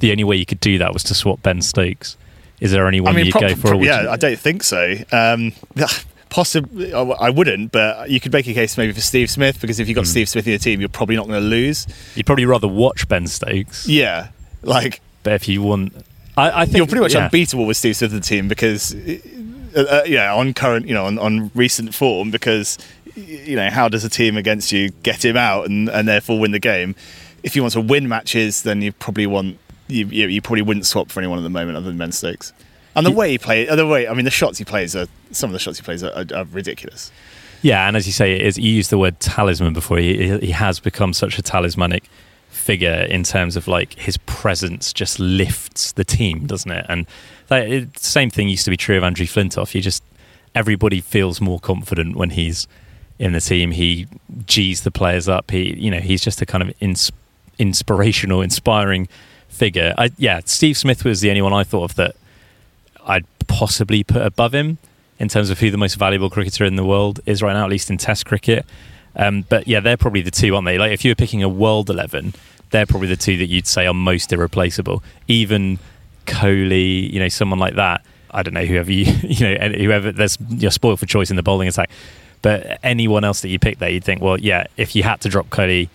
The 0.00 0.10
only 0.10 0.24
way 0.24 0.36
you 0.36 0.46
could 0.46 0.60
do 0.60 0.78
that 0.78 0.92
was 0.92 1.04
to 1.04 1.14
swap 1.14 1.42
Ben 1.42 1.62
Stokes. 1.62 2.16
Is 2.60 2.72
there 2.72 2.88
anyone 2.88 3.12
I 3.12 3.16
mean, 3.16 3.26
you'd 3.26 3.32
pro- 3.32 3.40
go 3.42 3.54
for? 3.54 3.68
Pro- 3.68 3.82
yeah, 3.82 4.10
I 4.10 4.16
don't 4.16 4.38
think 4.38 4.62
so. 4.62 4.96
Um, 5.12 5.52
possibly, 6.28 6.92
I 6.92 7.30
wouldn't, 7.30 7.72
but 7.72 8.10
you 8.10 8.20
could 8.20 8.32
make 8.32 8.46
a 8.48 8.54
case 8.54 8.76
maybe 8.78 8.92
for 8.92 9.00
Steve 9.00 9.30
Smith 9.30 9.60
because 9.60 9.78
if 9.78 9.88
you've 9.88 9.96
got 9.96 10.04
mm. 10.04 10.08
Steve 10.08 10.28
Smith 10.28 10.46
in 10.46 10.50
your 10.50 10.58
team, 10.58 10.80
you're 10.80 10.88
probably 10.88 11.16
not 11.16 11.26
going 11.26 11.40
to 11.40 11.46
lose. 11.46 11.86
You'd 12.14 12.26
probably 12.26 12.46
rather 12.46 12.68
watch 12.68 13.08
Ben 13.08 13.26
Stokes. 13.26 13.86
Yeah, 13.86 14.28
like. 14.62 15.00
But 15.22 15.32
if 15.32 15.48
you 15.48 15.60
want, 15.60 15.92
I, 16.36 16.62
I 16.62 16.64
think 16.64 16.76
you're 16.76 16.86
pretty 16.86 17.02
much 17.02 17.14
yeah. 17.14 17.24
unbeatable 17.24 17.66
with 17.66 17.76
Steve 17.76 17.96
Smith 17.96 18.12
in 18.12 18.18
the 18.18 18.22
team 18.22 18.48
because, 18.48 18.94
uh, 18.94 19.80
uh, 19.80 20.02
yeah, 20.06 20.34
on 20.34 20.52
current, 20.52 20.86
you 20.86 20.94
know, 20.94 21.06
on, 21.06 21.18
on 21.18 21.50
recent 21.54 21.94
form 21.94 22.30
because 22.30 22.78
you 23.16 23.56
know, 23.56 23.70
how 23.70 23.88
does 23.88 24.04
a 24.04 24.10
team 24.10 24.36
against 24.36 24.72
you 24.72 24.90
get 25.02 25.24
him 25.24 25.36
out 25.36 25.66
and, 25.66 25.88
and 25.88 26.06
therefore 26.06 26.38
win 26.38 26.52
the 26.52 26.58
game? 26.58 26.94
If 27.42 27.56
you 27.56 27.62
want 27.62 27.72
to 27.72 27.80
win 27.80 28.08
matches, 28.08 28.62
then 28.62 28.82
you 28.82 28.92
probably 28.92 29.26
want 29.26 29.58
you, 29.88 30.06
you, 30.06 30.28
you 30.28 30.42
probably 30.42 30.62
wouldn't 30.62 30.86
swap 30.86 31.10
for 31.10 31.20
anyone 31.20 31.38
at 31.38 31.42
the 31.42 31.50
moment 31.50 31.76
other 31.76 31.86
than 31.86 31.98
Ben 31.98 32.12
Stokes. 32.12 32.52
And 32.94 33.04
the 33.04 33.10
way 33.10 33.30
he 33.30 33.38
plays, 33.38 33.68
the 33.68 33.86
way 33.86 34.08
I 34.08 34.14
mean, 34.14 34.24
the 34.24 34.30
shots 34.30 34.58
he 34.58 34.64
plays 34.64 34.96
are 34.96 35.06
some 35.30 35.50
of 35.50 35.52
the 35.52 35.58
shots 35.58 35.78
he 35.78 35.84
plays 35.84 36.02
are, 36.02 36.12
are, 36.12 36.24
are 36.34 36.44
ridiculous. 36.44 37.12
Yeah, 37.62 37.86
and 37.86 37.96
as 37.96 38.06
you 38.06 38.12
say, 38.12 38.34
it 38.34 38.42
is, 38.42 38.58
you 38.58 38.70
used 38.70 38.90
the 38.90 38.98
word 38.98 39.18
talisman 39.20 39.72
before. 39.72 39.98
He, 39.98 40.38
he 40.38 40.50
has 40.50 40.80
become 40.80 41.12
such 41.12 41.38
a 41.38 41.42
talismanic 41.42 42.04
figure 42.66 43.06
in 43.08 43.22
terms 43.22 43.56
of 43.56 43.68
like 43.68 43.94
his 43.94 44.16
presence 44.26 44.92
just 44.92 45.20
lifts 45.20 45.92
the 45.92 46.04
team, 46.04 46.46
doesn't 46.46 46.70
it? 46.70 46.84
And 46.88 47.06
it, 47.48 47.96
same 47.98 48.28
thing 48.28 48.48
used 48.48 48.64
to 48.64 48.70
be 48.70 48.76
true 48.76 48.98
of 48.98 49.04
Andrew 49.04 49.26
Flintoff. 49.26 49.74
You 49.74 49.80
just 49.80 50.02
everybody 50.52 51.00
feels 51.00 51.40
more 51.40 51.60
confident 51.60 52.16
when 52.16 52.30
he's 52.30 52.66
in 53.18 53.32
the 53.32 53.40
team. 53.40 53.70
He 53.70 54.08
g's 54.46 54.80
the 54.82 54.90
players 54.90 55.28
up. 55.28 55.52
He, 55.52 55.74
you 55.78 55.90
know, 55.92 56.00
he's 56.00 56.22
just 56.22 56.42
a 56.42 56.46
kind 56.46 56.62
of 56.64 56.74
ins- 56.80 57.12
inspirational, 57.58 58.42
inspiring 58.42 59.08
figure. 59.48 59.94
I, 59.96 60.10
yeah, 60.18 60.40
Steve 60.44 60.76
Smith 60.76 61.04
was 61.04 61.20
the 61.20 61.30
only 61.30 61.42
one 61.42 61.52
I 61.52 61.62
thought 61.62 61.90
of 61.90 61.96
that 61.96 62.16
I'd 63.06 63.26
possibly 63.46 64.02
put 64.02 64.22
above 64.22 64.52
him 64.52 64.78
in 65.18 65.28
terms 65.28 65.50
of 65.50 65.60
who 65.60 65.70
the 65.70 65.78
most 65.78 65.94
valuable 65.94 66.30
cricketer 66.30 66.64
in 66.64 66.76
the 66.76 66.84
world 66.84 67.20
is 67.26 67.42
right 67.42 67.52
now, 67.52 67.64
at 67.64 67.70
least 67.70 67.90
in 67.90 67.96
Test 67.96 68.26
cricket. 68.26 68.66
Um, 69.14 69.44
but 69.48 69.66
yeah, 69.66 69.80
they're 69.80 69.96
probably 69.96 70.20
the 70.20 70.30
two, 70.30 70.54
aren't 70.54 70.66
they? 70.66 70.78
Like 70.78 70.92
if 70.92 71.04
you 71.04 71.10
were 71.10 71.14
picking 71.14 71.42
a 71.42 71.48
world 71.48 71.88
eleven, 71.88 72.34
they're 72.70 72.86
probably 72.86 73.08
the 73.08 73.16
two 73.16 73.36
that 73.38 73.46
you'd 73.46 73.66
say 73.66 73.86
are 73.86 73.94
most 73.94 74.32
irreplaceable. 74.32 75.02
Even 75.28 75.78
Kohli, 76.26 77.12
you 77.12 77.18
know, 77.18 77.28
someone 77.28 77.58
like 77.58 77.76
that. 77.76 78.04
I 78.30 78.42
don't 78.42 78.54
know 78.54 78.64
whoever 78.64 78.92
you, 78.92 79.12
you 79.22 79.58
know, 79.58 79.68
whoever. 79.68 80.12
There's 80.12 80.38
you're 80.48 80.70
spoiled 80.70 81.00
for 81.00 81.06
choice 81.06 81.30
in 81.30 81.36
the 81.36 81.42
bowling 81.42 81.68
attack. 81.68 81.90
But 82.42 82.78
anyone 82.82 83.24
else 83.24 83.40
that 83.40 83.48
you 83.48 83.58
pick 83.58 83.78
there, 83.78 83.88
you'd 83.88 84.04
think, 84.04 84.20
well, 84.20 84.38
yeah, 84.38 84.66
if 84.76 84.94
you 84.94 85.02
had 85.02 85.20
to 85.22 85.28
drop 85.28 85.48
Kohli, 85.48 85.88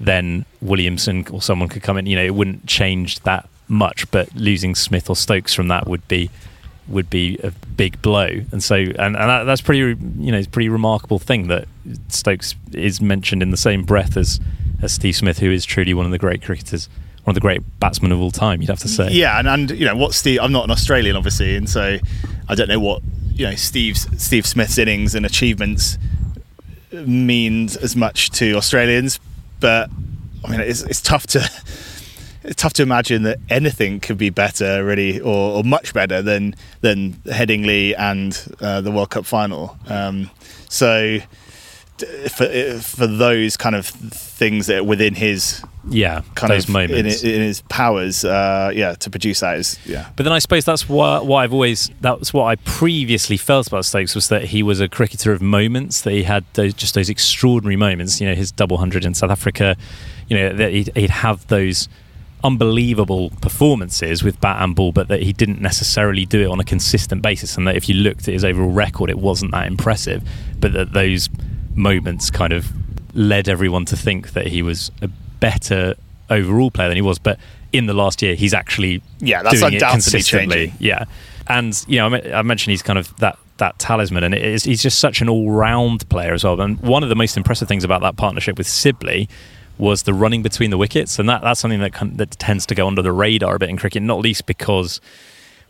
then 0.00 0.44
Williamson 0.60 1.26
or 1.30 1.42
someone 1.42 1.68
could 1.68 1.82
come 1.82 1.96
in. 1.98 2.06
You 2.06 2.16
know, 2.16 2.24
it 2.24 2.34
wouldn't 2.34 2.66
change 2.66 3.20
that 3.20 3.48
much, 3.68 4.10
but 4.10 4.34
losing 4.34 4.74
Smith 4.74 5.08
or 5.08 5.16
Stokes 5.16 5.54
from 5.54 5.68
that 5.68 5.86
would 5.86 6.06
be 6.08 6.30
would 6.88 7.08
be 7.08 7.38
a 7.42 7.50
big 7.76 8.00
blow. 8.02 8.26
And 8.50 8.62
so, 8.62 8.74
and, 8.74 8.98
and 8.98 9.14
that, 9.14 9.44
that's 9.44 9.60
pretty, 9.60 9.80
you 9.80 10.32
know, 10.32 10.38
it's 10.38 10.48
pretty 10.48 10.68
remarkable 10.68 11.18
thing 11.18 11.46
that 11.46 11.68
Stokes 12.08 12.56
is 12.72 13.00
mentioned 13.00 13.42
in 13.42 13.50
the 13.50 13.56
same 13.56 13.84
breath 13.84 14.16
as 14.16 14.40
as 14.82 14.92
Steve 14.92 15.16
Smith, 15.16 15.38
who 15.38 15.50
is 15.50 15.64
truly 15.64 15.94
one 15.94 16.04
of 16.04 16.12
the 16.12 16.18
great 16.18 16.42
cricketers 16.42 16.88
one 17.24 17.32
of 17.32 17.34
the 17.34 17.40
great 17.40 17.62
batsmen 17.78 18.10
of 18.10 18.20
all 18.20 18.30
time. 18.30 18.60
You'd 18.60 18.70
have 18.70 18.80
to 18.80 18.88
say. 18.88 19.10
Yeah, 19.12 19.38
and, 19.38 19.48
and 19.48 19.70
you 19.70 19.86
know 19.86 19.96
what 19.96 20.12
Steve. 20.14 20.40
I'm 20.42 20.52
not 20.52 20.64
an 20.64 20.70
Australian, 20.70 21.16
obviously, 21.16 21.56
and 21.56 21.68
so 21.68 21.98
I 22.48 22.54
don't 22.54 22.68
know 22.68 22.80
what 22.80 23.02
you 23.30 23.46
know 23.46 23.54
Steve's 23.54 24.08
Steve 24.22 24.46
Smith's 24.46 24.78
innings 24.78 25.14
and 25.14 25.24
achievements 25.24 25.98
means 26.90 27.76
as 27.76 27.94
much 27.94 28.30
to 28.30 28.54
Australians, 28.54 29.20
but 29.60 29.88
I 30.44 30.50
mean 30.50 30.60
it's, 30.60 30.82
it's 30.82 31.00
tough 31.00 31.26
to 31.28 31.38
it's 32.42 32.56
tough 32.56 32.72
to 32.74 32.82
imagine 32.82 33.22
that 33.22 33.38
anything 33.48 34.00
could 34.00 34.18
be 34.18 34.30
better, 34.30 34.84
really, 34.84 35.20
or, 35.20 35.58
or 35.58 35.64
much 35.64 35.94
better 35.94 36.22
than 36.22 36.56
than 36.80 37.12
Headingley 37.24 37.94
and 37.96 38.56
uh, 38.60 38.80
the 38.80 38.90
World 38.90 39.10
Cup 39.10 39.26
final. 39.26 39.78
Um, 39.86 40.28
so 40.68 41.18
for 42.28 42.78
for 42.80 43.06
those 43.06 43.56
kind 43.56 43.74
of 43.74 43.86
things 43.86 44.66
that 44.66 44.78
are 44.78 44.84
within 44.84 45.14
his 45.14 45.62
yeah 45.88 46.22
kind 46.34 46.52
those 46.52 46.64
of 46.64 46.70
moments 46.70 47.22
in, 47.22 47.34
in 47.34 47.40
his 47.40 47.60
powers 47.62 48.24
uh, 48.24 48.70
yeah 48.74 48.94
to 48.94 49.10
produce 49.10 49.40
that 49.40 49.58
is 49.58 49.78
yeah 49.84 50.08
but 50.16 50.22
then 50.22 50.32
I 50.32 50.38
suppose 50.38 50.64
that's 50.64 50.88
what, 50.88 51.26
what 51.26 51.38
I've 51.38 51.52
always 51.52 51.90
that's 52.00 52.32
what 52.32 52.44
I 52.44 52.56
previously 52.56 53.36
felt 53.36 53.66
about 53.66 53.84
Stokes 53.84 54.14
was 54.14 54.28
that 54.28 54.44
he 54.44 54.62
was 54.62 54.80
a 54.80 54.88
cricketer 54.88 55.32
of 55.32 55.42
moments 55.42 56.02
that 56.02 56.12
he 56.12 56.22
had 56.22 56.44
those, 56.54 56.74
just 56.74 56.94
those 56.94 57.08
extraordinary 57.10 57.76
moments 57.76 58.20
you 58.20 58.28
know 58.28 58.34
his 58.34 58.52
double 58.52 58.78
hundred 58.78 59.04
in 59.04 59.14
South 59.14 59.30
Africa 59.30 59.76
you 60.28 60.36
know 60.36 60.52
that 60.54 60.72
he'd, 60.72 60.90
he'd 60.94 61.10
have 61.10 61.46
those 61.48 61.88
unbelievable 62.44 63.30
performances 63.40 64.22
with 64.24 64.40
bat 64.40 64.60
and 64.62 64.74
ball, 64.74 64.92
but 64.92 65.08
that 65.08 65.22
he 65.22 65.32
didn't 65.32 65.60
necessarily 65.60 66.26
do 66.26 66.42
it 66.42 66.46
on 66.46 66.60
a 66.60 66.64
consistent 66.64 67.22
basis, 67.22 67.56
and 67.56 67.66
that 67.66 67.76
if 67.76 67.88
you 67.88 67.94
looked 67.94 68.28
at 68.28 68.34
his 68.34 68.44
overall 68.44 68.70
record, 68.70 69.10
it 69.10 69.18
wasn't 69.18 69.50
that 69.52 69.66
impressive. 69.66 70.22
But 70.58 70.72
that 70.72 70.92
those 70.92 71.28
moments 71.74 72.30
kind 72.30 72.52
of 72.52 72.72
led 73.14 73.48
everyone 73.48 73.84
to 73.86 73.96
think 73.96 74.32
that 74.32 74.46
he 74.46 74.62
was 74.62 74.90
a 75.00 75.08
better 75.40 75.94
overall 76.30 76.70
player 76.70 76.88
than 76.88 76.96
he 76.96 77.02
was. 77.02 77.18
But 77.18 77.38
in 77.72 77.86
the 77.86 77.94
last 77.94 78.22
year, 78.22 78.34
he's 78.34 78.54
actually 78.54 79.02
yeah, 79.18 79.42
that's 79.42 79.60
doing 79.60 79.74
it 79.74 79.82
consistently. 79.82 80.68
Changing. 80.68 80.76
Yeah, 80.78 81.04
and 81.46 81.84
you 81.88 81.98
know, 81.98 82.16
I 82.16 82.42
mentioned 82.42 82.72
he's 82.72 82.82
kind 82.82 82.98
of 82.98 83.14
that 83.16 83.38
that 83.58 83.78
talisman, 83.78 84.24
and 84.24 84.34
is, 84.34 84.64
he's 84.64 84.82
just 84.82 84.98
such 84.98 85.20
an 85.20 85.28
all 85.28 85.50
round 85.50 86.08
player 86.08 86.32
as 86.32 86.44
well. 86.44 86.60
And 86.60 86.80
one 86.80 87.02
of 87.02 87.08
the 87.08 87.14
most 87.14 87.36
impressive 87.36 87.68
things 87.68 87.84
about 87.84 88.02
that 88.02 88.16
partnership 88.16 88.58
with 88.58 88.66
Sibley 88.66 89.28
was 89.78 90.02
the 90.02 90.14
running 90.14 90.42
between 90.42 90.70
the 90.70 90.78
wickets, 90.78 91.18
and 91.18 91.28
that 91.28 91.42
that's 91.42 91.60
something 91.60 91.80
that 91.80 91.92
that 92.16 92.30
tends 92.32 92.66
to 92.66 92.74
go 92.74 92.86
under 92.86 93.02
the 93.02 93.12
radar 93.12 93.56
a 93.56 93.58
bit 93.58 93.68
in 93.68 93.76
cricket, 93.76 94.02
not 94.02 94.20
least 94.20 94.46
because 94.46 95.00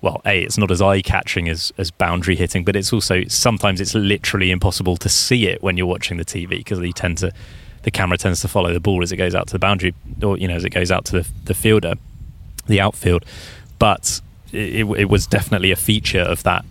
well, 0.03 0.21
a 0.27 0.43
it's 0.43 0.59
not 0.59 0.71
as 0.71 0.83
eye 0.83 1.01
catching 1.01 1.49
as 1.49 1.73
as 1.79 1.91
boundary 1.91 2.37
hitting, 2.37 2.65
but 2.65 2.77
it's 2.77 2.93
also 2.93 3.25
sometimes 3.29 3.81
it's 3.81 3.95
literally 3.95 4.51
impossible 4.51 4.97
to 4.99 5.09
see 5.09 5.47
it 5.47 5.63
when 5.63 5.77
you're 5.77 5.87
watching 5.87 6.19
the 6.19 6.25
TV 6.25 6.49
because 6.49 6.81
you 6.81 6.93
tend 6.93 7.19
to 7.19 7.33
the 7.83 7.91
camera 7.91 8.19
tends 8.19 8.41
to 8.41 8.49
follow 8.49 8.73
the 8.73 8.81
ball 8.81 9.03
as 9.03 9.13
it 9.13 9.17
goes 9.17 9.35
out 9.35 9.47
to 9.47 9.53
the 9.53 9.59
boundary, 9.59 9.95
or 10.23 10.37
you 10.37 10.49
know, 10.49 10.55
as 10.55 10.65
it 10.65 10.71
goes 10.71 10.91
out 10.91 11.05
to 11.07 11.23
the, 11.23 11.29
the 11.45 11.55
fielder, 11.55 11.95
the 12.67 12.81
outfield. 12.81 13.25
But 13.79 14.21
it, 14.53 14.85
it 14.85 15.09
was 15.09 15.27
definitely 15.27 15.71
a 15.71 15.77
feature 15.77 16.21
of 16.21 16.43
that 16.43 16.65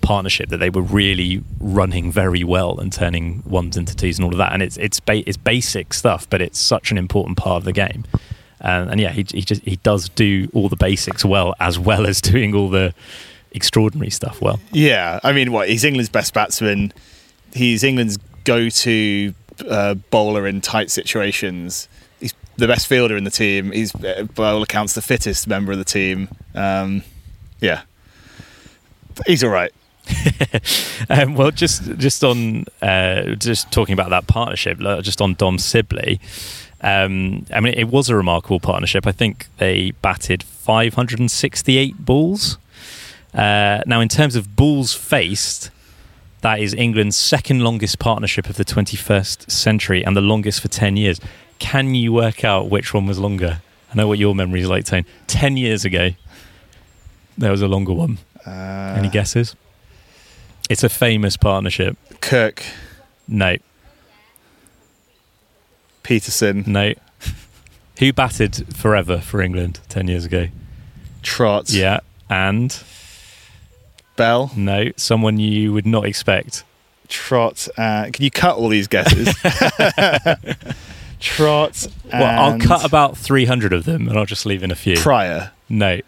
partnership 0.00 0.50
that 0.50 0.58
they 0.58 0.68
were 0.68 0.82
really 0.82 1.42
running 1.60 2.12
very 2.12 2.44
well 2.44 2.78
and 2.78 2.92
turning 2.92 3.42
ones 3.46 3.74
into 3.74 3.96
twos 3.96 4.18
and 4.18 4.26
all 4.26 4.32
of 4.32 4.38
that. 4.38 4.52
And 4.52 4.62
it's 4.62 4.76
it's 4.78 5.00
ba- 5.00 5.28
it's 5.28 5.36
basic 5.36 5.92
stuff, 5.92 6.28
but 6.28 6.40
it's 6.40 6.58
such 6.58 6.90
an 6.90 6.98
important 6.98 7.36
part 7.36 7.58
of 7.58 7.64
the 7.64 7.72
game. 7.72 8.04
And, 8.64 8.90
and 8.92 9.00
yeah, 9.00 9.12
he 9.12 9.24
he 9.30 9.42
just 9.42 9.62
he 9.62 9.76
does 9.76 10.08
do 10.08 10.48
all 10.54 10.68
the 10.68 10.76
basics 10.76 11.24
well, 11.24 11.54
as 11.60 11.78
well 11.78 12.06
as 12.06 12.20
doing 12.20 12.54
all 12.54 12.70
the 12.70 12.94
extraordinary 13.52 14.10
stuff 14.10 14.40
well. 14.40 14.58
Yeah, 14.72 15.20
I 15.22 15.32
mean, 15.32 15.52
what 15.52 15.68
he's 15.68 15.84
England's 15.84 16.08
best 16.08 16.32
batsman. 16.32 16.92
He's 17.52 17.84
England's 17.84 18.18
go-to 18.44 19.34
uh, 19.68 19.94
bowler 19.94 20.46
in 20.46 20.60
tight 20.62 20.90
situations. 20.90 21.88
He's 22.18 22.34
the 22.56 22.66
best 22.66 22.86
fielder 22.86 23.16
in 23.16 23.24
the 23.24 23.30
team. 23.30 23.70
He's, 23.70 23.94
uh, 23.94 24.26
by 24.34 24.50
all 24.50 24.62
accounts, 24.62 24.94
the 24.94 25.02
fittest 25.02 25.46
member 25.46 25.70
of 25.70 25.78
the 25.78 25.84
team. 25.84 26.28
Um, 26.54 27.04
yeah, 27.60 27.82
he's 29.26 29.44
all 29.44 29.50
right. 29.50 29.72
um, 31.10 31.34
well, 31.34 31.50
just 31.50 31.96
just 31.96 32.24
on 32.24 32.64
uh, 32.80 33.34
just 33.36 33.70
talking 33.70 33.92
about 33.92 34.10
that 34.10 34.26
partnership, 34.26 34.78
just 35.02 35.20
on 35.20 35.34
Dom 35.34 35.58
Sibley. 35.58 36.18
Um, 36.84 37.46
I 37.52 37.60
mean, 37.60 37.72
it 37.74 37.88
was 37.88 38.10
a 38.10 38.14
remarkable 38.16 38.60
partnership. 38.60 39.06
I 39.06 39.12
think 39.12 39.46
they 39.56 39.92
batted 40.02 40.42
568 40.42 42.04
balls. 42.04 42.58
Uh, 43.32 43.80
now, 43.86 44.00
in 44.00 44.08
terms 44.08 44.36
of 44.36 44.54
balls 44.54 44.92
faced, 44.92 45.70
that 46.42 46.60
is 46.60 46.74
England's 46.74 47.16
second 47.16 47.60
longest 47.64 47.98
partnership 47.98 48.50
of 48.50 48.56
the 48.56 48.64
21st 48.66 49.50
century 49.50 50.04
and 50.04 50.14
the 50.14 50.20
longest 50.20 50.60
for 50.60 50.68
10 50.68 50.98
years. 50.98 51.18
Can 51.58 51.94
you 51.94 52.12
work 52.12 52.44
out 52.44 52.68
which 52.68 52.92
one 52.92 53.06
was 53.06 53.18
longer? 53.18 53.62
I 53.90 53.96
know 53.96 54.06
what 54.06 54.18
your 54.18 54.34
memory 54.34 54.60
is 54.60 54.68
like, 54.68 54.84
Tone. 54.84 55.06
10 55.28 55.56
years 55.56 55.86
ago, 55.86 56.10
there 57.38 57.50
was 57.50 57.62
a 57.62 57.68
longer 57.68 57.94
one. 57.94 58.18
Uh, 58.46 58.50
Any 58.98 59.08
guesses? 59.08 59.56
It's 60.68 60.84
a 60.84 60.88
famous 60.90 61.36
partnership. 61.38 61.96
Kirk. 62.20 62.62
No. 63.26 63.56
Pietersen. 66.04 66.66
No. 66.66 66.94
Who 67.98 68.12
batted 68.12 68.76
forever 68.76 69.18
for 69.18 69.40
England 69.40 69.80
10 69.88 70.06
years 70.08 70.24
ago? 70.24 70.48
Trott. 71.22 71.70
Yeah. 71.70 72.00
And? 72.30 72.80
Bell. 74.16 74.52
No. 74.56 74.92
Someone 74.96 75.38
you 75.38 75.72
would 75.72 75.86
not 75.86 76.04
expect. 76.04 76.62
Trott. 77.08 77.68
Uh, 77.76 78.10
can 78.12 78.24
you 78.24 78.30
cut 78.30 78.56
all 78.56 78.68
these 78.68 78.86
guesses? 78.86 79.34
Trott. 81.20 81.86
Well, 82.12 82.52
I'll 82.52 82.58
cut 82.58 82.84
about 82.84 83.16
300 83.16 83.72
of 83.72 83.84
them 83.84 84.08
and 84.08 84.18
I'll 84.18 84.26
just 84.26 84.46
leave 84.46 84.62
in 84.62 84.70
a 84.70 84.74
few. 84.76 84.96
Prior. 84.96 85.52
No. 85.68 86.00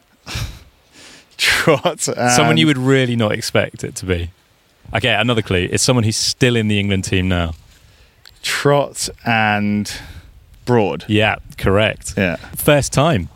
Trott. 1.37 2.01
Someone 2.01 2.57
you 2.57 2.67
would 2.67 2.79
really 2.79 3.17
not 3.17 3.33
expect 3.33 3.85
it 3.85 3.95
to 3.97 4.07
be. 4.07 4.31
Okay, 4.95 5.13
another 5.15 5.43
clue. 5.43 5.69
It's 5.71 5.83
someone 5.83 6.05
who's 6.05 6.17
still 6.17 6.57
in 6.57 6.69
the 6.69 6.79
England 6.79 7.05
team 7.05 7.29
now. 7.29 7.55
Trott 8.47 9.09
and 9.25 9.93
Broad. 10.67 11.05
Yeah, 11.09 11.37
correct. 11.59 12.15
Yeah. 12.17 12.37
First 12.37 12.93
time. 12.93 13.29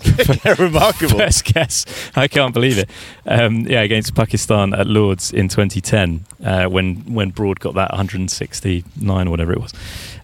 yeah, 0.44 0.56
remarkable. 0.58 1.18
First 1.18 1.44
guess. 1.44 1.86
I 2.16 2.26
can't 2.26 2.52
believe 2.52 2.76
it. 2.76 2.90
Um, 3.24 3.60
yeah, 3.60 3.82
against 3.82 4.16
Pakistan 4.16 4.74
at 4.74 4.88
Lords 4.88 5.32
in 5.32 5.48
2010, 5.48 6.26
uh, 6.44 6.64
when 6.66 6.96
when 7.14 7.30
Broad 7.30 7.60
got 7.60 7.74
that 7.74 7.92
169 7.92 9.26
or 9.26 9.30
whatever 9.30 9.52
it 9.52 9.60
was. 9.60 9.72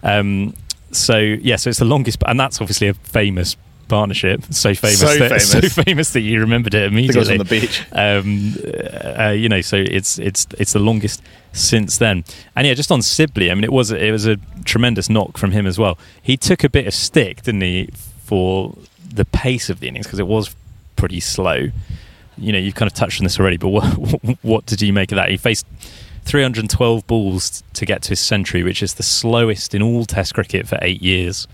Um, 0.03 0.53
so 0.91 1.17
yeah, 1.17 1.55
so 1.55 1.69
it's 1.69 1.79
the 1.79 1.85
longest, 1.85 2.21
and 2.25 2.37
that's 2.37 2.59
obviously 2.59 2.89
a 2.89 2.93
famous 2.93 3.55
partnership. 3.87 4.43
So 4.51 4.73
famous, 4.75 4.99
so 4.99 5.17
that, 5.17 5.29
famous, 5.29 5.51
so 5.75 5.83
famous 5.83 6.09
that 6.11 6.21
you 6.21 6.41
remembered 6.41 6.73
it 6.73 6.83
immediately. 6.83 7.15
It 7.15 7.19
was 7.19 7.29
on 7.31 7.37
the 7.37 7.45
beach. 7.45 7.85
Um, 7.93 8.55
uh, 9.17 9.29
you 9.29 9.47
know, 9.47 9.61
so 9.61 9.77
it's 9.77 10.19
it's 10.19 10.45
it's 10.57 10.73
the 10.73 10.79
longest 10.79 11.23
since 11.55 11.97
then. 11.97 12.23
And 12.55 12.67
yeah, 12.67 12.73
just 12.73 12.91
on 12.91 13.01
Sibley, 13.01 13.51
I 13.51 13.55
mean, 13.55 13.63
it 13.63 13.71
was 13.71 13.91
it 13.91 14.11
was 14.11 14.25
a 14.25 14.37
tremendous 14.63 15.09
knock 15.09 15.37
from 15.37 15.51
him 15.51 15.65
as 15.65 15.79
well. 15.79 15.97
He 16.21 16.37
took 16.37 16.63
a 16.63 16.69
bit 16.69 16.87
of 16.87 16.93
stick, 16.93 17.43
didn't 17.43 17.61
he, 17.61 17.89
for 18.23 18.75
the 19.07 19.25
pace 19.25 19.69
of 19.69 19.79
the 19.79 19.87
innings 19.87 20.05
because 20.05 20.19
it 20.19 20.27
was 20.27 20.55
pretty 20.95 21.19
slow. 21.19 21.67
You 22.37 22.51
know, 22.51 22.59
you've 22.59 22.75
kind 22.75 22.91
of 22.91 22.93
touched 22.93 23.21
on 23.21 23.23
this 23.23 23.39
already, 23.39 23.57
but 23.57 23.69
what 23.69 23.85
what 24.43 24.65
did 24.65 24.81
you 24.81 24.93
make 24.93 25.11
of 25.11 25.15
that? 25.15 25.29
He 25.29 25.37
faced 25.37 25.65
312 26.25 27.07
balls 27.07 27.63
to 27.73 27.85
get 27.85 28.01
to 28.03 28.09
his 28.09 28.19
century, 28.19 28.63
which 28.63 28.83
is 28.83 28.95
the 28.95 29.03
slowest 29.03 29.73
in 29.73 29.81
all 29.81 30.05
Test 30.05 30.33
cricket 30.33 30.67
for 30.67 30.77
eight 30.81 31.01
years 31.01 31.47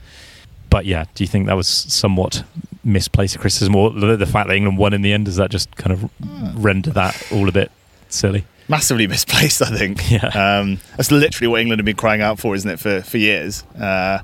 but 0.72 0.86
yeah, 0.86 1.04
do 1.14 1.24
you 1.24 1.28
think 1.28 1.48
that 1.48 1.54
was 1.54 1.68
somewhat 1.68 2.44
misplaced 2.84 3.38
criticism, 3.38 3.76
or 3.76 3.92
the, 3.92 4.16
the, 4.16 4.26
fact 4.26 4.48
that 4.48 4.56
England 4.56 4.80
won 4.80 4.94
in 4.94 5.04
the 5.04 5.14
end 5.14 5.26
does 5.26 5.36
that 5.36 5.52
just 5.52 5.76
kind 5.76 5.92
of 5.92 6.02
hmm. 6.02 6.60
render 6.60 6.90
that 6.92 7.32
all 7.32 7.48
a 7.48 7.52
bit 7.52 7.72
silly? 8.10 8.46
Massively 8.72 9.06
misplaced, 9.16 9.62
I 9.62 9.78
think. 9.78 10.10
Yeah, 10.10 10.28
um, 10.60 10.80
that's 10.98 11.12
literally 11.12 11.48
what 11.50 11.62
England 11.62 11.80
have 11.80 11.86
been 11.86 11.96
crying 11.96 12.22
out 12.22 12.40
for, 12.40 12.56
isn't 12.56 12.70
it, 12.70 12.80
for 12.80 13.02
for 13.02 13.18
years? 13.18 13.64
Uh, 13.80 14.20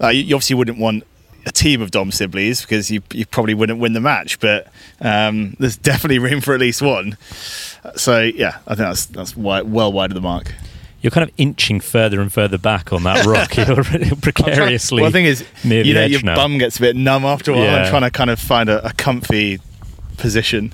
uh, 0.00 0.08
you, 0.08 0.22
you, 0.22 0.34
obviously 0.34 0.56
wouldn't 0.56 0.78
want 0.78 1.04
a 1.46 1.50
team 1.50 1.80
of 1.80 1.90
Dom 1.90 2.10
Sibleys 2.10 2.62
because 2.62 2.90
you 2.90 3.02
you 3.12 3.26
probably 3.26 3.54
wouldn't 3.54 3.80
win 3.80 3.94
the 3.94 4.00
match, 4.00 4.38
but 4.38 4.68
um, 5.00 5.56
there's 5.58 5.76
definitely 5.90 6.18
room 6.18 6.40
for 6.40 6.54
at 6.54 6.60
least 6.60 6.82
one. 6.82 7.16
So 7.96 8.20
yeah, 8.20 8.58
I 8.66 8.74
think 8.74 8.88
that's 8.88 9.06
that's 9.06 9.36
wide, 9.36 9.62
well 9.62 9.92
wide 9.92 10.10
of 10.10 10.14
the 10.14 10.20
mark 10.20 10.52
you're 11.02 11.10
kind 11.10 11.28
of 11.28 11.34
inching 11.36 11.80
further 11.80 12.20
and 12.20 12.32
further 12.32 12.56
back 12.56 12.92
on 12.92 13.02
that 13.02 13.26
rock. 13.26 13.56
you're 14.06 14.16
precariously. 14.16 15.02
well, 15.02 15.10
the 15.10 15.12
thing 15.12 15.24
is, 15.26 15.44
you 15.64 15.92
know, 15.92 16.04
your 16.04 16.22
now. 16.22 16.36
bum 16.36 16.58
gets 16.58 16.78
a 16.78 16.80
bit 16.80 16.94
numb 16.96 17.24
after 17.24 17.50
a 17.50 17.54
while. 17.54 17.64
Yeah. 17.64 17.82
I'm 17.82 17.90
trying 17.90 18.02
to 18.02 18.10
kind 18.10 18.30
of 18.30 18.38
find 18.38 18.68
a, 18.68 18.86
a, 18.86 18.92
comfy 18.92 19.58
position. 20.16 20.72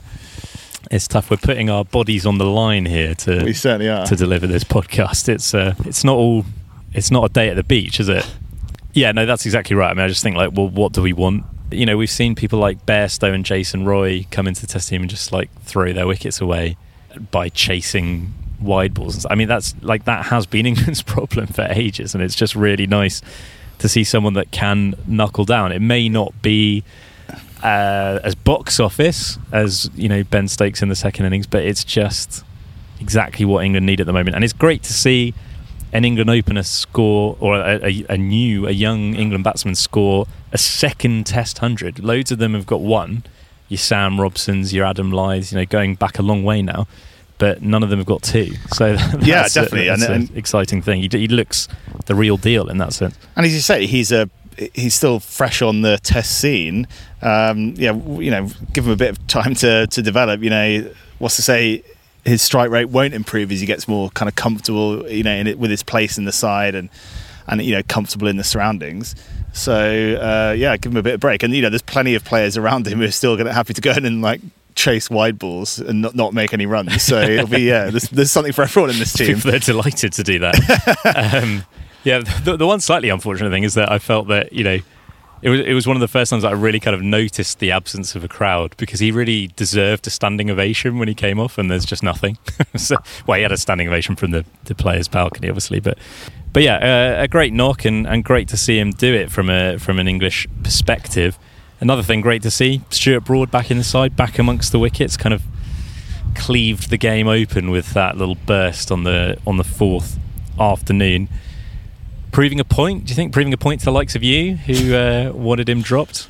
It's 0.90 1.08
tough. 1.08 1.30
We're 1.30 1.36
putting 1.36 1.70
our 1.70 1.84
bodies 1.84 2.24
on 2.24 2.38
the 2.38 2.46
line 2.46 2.86
here 2.86 3.14
to 3.16 3.44
we 3.44 3.52
certainly 3.52 3.88
are. 3.88 4.06
to 4.06 4.16
deliver 4.16 4.46
this 4.46 4.64
podcast. 4.64 5.28
It's 5.28 5.52
uh, 5.54 5.74
it's 5.84 6.04
not 6.04 6.16
all. 6.16 6.44
It's 6.94 7.10
not 7.10 7.24
a 7.30 7.32
day 7.32 7.48
at 7.50 7.56
the 7.56 7.64
beach, 7.64 8.00
is 8.00 8.08
it? 8.08 8.28
Yeah, 8.94 9.12
no, 9.12 9.26
that's 9.26 9.44
exactly 9.44 9.76
right. 9.76 9.90
I 9.90 9.94
mean, 9.94 10.04
I 10.04 10.08
just 10.08 10.22
think 10.22 10.36
like, 10.36 10.52
well, 10.52 10.68
what 10.68 10.92
do 10.92 11.02
we 11.02 11.12
want? 11.12 11.44
You 11.70 11.84
know, 11.84 11.96
we've 11.98 12.08
seen 12.10 12.34
people 12.34 12.58
like 12.58 12.86
Bairstow 12.86 13.34
and 13.34 13.44
Jason 13.44 13.84
Roy 13.84 14.26
come 14.30 14.46
into 14.46 14.62
the 14.62 14.66
test 14.66 14.88
team 14.88 15.02
and 15.02 15.10
just 15.10 15.30
like 15.32 15.50
throw 15.62 15.92
their 15.92 16.06
wickets 16.06 16.40
away 16.40 16.76
by 17.30 17.50
chasing 17.50 18.32
wide 18.60 18.94
balls. 18.94 19.26
I 19.28 19.34
mean, 19.34 19.48
that's 19.48 19.74
like 19.82 20.04
that 20.04 20.26
has 20.26 20.46
been 20.46 20.64
England's 20.72 21.02
problem 21.02 21.48
for 21.48 21.66
ages, 21.68 22.14
and 22.14 22.22
it's 22.22 22.34
just 22.34 22.54
really 22.54 22.86
nice 22.86 23.20
to 23.78 23.88
see 23.88 24.04
someone 24.04 24.32
that 24.34 24.50
can 24.50 24.94
knuckle 25.06 25.44
down. 25.44 25.72
It 25.72 25.80
may 25.80 26.08
not 26.08 26.40
be 26.42 26.82
uh, 27.62 28.21
as 28.23 28.35
box 28.35 28.81
office 28.81 29.38
as 29.53 29.90
you 29.94 30.09
know 30.09 30.25
Ben 30.25 30.49
Stokes 30.49 30.83
in 30.83 30.88
the 30.88 30.97
second 30.97 31.27
innings, 31.27 31.47
but 31.47 31.64
it's 31.64 31.85
just 31.85 32.44
exactly 33.01 33.44
what 33.44 33.64
England 33.64 33.87
need 33.87 34.01
at 34.01 34.07
the 34.07 34.12
moment, 34.12 34.35
and 34.35 34.44
it's 34.44 34.53
great 34.53 34.83
to 34.85 34.92
see 34.92 35.35
an 35.92 36.05
England 36.05 36.29
opener 36.29 36.62
score 36.62 37.37
or 37.40 37.59
a, 37.59 37.81
a, 37.83 38.07
a 38.11 38.18
new, 38.18 38.66
a 38.66 38.73
young 38.73 39.14
England 39.14 39.42
batsman 39.42 39.75
score 39.75 40.27
a 40.53 40.59
second 40.59 41.27
Test 41.27 41.59
hundred. 41.59 41.99
Loads 41.99 42.31
of 42.31 42.38
them 42.38 42.55
have 42.55 42.66
got 42.66 42.81
one. 42.81 43.25
Your 43.68 43.79
Sam 43.79 44.16
Robsons, 44.16 44.73
your 44.73 44.87
Adam 44.87 45.12
Lyths, 45.12 45.53
you 45.53 45.59
know, 45.59 45.66
going 45.66 45.94
back 45.94 46.18
a 46.18 46.23
long 46.23 46.42
way 46.42 46.62
now 46.62 46.87
but 47.38 47.62
none 47.62 47.83
of 47.83 47.88
them 47.88 48.01
have 48.01 48.07
got 48.07 48.23
two. 48.23 48.53
So 48.73 48.87
yeah, 49.21 49.49
definitely, 49.49 49.88
a, 49.88 49.94
and, 49.94 50.03
an 50.03 50.31
exciting 50.35 50.83
thing. 50.83 51.01
He, 51.01 51.09
he, 51.09 51.29
looks 51.29 51.68
the 52.07 52.14
real 52.14 52.37
deal 52.37 52.68
in 52.68 52.79
that 52.79 52.92
sense. 52.92 53.16
And 53.37 53.47
as 53.47 53.55
you 53.55 53.61
say, 53.61 53.87
he's 53.87 54.12
a 54.12 54.29
he's 54.75 54.94
still 54.94 55.21
fresh 55.21 55.62
on 55.62 55.83
the 55.83 55.99
test 55.99 56.38
scene. 56.40 56.87
Um, 57.23 57.75
yeah, 57.77 57.92
you 57.92 58.31
know, 58.31 58.49
give 58.73 58.87
him 58.87 58.92
a 58.92 58.97
bit 58.97 59.11
of 59.11 59.27
time 59.27 59.55
to 59.57 59.87
to 59.87 60.03
develop. 60.03 60.42
You 60.42 60.51
know, 60.51 60.90
what's 61.18 61.37
to 61.37 61.42
say 61.42 61.83
his 62.25 62.42
strike 62.42 62.71
rate 62.71 62.87
won't 62.87 63.14
improve 63.14 63.51
as 63.53 63.61
he 63.61 63.66
gets 63.66 63.88
more 63.88 64.11
kind 64.11 64.29
of 64.29 64.35
comfortable. 64.35 65.09
You 65.11 65.23
know, 65.23 65.35
it, 65.35 65.59
with 65.59 65.71
his 65.71 65.83
place 65.83 66.18
in 66.18 66.25
the 66.25 66.33
side 66.33 66.75
and 66.75 66.90
and 67.47 67.62
you 67.62 67.75
know 67.75 67.83
comfortable 67.88 68.29
in 68.29 68.37
the 68.37 68.44
surroundings. 68.44 69.14
So 69.53 69.75
uh, 69.75 70.55
yeah, 70.57 70.77
give 70.77 70.92
him 70.92 70.99
a 70.99 71.03
bit 71.03 71.14
of 71.14 71.21
break. 71.21 71.42
And 71.42 71.55
you 71.55 71.62
know, 71.62 71.71
there's 71.71 71.83
plenty 71.83 72.14
of 72.14 72.25
players 72.25 72.57
around 72.57 72.87
him 72.87 72.99
who 72.99 73.05
are 73.05 73.11
still 73.11 73.37
going 73.37 73.47
to 73.47 73.53
happy 73.53 73.75
to 73.75 73.81
go 73.81 73.92
in 73.92 74.04
and 74.04 74.23
like 74.23 74.40
chase 74.75 75.11
wide 75.11 75.38
balls 75.38 75.81
and 75.81 76.00
not, 76.00 76.15
not 76.15 76.33
make 76.33 76.52
any 76.52 76.67
runs. 76.67 77.02
So 77.02 77.21
it'll 77.21 77.48
be 77.48 77.63
yeah. 77.63 77.90
There's, 77.90 78.09
there's 78.11 78.31
something 78.31 78.52
for 78.52 78.63
everyone 78.63 78.90
in 78.90 78.98
this 78.98 79.13
team. 79.15 79.35
People 79.35 79.54
are 79.54 79.59
delighted 79.59 80.13
to 80.15 80.23
do 80.23 80.38
that. 80.38 81.35
um, 81.42 81.65
yeah, 82.09 82.19
the, 82.44 82.56
the 82.56 82.67
one 82.67 82.81
slightly 82.81 83.09
unfortunate 83.09 83.50
thing 83.50 83.65
is 83.65 83.75
that 83.75 83.90
I 83.90 83.98
felt 83.98 84.29
that 84.29 84.52
you 84.52 84.65
know 84.65 84.79
it 85.42 85.50
was 85.50 85.61
it 85.61 85.73
was 85.73 85.87
one 85.87 85.96
of 85.96 86.00
the 86.00 86.09
first 86.09 86.31
times 86.31 86.44
I 86.44 86.52
really 86.52 86.81
kind 86.81 86.94
of 86.94 87.02
noticed 87.02 87.59
the 87.59 87.71
absence 87.71 88.15
of 88.17 88.25
a 88.25 88.29
crowd 88.29 88.75
because 88.77 89.00
he 89.00 89.13
really 89.13 89.48
deserved 89.48 90.06
a 90.06 90.11
standing 90.11 90.50
ovation 90.50 90.98
when 90.98 91.09
he 91.09 91.15
came 91.15 91.38
off, 91.38 91.59
and 91.59 91.71
there's 91.71 91.85
just 91.85 92.02
nothing. 92.02 92.38
so, 92.77 92.96
well, 93.27 93.37
he 93.37 93.42
had 93.42 93.52
a 93.52 93.56
standing 93.56 93.88
ovation 93.88 94.17
from 94.17 94.33
the, 94.33 94.44
the 94.65 94.75
players' 94.75 95.09
balcony, 95.09 95.48
obviously, 95.48 95.81
but 95.81 95.98
but 96.52 96.63
yeah, 96.63 96.77
uh, 97.19 97.23
a 97.23 97.29
great 97.29 97.52
knock 97.52 97.85
and, 97.85 98.06
and 98.06 98.25
great 98.25 98.48
to 98.48 98.56
see 98.56 98.79
him 98.79 98.90
do 98.90 99.15
it 99.15 99.31
from 99.31 99.50
a 99.50 99.79
from 99.79 99.98
an 99.98 100.09
English 100.09 100.46
perspective 100.63 101.38
another 101.81 102.02
thing 102.02 102.21
great 102.21 102.42
to 102.42 102.50
see 102.50 102.83
Stuart 102.90 103.25
Broad 103.25 103.50
back 103.50 103.71
in 103.71 103.79
the 103.79 103.85
side, 103.85 104.17
back 104.17 104.38
amongst 104.38 104.73
the 104.73 104.79
wickets, 104.79 105.17
kind 105.17 105.35
of 105.35 105.42
cleaved 106.35 106.90
the 106.90 106.96
game 106.96 107.27
open 107.27 107.71
with 107.71 107.94
that 107.94 108.17
little 108.17 108.35
burst 108.35 108.92
on 108.92 109.04
the 109.04 109.38
on 109.46 109.56
the 109.56 109.65
fourth 109.65 110.19
afternoon. 110.59 111.29
Proving 112.38 112.60
a 112.60 112.64
point. 112.64 113.04
Do 113.04 113.10
you 113.10 113.16
think 113.16 113.32
proving 113.32 113.52
a 113.52 113.56
point 113.56 113.80
to 113.80 113.86
the 113.86 113.90
likes 113.90 114.14
of 114.14 114.22
you 114.22 114.54
who 114.54 114.94
uh, 114.94 115.32
wanted 115.34 115.68
him 115.68 115.82
dropped? 115.82 116.28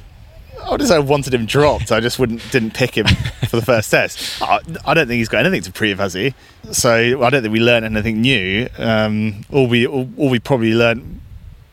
I 0.65 0.71
would 0.71 0.81
say 0.81 0.95
I 0.95 1.01
wanted 1.01 1.35
him 1.35 1.45
dropped. 1.45 1.93
I 1.93 2.01
just 2.01 2.19
wouldn't 2.19 2.51
didn't 2.51 2.73
pick 2.73 2.97
him 2.97 3.07
for 3.47 3.57
the 3.57 3.63
first 3.63 3.91
test. 3.91 4.41
I, 4.41 4.61
I 4.87 4.95
don't 4.95 5.07
think 5.07 5.19
he's 5.19 5.29
got 5.29 5.45
anything 5.45 5.61
to 5.61 5.71
prove, 5.71 5.99
has 5.99 6.15
he? 6.15 6.33
So 6.73 7.23
I 7.23 7.29
don't 7.29 7.43
think 7.43 7.53
we 7.53 7.61
learned 7.61 7.85
anything 7.85 8.23
new. 8.23 8.71
Um, 8.79 9.45
all 9.53 9.67
we 9.67 9.87
all, 9.87 10.09
all 10.17 10.31
we 10.31 10.39
probably 10.39 10.73
learned, 10.73 11.21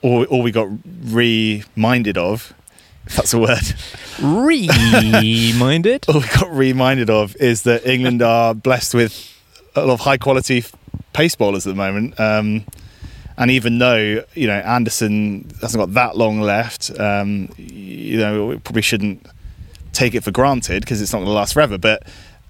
all, 0.02 0.26
all 0.26 0.42
we 0.42 0.52
got 0.52 0.68
reminded 1.06 2.18
of, 2.18 2.54
if 3.06 3.16
that's 3.16 3.34
a 3.34 3.40
word. 3.40 3.74
Reminded. 4.22 6.04
all 6.10 6.20
we 6.20 6.28
got 6.28 6.52
reminded 6.52 7.10
of 7.10 7.38
is 7.38 7.62
that 7.62 7.88
England 7.88 8.22
are 8.22 8.54
blessed 8.54 8.96
with 8.96 9.34
a 9.78 9.86
lot 9.86 9.94
of 9.94 10.00
high 10.02 10.18
quality 10.18 10.66
pace 11.14 11.36
bowlers 11.36 11.66
at 11.66 11.70
the 11.70 11.78
moment. 11.78 12.20
Um, 12.20 12.66
and 13.38 13.52
even 13.52 13.80
though 13.80 14.24
you 14.34 14.48
know 14.48 14.54
Anderson 14.54 15.50
hasn't 15.62 15.82
got 15.82 15.94
that 15.94 16.18
long 16.18 16.42
left, 16.42 16.98
um, 17.00 17.50
you 17.58 18.18
know 18.18 18.48
we 18.48 18.58
probably 18.58 18.82
shouldn't 18.82 19.26
take 19.94 20.14
it 20.14 20.24
for 20.24 20.32
granted 20.32 20.82
because 20.82 21.02
it's 21.02 21.14
not 21.14 21.20
going 21.20 21.28
to 21.28 21.34
last 21.34 21.54
forever. 21.54 21.78
But 21.78 22.04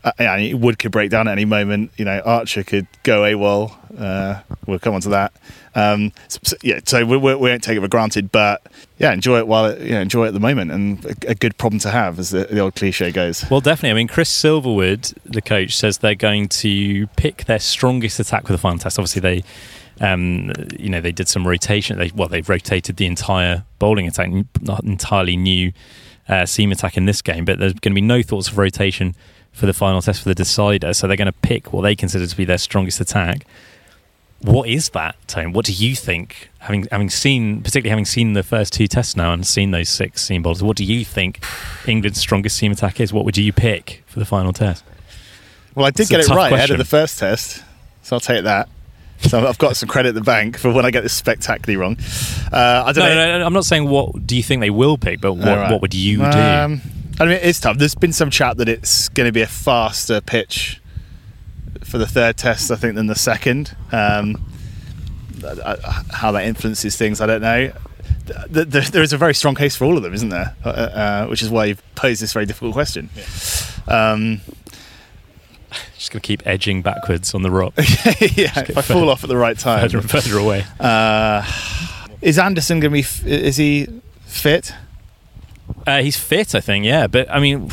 uh, 0.04 0.12
yeah, 0.20 0.54
Wood 0.54 0.78
could 0.78 0.92
break 0.92 1.10
down 1.10 1.28
at 1.28 1.32
any 1.32 1.46
moment. 1.46 1.92
You 1.98 2.06
know 2.06 2.20
Archer 2.20 2.64
could 2.64 2.88
go 3.04 3.22
AWOL. 3.22 3.76
Uh, 4.00 4.42
we'll 4.66 4.80
come 4.80 4.94
on 4.94 5.02
to 5.02 5.10
that. 5.10 5.34
Um, 5.74 6.14
so, 6.30 6.56
yeah, 6.64 6.80
so 6.86 7.06
we, 7.06 7.18
we, 7.18 7.36
we, 7.36 7.50
won't 7.50 7.62
take 7.62 7.78
it 7.78 7.82
for 7.82 7.88
granted, 7.90 8.32
but 8.32 8.62
yeah, 8.98 9.12
enjoy 9.12 9.40
it 9.40 9.48
while 9.48 9.66
it, 9.66 9.82
you 9.82 9.92
know, 9.92 10.00
enjoy 10.00 10.26
it 10.26 10.28
at 10.30 10.34
the 10.34 10.40
moment, 10.40 10.72
and 10.72 11.04
a, 11.06 11.32
a 11.32 11.36
good 11.36 11.58
problem 11.58 11.80
to 11.80 11.92
have, 11.92 12.18
as 12.18 12.30
the, 12.30 12.46
the, 12.46 12.60
old 12.60 12.76
cliche 12.76 13.12
goes. 13.12 13.44
Well, 13.50 13.60
definitely. 13.60 13.92
I 13.92 13.94
mean, 13.94 14.08
Chris 14.08 14.32
Silverwood, 14.32 15.14
the 15.26 15.42
coach, 15.42 15.76
says 15.76 15.98
they're 15.98 16.16
going 16.16 16.48
to 16.50 17.08
pick 17.18 17.44
their 17.46 17.60
strongest 17.60 18.22
attack 18.22 18.48
for 18.48 18.54
the 18.54 18.58
final 18.58 18.80
test. 18.80 18.98
Obviously, 18.98 19.20
they 19.20 19.44
um, 20.02 20.52
you 20.78 20.90
know, 20.90 21.02
they 21.02 21.12
did 21.12 21.28
some 21.28 21.48
rotation. 21.48 21.98
They 21.98 22.12
well, 22.14 22.28
they've 22.28 22.48
rotated 22.48 22.98
the 22.98 23.06
entire 23.06 23.64
bowling 23.80 24.08
attack, 24.08 24.30
not 24.62 24.84
entirely 24.84 25.38
new 25.38 25.72
uh, 26.28 26.46
seam 26.46 26.72
attack 26.72 26.98
in 26.98 27.06
this 27.06 27.22
game, 27.22 27.46
but 27.46 27.60
there's 27.60 27.74
going 27.74 27.92
to 27.92 27.96
be 27.96 28.02
no 28.02 28.22
thoughts 28.22 28.50
of 28.50 28.58
rotation 28.58 29.16
for 29.52 29.66
the 29.66 29.74
final 29.74 30.02
test 30.02 30.22
for 30.22 30.30
the 30.30 30.36
decider. 30.36 30.94
So 30.94 31.08
they're 31.08 31.18
going 31.18 31.28
to 31.28 31.32
pick 31.32 31.72
what 31.72 31.82
they 31.82 31.96
consider 31.96 32.28
to 32.28 32.36
be 32.36 32.46
their 32.46 32.58
strongest 32.58 33.00
attack. 33.00 33.46
What 34.42 34.68
is 34.68 34.90
that, 34.90 35.16
Tone? 35.28 35.54
What 35.54 35.66
do 35.66 35.72
you 35.72 35.96
think? 35.96 36.50
Having 36.60 36.88
having 36.92 37.10
seen, 37.10 37.62
particularly 37.62 37.90
having 37.90 38.06
seen 38.06 38.34
the 38.34 38.44
first 38.44 38.74
two 38.74 38.88
tests 38.88 39.16
now 39.16 39.32
and 39.34 39.48
seen 39.48 39.72
those 39.72 39.90
six 39.90 40.24
seam 40.24 40.44
bowlers, 40.44 40.62
what 40.62 40.78
do 40.78 40.84
you 40.84 41.06
think 41.06 41.44
England's 41.88 42.20
strongest 42.20 42.58
seam 42.58 42.72
attack 42.72 43.00
is? 43.00 43.14
What 43.14 43.24
would 43.26 43.38
you 43.38 43.54
pick 43.54 44.04
for 44.08 44.20
the 44.20 44.26
final 44.26 44.52
test? 44.52 44.84
Well, 45.74 45.86
I 45.86 45.92
did 45.92 46.02
It's 46.02 46.10
get 46.10 46.20
it 46.22 46.30
right 46.30 46.52
ahead 46.52 46.70
of 46.70 46.78
the 46.78 46.86
first 46.86 47.18
test, 47.18 47.64
so 48.04 48.16
I'll 48.16 48.20
take 48.20 48.44
that. 48.44 48.70
So 49.30 49.46
I've 49.48 49.58
got 49.58 49.76
some 49.76 49.90
credit 49.90 50.10
at 50.10 50.16
the 50.16 50.22
bank 50.22 50.58
for 50.58 50.72
when 50.72 50.86
I 50.86 50.92
get 50.92 51.02
this 51.02 51.14
spectacularly 51.14 51.78
wrong. 51.78 51.98
Uh, 52.54 52.84
I 52.86 52.92
don't 52.92 53.04
No, 53.04 53.16
know. 53.16 53.26
no, 53.32 53.40
no, 53.40 53.46
I'm 53.46 53.54
not 53.54 53.66
saying 53.66 53.90
what 53.90 54.26
do 54.28 54.38
you 54.38 54.44
think 54.44 54.62
they 54.62 54.70
will 54.70 54.98
pick, 54.98 55.20
but 55.20 55.34
what, 55.34 55.48
right. 55.48 55.72
what 55.72 55.82
would 55.82 55.94
you 55.96 56.18
do? 56.18 56.24
Um, 56.24 56.82
I 57.20 57.26
mean, 57.26 57.40
it's 57.42 57.60
tough. 57.60 57.78
There's 57.78 57.96
been 57.96 58.14
some 58.14 58.30
chat 58.30 58.58
that 58.58 58.70
it's 58.70 59.10
going 59.10 59.28
to 59.28 59.32
be 59.32 59.42
a 59.42 59.48
faster 59.48 60.22
pitch 60.22 60.80
for 61.84 61.98
the 61.98 62.06
third 62.06 62.38
test, 62.38 62.70
I 62.72 62.76
think, 62.76 62.96
than 62.96 63.08
the 63.08 63.16
second. 63.16 63.76
Um, 63.92 64.46
how 66.12 66.32
that 66.32 66.46
influences 66.46 66.96
things, 66.96 67.20
I 67.22 67.26
don't 67.26 67.42
know. 67.42 67.72
Th- 68.54 68.70
th- 68.72 68.90
There 68.90 69.04
is 69.04 69.14
a 69.14 69.18
very 69.18 69.34
strong 69.34 69.56
case 69.56 69.76
for 69.76 69.86
all 69.86 69.98
of 69.98 70.04
them, 70.04 70.14
isn't 70.14 70.30
there? 70.30 70.56
Uh, 70.64 70.70
uh, 70.70 71.26
which 71.28 71.42
is 71.42 71.50
why 71.50 71.66
you've 71.66 71.82
posed 71.96 72.22
this 72.22 72.34
very 72.34 72.46
difficult 72.46 72.74
question. 72.74 73.10
Um, 73.88 74.42
Just 76.06 76.12
going 76.12 76.22
to 76.22 76.28
keep 76.28 76.46
edging 76.46 76.84
backwards 76.84 77.34
on 77.34 77.42
the 77.42 77.50
rock, 77.50 77.74
yeah, 77.78 78.60
if 78.60 78.78
I 78.78 78.84
fall 78.84 79.10
off 79.10 79.24
at 79.24 79.28
the 79.28 79.36
right 79.36 79.58
time. 79.58 79.82
further 79.82 79.98
and 79.98 80.08
further 80.08 80.38
away. 80.38 80.64
Uh, 80.80 81.44
is 82.22 82.38
Anderson 82.38 82.80
going 82.80 82.92
to 82.92 82.94
be? 82.94 83.00
F- 83.00 83.26
is 83.26 83.58
he 83.58 83.88
fit? 84.28 84.72
Uh, 85.88 86.04
he's 86.04 86.16
fit, 86.16 86.54
I 86.54 86.62
think. 86.62 86.86
Yeah, 86.86 87.08
but 87.08 87.28
I 87.32 87.40
mean, 87.40 87.72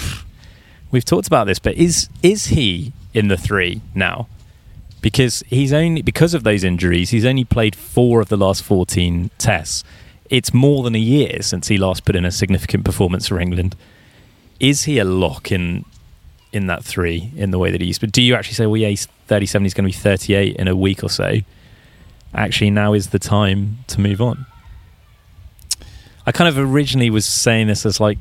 we've 0.90 1.04
talked 1.04 1.26
about 1.26 1.46
this, 1.46 1.58
but 1.58 1.74
is 1.74 2.08
is 2.22 2.46
he 2.46 2.94
in 3.12 3.28
the 3.28 3.36
three 3.36 3.82
now? 3.94 4.28
Because 5.02 5.44
he's 5.48 5.74
only 5.74 6.00
because 6.00 6.32
of 6.32 6.42
those 6.42 6.64
injuries, 6.64 7.10
he's 7.10 7.26
only 7.26 7.44
played 7.44 7.76
four 7.76 8.22
of 8.22 8.30
the 8.30 8.38
last 8.38 8.62
fourteen 8.62 9.28
tests. 9.36 9.84
It's 10.30 10.54
more 10.54 10.84
than 10.84 10.94
a 10.94 10.98
year 10.98 11.42
since 11.42 11.68
he 11.68 11.76
last 11.76 12.06
put 12.06 12.16
in 12.16 12.24
a 12.24 12.32
significant 12.32 12.86
performance 12.86 13.28
for 13.28 13.38
England. 13.38 13.76
Is 14.58 14.84
he 14.84 14.98
a 14.98 15.04
lock 15.04 15.52
in 15.52 15.84
in 16.52 16.66
that 16.66 16.84
three 16.84 17.32
in 17.36 17.50
the 17.50 17.58
way 17.58 17.70
that 17.70 17.80
he 17.80 17.86
used? 17.86 18.00
But 18.00 18.12
do 18.12 18.22
you 18.22 18.34
actually 18.34 18.54
say, 18.54 18.66
well, 18.66 18.76
yeah, 18.76 18.88
he's 18.88 19.06
thirty-seven. 19.26 19.64
He's 19.64 19.74
going 19.74 19.84
to 19.84 19.96
be 19.96 20.00
thirty-eight 20.00 20.56
in 20.56 20.68
a 20.68 20.76
week 20.76 21.02
or 21.02 21.08
so. 21.08 21.36
Actually, 22.34 22.70
now 22.70 22.92
is 22.92 23.10
the 23.10 23.18
time 23.18 23.78
to 23.88 24.00
move 24.00 24.20
on. 24.20 24.46
I 26.26 26.32
kind 26.32 26.48
of 26.48 26.56
originally 26.56 27.10
was 27.10 27.26
saying 27.26 27.66
this 27.66 27.84
as 27.84 28.00
like 28.00 28.18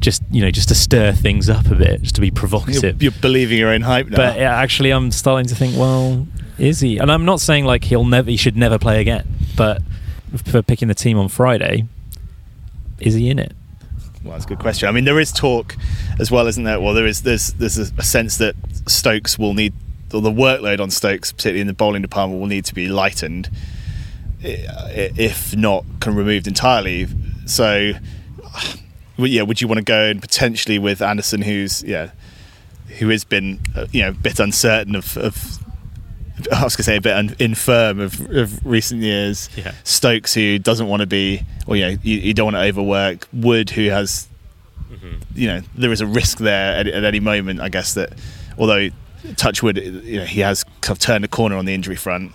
just 0.00 0.22
you 0.30 0.42
know 0.42 0.50
just 0.50 0.68
to 0.68 0.74
stir 0.74 1.12
things 1.12 1.48
up 1.48 1.66
a 1.70 1.74
bit, 1.74 2.02
just 2.02 2.16
to 2.16 2.20
be 2.20 2.26
You're, 2.26 2.34
provocative. 2.34 3.02
you're 3.02 3.12
believing 3.12 3.58
your 3.58 3.70
own 3.70 3.82
hype 3.82 4.08
now. 4.08 4.16
But 4.16 4.36
yeah, 4.38 4.54
actually, 4.54 4.90
I'm 4.90 5.10
starting 5.10 5.46
to 5.46 5.54
think, 5.54 5.76
well, 5.78 6.26
is 6.58 6.80
he? 6.80 6.98
And 6.98 7.10
I'm 7.10 7.24
not 7.24 7.40
saying 7.40 7.64
like 7.64 7.84
he'll 7.84 8.04
never, 8.04 8.30
he 8.30 8.36
should 8.36 8.56
never 8.56 8.78
play 8.78 9.00
again. 9.00 9.26
But 9.56 9.82
for 10.44 10.62
picking 10.62 10.88
the 10.88 10.94
team 10.94 11.16
on 11.18 11.28
Friday, 11.28 11.86
is 12.98 13.14
he 13.14 13.30
in 13.30 13.38
it? 13.38 13.52
Well, 14.24 14.32
that's 14.32 14.46
a 14.46 14.48
good 14.48 14.58
question. 14.58 14.88
I 14.88 14.92
mean, 14.92 15.04
there 15.04 15.20
is 15.20 15.30
talk 15.30 15.76
as 16.18 16.30
well, 16.30 16.46
isn't 16.46 16.64
there? 16.64 16.80
Well, 16.80 16.94
there 16.94 17.06
is 17.06 17.22
there's 17.22 17.52
there's 17.54 17.76
a, 17.76 18.02
sense 18.02 18.38
that 18.38 18.56
Stokes 18.86 19.38
will 19.38 19.52
need, 19.52 19.74
or 20.14 20.22
the 20.22 20.30
workload 20.30 20.80
on 20.80 20.90
Stokes, 20.90 21.30
particularly 21.30 21.60
in 21.60 21.66
the 21.66 21.74
bowling 21.74 22.00
department, 22.00 22.40
will 22.40 22.48
need 22.48 22.64
to 22.64 22.74
be 22.74 22.88
lightened, 22.88 23.50
if 24.40 25.54
not 25.54 25.84
can 26.00 26.14
removed 26.14 26.46
entirely. 26.46 27.06
So, 27.44 27.92
yeah, 29.18 29.42
would 29.42 29.60
you 29.60 29.68
want 29.68 29.78
to 29.78 29.84
go 29.84 30.04
and 30.04 30.22
potentially 30.22 30.78
with 30.78 31.02
Anderson, 31.02 31.42
who's 31.42 31.82
yeah, 31.82 32.10
who 32.98 33.10
has 33.10 33.24
been 33.24 33.60
uh, 33.76 33.86
you 33.92 34.00
know 34.00 34.08
a 34.08 34.12
bit 34.12 34.40
uncertain 34.40 34.96
of. 34.96 35.18
of 35.18 35.63
I 36.52 36.64
was 36.64 36.74
going 36.74 36.78
to 36.78 36.82
say 36.82 36.96
a 36.96 37.00
bit 37.00 37.14
un- 37.16 37.36
infirm 37.38 38.00
of, 38.00 38.20
of 38.30 38.64
recent 38.66 39.02
years. 39.02 39.48
Yeah. 39.56 39.72
Stokes, 39.84 40.34
who 40.34 40.58
doesn't 40.58 40.88
want 40.88 41.00
to 41.00 41.06
be, 41.06 41.42
or 41.66 41.76
you 41.76 41.82
know, 41.82 41.96
you, 42.02 42.16
you 42.18 42.34
don't 42.34 42.46
want 42.52 42.56
to 42.56 42.62
overwork. 42.62 43.28
Wood, 43.32 43.70
who 43.70 43.88
has, 43.90 44.26
you 45.34 45.46
know, 45.48 45.60
there 45.74 45.92
is 45.92 46.00
a 46.00 46.06
risk 46.06 46.38
there 46.38 46.74
at, 46.76 46.86
at 46.88 47.04
any 47.04 47.20
moment. 47.20 47.60
I 47.60 47.68
guess 47.68 47.94
that, 47.94 48.12
although 48.58 48.88
Touchwood, 49.36 49.76
you 49.78 50.18
know, 50.20 50.24
he 50.24 50.40
has 50.40 50.64
kind 50.80 50.96
of 50.96 50.98
turned 50.98 51.24
a 51.24 51.28
corner 51.28 51.56
on 51.56 51.64
the 51.66 51.74
injury 51.74 51.96
front. 51.96 52.32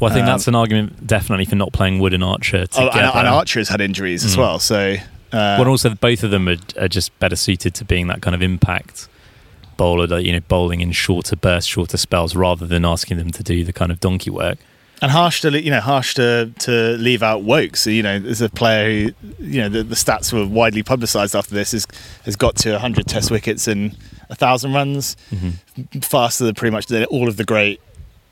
Well, 0.00 0.10
I 0.10 0.14
think 0.14 0.22
Um, 0.24 0.32
that's 0.32 0.48
an 0.48 0.54
argument 0.54 1.06
definitely 1.06 1.44
for 1.44 1.56
not 1.56 1.72
playing 1.72 1.98
Wood 1.98 2.14
and 2.14 2.22
Archer 2.24 2.62
Oh, 2.62 2.66
together. 2.66 2.90
and, 3.00 3.18
and 3.18 3.28
Archer 3.28 3.60
has 3.60 3.68
had 3.68 3.80
injuries 3.80 4.24
as 4.24 4.34
Mm. 4.36 4.38
well. 4.38 4.58
So, 4.60 4.94
uh, 5.32 5.56
well, 5.58 5.68
also 5.68 5.90
both 5.94 6.22
of 6.22 6.30
them 6.30 6.48
are, 6.48 6.56
are 6.80 6.88
just 6.88 7.16
better 7.18 7.36
suited 7.36 7.74
to 7.74 7.84
being 7.84 8.06
that 8.06 8.22
kind 8.22 8.34
of 8.34 8.40
impact 8.42 9.08
bowler, 9.78 10.06
that, 10.08 10.24
you 10.24 10.32
know, 10.32 10.40
bowling 10.40 10.82
in 10.82 10.92
shorter 10.92 11.36
bursts, 11.36 11.70
shorter 11.70 11.96
spells, 11.96 12.36
rather 12.36 12.66
than 12.66 12.84
asking 12.84 13.16
them 13.16 13.30
to 13.30 13.42
do 13.42 13.64
the 13.64 13.72
kind 13.72 13.90
of 13.90 14.00
donkey 14.00 14.28
work. 14.28 14.58
and 15.00 15.10
harsh 15.12 15.40
to 15.42 15.62
you 15.62 15.70
know 15.70 15.80
harsh 15.80 16.14
to 16.14 16.52
to 16.58 16.96
leave 16.98 17.22
out 17.22 17.44
Woakes. 17.44 17.82
So 17.82 17.90
you 17.90 18.02
know, 18.02 18.18
there's 18.18 18.42
a 18.42 18.48
player 18.50 18.84
who 18.90 19.14
you 19.38 19.60
know 19.62 19.68
the, 19.68 19.82
the 19.84 19.94
stats 19.94 20.32
were 20.32 20.46
widely 20.46 20.82
publicised 20.82 21.34
after 21.34 21.54
this 21.54 21.72
is 21.72 21.86
has 22.24 22.36
got 22.36 22.56
to 22.56 22.72
100 22.72 23.06
Test 23.06 23.30
wickets 23.30 23.66
and 23.68 23.96
a 24.28 24.34
thousand 24.34 24.74
runs, 24.74 25.16
faster 26.02 26.44
than 26.44 26.54
pretty 26.54 26.74
much 26.74 26.92
all 27.10 27.28
of 27.28 27.36
the 27.36 27.44
great. 27.44 27.80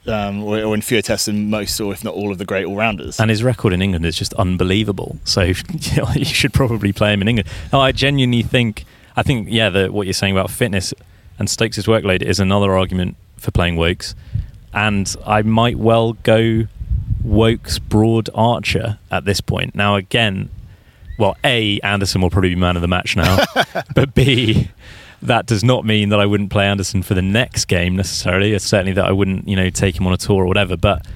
Um, 0.09 0.45
or, 0.45 0.63
or 0.63 0.73
in 0.73 0.83
fewer 0.83 1.03
tests 1.03 1.27
than 1.27 1.51
most, 1.51 1.81
or 1.81 1.93
if 1.93 2.05
not 2.05 2.15
all 2.15 2.31
of 2.31 2.39
the 2.39 2.45
great 2.45 2.65
all-rounders. 2.65 3.19
And 3.19 3.29
his 3.29 3.43
record 3.43 3.73
in 3.73 3.83
England 3.83 4.07
is 4.07 4.17
just 4.17 4.33
unbelievable. 4.35 5.19
So 5.25 5.41
you, 5.43 5.55
know, 5.97 6.09
you 6.15 6.25
should 6.25 6.53
probably 6.53 6.93
play 6.93 7.13
him 7.13 7.23
in 7.23 7.27
England. 7.27 7.49
No, 7.73 7.81
I 7.81 7.91
genuinely 7.91 8.43
think, 8.43 8.85
I 9.17 9.25
think, 9.25 9.49
yeah, 9.51 9.69
the, 9.69 9.89
what 9.91 10.07
you're 10.07 10.15
saying 10.15 10.33
about 10.33 10.49
fitness 10.49 10.95
and 11.39 11.49
Stokes' 11.49 11.79
workload 11.87 12.23
is 12.23 12.41
another 12.41 12.77
argument 12.77 13.17
for 13.37 13.51
playing 13.51 13.77
Woakes. 13.77 14.15
And 14.73 15.15
I 15.25 15.43
might 15.43 15.79
well 15.79 16.15
go 16.15 16.67
Woakes, 17.23 17.79
Broad, 17.79 18.29
Archer 18.35 18.99
at 19.11 19.25
this 19.25 19.41
point. 19.41 19.75
Now, 19.75 19.97
again, 19.97 20.51
well, 21.19 21.37
A, 21.45 21.81
Anderson 21.81 22.21
will 22.21 22.31
probably 22.31 22.51
be 22.51 22.57
man 22.57 22.77
of 22.77 22.83
the 22.83 22.89
match 22.89 23.17
now. 23.17 23.45
but 23.95 24.15
B, 24.15 24.71
that 25.23 25.47
does 25.47 25.65
not 25.65 25.85
mean 25.85 26.11
that 26.11 26.21
I 26.21 26.27
wouldn't 26.27 26.51
play 26.51 26.67
Anderson 26.67 27.03
for 27.03 27.15
the 27.15 27.23
next 27.23 27.67
game 27.67 27.97
necessarily. 27.97 28.53
It's 28.53 28.65
certainly 28.65 28.93
that 28.93 29.07
I 29.07 29.13
wouldn't, 29.13 29.49
you 29.49 29.57
know, 29.57 29.71
take 29.71 29.99
him 29.99 30.07
on 30.07 30.13
a 30.13 30.19
tour 30.19 30.45
or 30.45 30.47
whatever. 30.47 30.77
But 30.77 31.07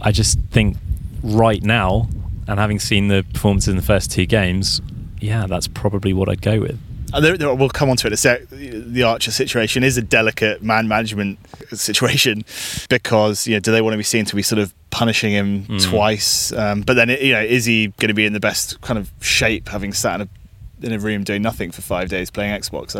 I 0.00 0.12
just 0.12 0.38
think 0.50 0.76
right 1.22 1.62
now, 1.62 2.08
and 2.46 2.60
having 2.60 2.78
seen 2.78 3.08
the 3.08 3.24
performances 3.32 3.68
in 3.68 3.76
the 3.76 3.82
first 3.82 4.10
two 4.10 4.26
games, 4.26 4.82
yeah, 5.20 5.46
that's 5.46 5.68
probably 5.68 6.12
what 6.12 6.28
I'd 6.28 6.42
go 6.42 6.60
with. 6.60 6.78
Uh, 7.14 7.20
there, 7.20 7.36
there- 7.38 7.54
we'll 7.54 7.68
come 7.68 7.88
on 7.90 7.96
to 7.98 8.06
it 8.06 8.10
in 8.10 8.12
a 8.14 8.16
sec. 8.16 8.48
The 8.50 9.02
Archer 9.04 9.30
situation 9.30 9.84
is 9.84 9.96
a 9.96 10.02
delicate 10.02 10.62
man 10.62 10.88
management 10.88 11.38
situation 11.72 12.44
because 12.88 13.46
you 13.46 13.54
know 13.54 13.60
do 13.60 13.72
they 13.72 13.80
want 13.80 13.94
to 13.94 13.98
be 13.98 14.02
seen 14.04 14.24
to 14.26 14.36
be 14.36 14.42
sort 14.42 14.58
of 14.58 14.74
punishing 14.90 15.32
him 15.32 15.78
twice? 15.78 16.52
Um, 16.52 16.82
but 16.82 16.94
then 16.94 17.08
you 17.10 17.32
know 17.32 17.40
is 17.42 17.64
he 17.64 17.88
going 17.98 18.08
to 18.08 18.14
be 18.14 18.26
in 18.26 18.32
the 18.32 18.40
best 18.40 18.80
kind 18.80 18.98
of 18.98 19.10
shape 19.20 19.68
having 19.68 19.92
sat 19.92 20.20
in 20.20 20.28
a 20.28 20.86
in 20.86 20.92
a 20.92 20.98
room 20.98 21.24
doing 21.24 21.40
nothing 21.40 21.70
for 21.70 21.80
five 21.82 22.08
days 22.08 22.30
playing 22.30 22.52
Xbox? 22.60 22.94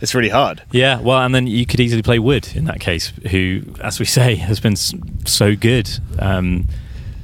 It's 0.00 0.14
really 0.14 0.28
hard. 0.28 0.62
Yeah, 0.70 1.00
well, 1.00 1.18
and 1.18 1.34
then 1.34 1.46
you 1.46 1.66
could 1.66 1.80
easily 1.80 2.02
play 2.02 2.18
Wood 2.18 2.48
in 2.54 2.66
that 2.66 2.78
case, 2.80 3.12
who, 3.30 3.62
as 3.80 3.98
we 3.98 4.04
say, 4.04 4.36
has 4.36 4.60
been 4.60 4.76
so 4.76 5.56
good 5.56 5.88
um, 6.20 6.66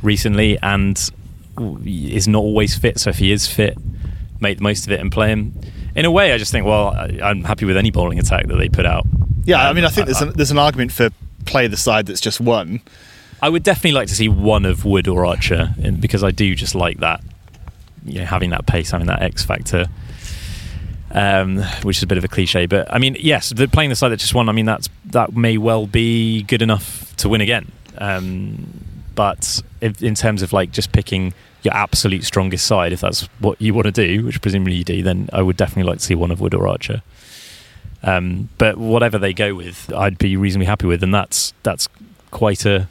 recently 0.02 0.58
and 0.62 0.98
is 1.84 2.26
not 2.26 2.40
always 2.40 2.76
fit. 2.76 2.98
So 2.98 3.10
if 3.10 3.18
he 3.18 3.30
is 3.30 3.46
fit, 3.46 3.76
make 4.40 4.56
the 4.58 4.64
most 4.64 4.86
of 4.86 4.92
it 4.92 5.00
and 5.00 5.12
play 5.12 5.28
him. 5.28 5.54
In 5.96 6.04
a 6.04 6.10
way, 6.10 6.32
I 6.32 6.38
just 6.38 6.50
think, 6.52 6.66
well, 6.66 6.88
I- 6.88 7.20
I'm 7.22 7.44
happy 7.44 7.64
with 7.64 7.76
any 7.76 7.90
bowling 7.90 8.18
attack 8.18 8.46
that 8.48 8.56
they 8.56 8.68
put 8.68 8.84
out. 8.86 9.06
Yeah, 9.44 9.60
I 9.62 9.68
Um, 9.70 9.76
mean, 9.76 9.84
I 9.84 9.88
think 9.88 10.06
there's 10.06 10.20
an, 10.22 10.32
there's 10.34 10.50
an 10.50 10.58
argument 10.58 10.90
for 10.92 11.10
play 11.44 11.66
the 11.68 11.76
side 11.76 12.06
that's 12.06 12.20
just 12.20 12.40
won. 12.40 12.80
I 13.42 13.48
would 13.48 13.62
definitely 13.62 13.92
like 13.92 14.08
to 14.08 14.14
see 14.14 14.28
one 14.28 14.64
of 14.64 14.84
Wood 14.84 15.06
or 15.06 15.26
Archer 15.26 15.74
in, 15.78 15.96
because 15.96 16.24
I 16.24 16.30
do 16.30 16.54
just 16.54 16.74
like 16.74 16.98
that, 17.00 17.22
you 18.04 18.20
know, 18.20 18.24
having 18.24 18.50
that 18.50 18.66
pace, 18.66 18.90
having 18.90 19.06
that 19.08 19.20
X 19.22 19.44
factor, 19.44 19.86
um, 21.10 21.58
which 21.82 21.98
is 21.98 22.02
a 22.02 22.06
bit 22.06 22.18
of 22.18 22.24
a 22.24 22.28
cliche. 22.28 22.66
But 22.66 22.92
I 22.92 22.98
mean, 22.98 23.16
yes, 23.20 23.50
the, 23.50 23.68
playing 23.68 23.90
the 23.90 23.96
side 23.96 24.08
that 24.10 24.18
just 24.18 24.34
won, 24.34 24.48
I 24.48 24.52
mean, 24.52 24.66
that's 24.66 24.88
that 25.06 25.36
may 25.36 25.58
well 25.58 25.86
be 25.86 26.42
good 26.44 26.62
enough 26.62 27.14
to 27.16 27.28
win 27.28 27.40
again. 27.40 27.70
Um, 27.98 28.66
but 29.14 29.62
in 29.80 30.14
terms 30.16 30.42
of 30.42 30.52
like 30.52 30.72
just 30.72 30.90
picking 30.92 31.34
your 31.64 31.74
absolute 31.74 32.24
strongest 32.24 32.66
side, 32.66 32.92
if 32.92 33.00
that's 33.00 33.22
what 33.40 33.60
you 33.60 33.74
want 33.74 33.86
to 33.86 33.92
do, 33.92 34.24
which 34.24 34.40
presumably 34.40 34.74
you 34.74 34.84
do, 34.84 35.02
then 35.02 35.28
I 35.32 35.42
would 35.42 35.56
definitely 35.56 35.90
like 35.90 35.98
to 35.98 36.04
see 36.04 36.14
one 36.14 36.30
of 36.30 36.40
Wood 36.40 36.54
or 36.54 36.68
Archer. 36.68 37.02
Um, 38.02 38.50
but 38.58 38.76
whatever 38.76 39.18
they 39.18 39.32
go 39.32 39.54
with, 39.54 39.92
I'd 39.94 40.18
be 40.18 40.36
reasonably 40.36 40.66
happy 40.66 40.86
with, 40.86 41.02
and 41.02 41.14
that's 41.14 41.54
that's 41.62 41.88
quite 42.30 42.66
a 42.66 42.88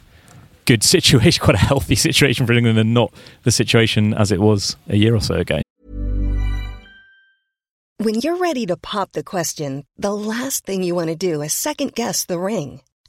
good 0.64 0.82
situation, 0.94 1.42
quite 1.42 1.54
a 1.54 1.58
healthy 1.58 1.94
situation 1.94 2.46
for 2.46 2.52
England, 2.52 2.78
and 2.78 2.92
not 2.92 3.14
the 3.44 3.52
situation 3.52 4.12
as 4.12 4.32
it 4.32 4.40
was 4.40 4.76
a 4.88 4.96
year 4.96 5.14
or 5.14 5.20
so 5.20 5.36
ago. 5.36 5.60
When 7.98 8.16
you're 8.16 8.36
ready 8.36 8.66
to 8.66 8.76
pop 8.76 9.12
the 9.12 9.22
question, 9.22 9.86
the 9.96 10.12
last 10.12 10.66
thing 10.66 10.82
you 10.82 10.96
want 10.96 11.10
to 11.10 11.16
do 11.16 11.42
is 11.42 11.52
second 11.52 11.94
guess 11.94 12.24
the 12.24 12.40
ring. 12.40 12.80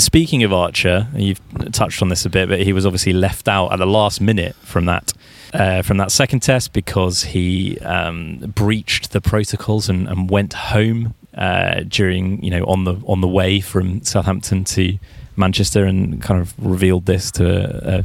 Speaking 0.00 0.42
of 0.44 0.52
Archer, 0.52 1.08
you've 1.14 1.40
touched 1.72 2.00
on 2.00 2.08
this 2.08 2.24
a 2.24 2.30
bit, 2.30 2.48
but 2.48 2.60
he 2.60 2.72
was 2.72 2.86
obviously 2.86 3.12
left 3.12 3.48
out 3.48 3.70
at 3.70 3.78
the 3.78 3.86
last 3.86 4.18
minute 4.18 4.56
from 4.56 4.86
that 4.86 5.12
uh, 5.52 5.82
from 5.82 5.98
that 5.98 6.10
second 6.10 6.40
test 6.40 6.72
because 6.72 7.22
he 7.22 7.78
um, 7.80 8.38
breached 8.54 9.12
the 9.12 9.20
protocols 9.20 9.90
and, 9.90 10.08
and 10.08 10.30
went 10.30 10.54
home 10.54 11.14
uh, 11.34 11.80
during 11.86 12.42
you 12.42 12.50
know 12.50 12.64
on 12.64 12.84
the 12.84 12.94
on 13.06 13.20
the 13.20 13.28
way 13.28 13.60
from 13.60 14.02
Southampton 14.02 14.64
to 14.64 14.98
Manchester 15.36 15.84
and 15.84 16.22
kind 16.22 16.40
of 16.40 16.54
revealed 16.58 17.04
this 17.04 17.30
to 17.32 17.44
a, 17.46 17.98
a, 17.98 18.04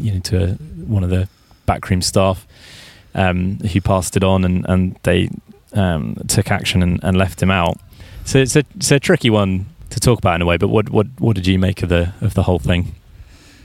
you 0.00 0.14
know 0.14 0.20
to 0.20 0.44
a, 0.44 0.48
one 0.86 1.04
of 1.04 1.10
the 1.10 1.28
backroom 1.66 2.02
staff 2.02 2.48
um, 3.14 3.58
who 3.58 3.80
passed 3.80 4.16
it 4.16 4.24
on 4.24 4.44
and 4.44 4.66
and 4.68 4.98
they 5.04 5.30
um, 5.74 6.16
took 6.26 6.50
action 6.50 6.82
and, 6.82 6.98
and 7.04 7.16
left 7.16 7.40
him 7.40 7.50
out. 7.50 7.78
So 8.24 8.38
it's 8.38 8.56
a 8.56 8.64
it's 8.74 8.90
a 8.90 8.98
tricky 8.98 9.30
one 9.30 9.66
to 9.92 10.00
talk 10.00 10.18
about 10.18 10.34
in 10.36 10.42
a 10.42 10.46
way. 10.46 10.56
But 10.56 10.68
what 10.68 10.90
what 10.90 11.06
what 11.18 11.36
did 11.36 11.46
you 11.46 11.58
make 11.58 11.82
of 11.82 11.88
the 11.88 12.12
of 12.20 12.34
the 12.34 12.42
whole 12.44 12.58
thing? 12.58 12.94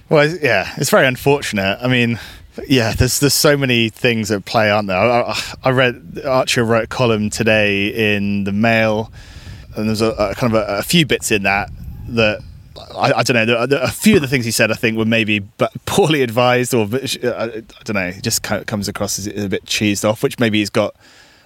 Well, 0.09 0.28
yeah, 0.38 0.73
it's 0.78 0.89
very 0.89 1.05
unfortunate. 1.05 1.80
I 1.82 1.88
mean, 1.88 2.19
yeah, 2.67 2.93
there's 2.93 3.19
there's 3.19 3.34
so 3.34 3.57
many 3.57 3.89
things 3.89 4.32
at 4.32 4.45
play, 4.45 4.69
aren't 4.69 4.88
there? 4.88 4.97
I, 4.97 5.38
I- 5.63 5.71
read 5.71 6.21
Archer 6.25 6.63
wrote 6.63 6.86
a 6.86 6.88
column 6.88 7.30
today 7.30 8.15
in 8.15 8.45
the 8.45 8.51
Mail, 8.53 9.11
and 9.75 9.88
there's 9.89 10.01
a, 10.01 10.11
a 10.11 10.36
kind 10.36 10.53
of 10.53 10.61
a, 10.61 10.78
a 10.80 10.84
few 10.84 11.05
bits 11.05 11.32
in 11.32 11.43
that 11.43 11.69
that. 12.09 12.41
I, 12.95 13.11
I 13.17 13.23
don't 13.23 13.47
know. 13.47 13.65
A 13.82 13.88
few 13.91 14.15
of 14.15 14.21
the 14.21 14.28
things 14.28 14.45
he 14.45 14.51
said, 14.51 14.71
I 14.71 14.75
think, 14.75 14.97
were 14.97 15.05
maybe 15.05 15.41
poorly 15.86 16.21
advised, 16.21 16.73
or 16.75 16.84
uh, 16.86 16.99
I, 17.25 17.63
don't 17.84 17.95
know. 17.95 18.11
Just 18.21 18.43
kind 18.43 18.61
of 18.61 18.67
comes 18.67 18.88
across 18.88 19.17
as 19.19 19.28
a 19.28 19.49
bit 19.49 19.65
cheesed 19.65 20.07
off, 20.07 20.21
which 20.23 20.39
maybe 20.39 20.59
he's 20.59 20.69
got 20.69 20.95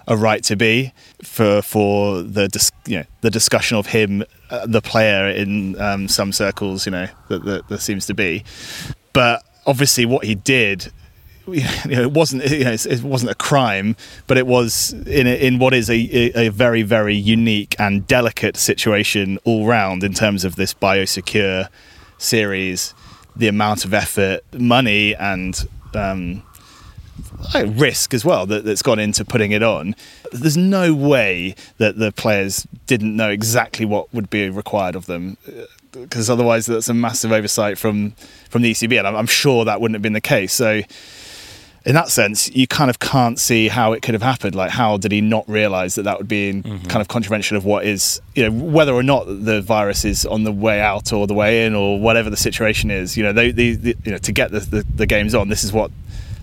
a 0.06 0.16
right 0.16 0.42
to 0.44 0.56
be 0.56 0.92
for 1.22 1.62
for 1.62 2.22
the 2.22 2.48
dis, 2.48 2.70
you 2.86 2.98
know 2.98 3.04
the 3.20 3.30
discussion 3.30 3.76
of 3.76 3.86
him, 3.86 4.24
uh, 4.50 4.66
the 4.66 4.80
player 4.80 5.28
in 5.28 5.80
um, 5.80 6.08
some 6.08 6.32
circles, 6.32 6.86
you 6.86 6.92
know 6.92 7.08
that, 7.28 7.44
that 7.44 7.68
there 7.68 7.78
seems 7.78 8.06
to 8.06 8.14
be. 8.14 8.44
But 9.12 9.44
obviously, 9.66 10.06
what 10.06 10.24
he 10.24 10.34
did, 10.34 10.92
you 11.46 11.62
know, 11.86 12.02
it 12.02 12.12
wasn't 12.12 12.48
you 12.50 12.64
know, 12.64 12.72
it 12.72 13.02
wasn't 13.02 13.30
a 13.30 13.36
crime, 13.36 13.96
but 14.26 14.38
it 14.38 14.46
was 14.46 14.92
in 14.92 15.26
a, 15.26 15.46
in 15.46 15.58
what 15.58 15.74
is 15.74 15.88
a, 15.90 16.46
a 16.46 16.48
very 16.48 16.82
very 16.82 17.16
unique 17.16 17.76
and 17.78 18.06
delicate 18.06 18.56
situation 18.56 19.38
all 19.44 19.66
round 19.66 20.02
in 20.02 20.14
terms 20.14 20.44
of 20.44 20.56
this 20.56 20.74
biosecure 20.74 21.68
series, 22.18 22.94
the 23.36 23.48
amount 23.48 23.84
of 23.84 23.92
effort, 23.92 24.40
money, 24.52 25.14
and 25.16 25.66
um, 25.94 26.42
risk 27.66 28.14
as 28.14 28.24
well 28.24 28.46
that, 28.46 28.64
that's 28.64 28.82
gone 28.82 28.98
into 28.98 29.24
putting 29.24 29.52
it 29.52 29.62
on. 29.62 29.94
There's 30.32 30.56
no 30.56 30.94
way 30.94 31.54
that 31.78 31.98
the 31.98 32.12
players 32.12 32.66
didn't 32.86 33.16
know 33.16 33.30
exactly 33.30 33.84
what 33.84 34.12
would 34.12 34.30
be 34.30 34.48
required 34.50 34.96
of 34.96 35.06
them, 35.06 35.36
uh, 35.46 35.62
because 35.92 36.30
otherwise 36.30 36.66
that's 36.66 36.88
a 36.88 36.94
massive 36.94 37.32
oversight 37.32 37.78
from 37.78 38.12
from 38.48 38.62
the 38.62 38.72
ECB, 38.72 38.98
and 38.98 39.06
I'm, 39.06 39.16
I'm 39.16 39.26
sure 39.26 39.64
that 39.64 39.80
wouldn't 39.80 39.94
have 39.94 40.02
been 40.02 40.12
the 40.12 40.20
case. 40.20 40.52
So. 40.52 40.82
In 41.84 41.96
that 41.96 42.10
sense, 42.10 42.48
you 42.54 42.68
kind 42.68 42.90
of 42.90 43.00
can't 43.00 43.40
see 43.40 43.66
how 43.66 43.92
it 43.92 44.02
could 44.02 44.14
have 44.14 44.22
happened. 44.22 44.54
Like, 44.54 44.70
how 44.70 44.98
did 44.98 45.10
he 45.10 45.20
not 45.20 45.48
realise 45.48 45.96
that 45.96 46.04
that 46.04 46.16
would 46.16 46.28
be 46.28 46.48
in 46.48 46.62
mm-hmm. 46.62 46.86
kind 46.86 47.00
of 47.00 47.08
contravention 47.08 47.56
of 47.56 47.64
what 47.64 47.84
is, 47.84 48.22
you 48.36 48.48
know, 48.48 48.52
whether 48.52 48.92
or 48.92 49.02
not 49.02 49.24
the 49.24 49.60
virus 49.60 50.04
is 50.04 50.24
on 50.24 50.44
the 50.44 50.52
way 50.52 50.80
out 50.80 51.12
or 51.12 51.26
the 51.26 51.34
way 51.34 51.66
in 51.66 51.74
or 51.74 51.98
whatever 51.98 52.30
the 52.30 52.36
situation 52.36 52.92
is. 52.92 53.16
You 53.16 53.24
know, 53.24 53.32
they, 53.32 53.50
they, 53.50 53.72
they 53.72 53.94
you 54.04 54.12
know, 54.12 54.18
to 54.18 54.30
get 54.30 54.52
the, 54.52 54.60
the, 54.60 54.86
the 54.94 55.06
games 55.06 55.34
on, 55.34 55.48
this 55.48 55.64
is 55.64 55.72
what 55.72 55.90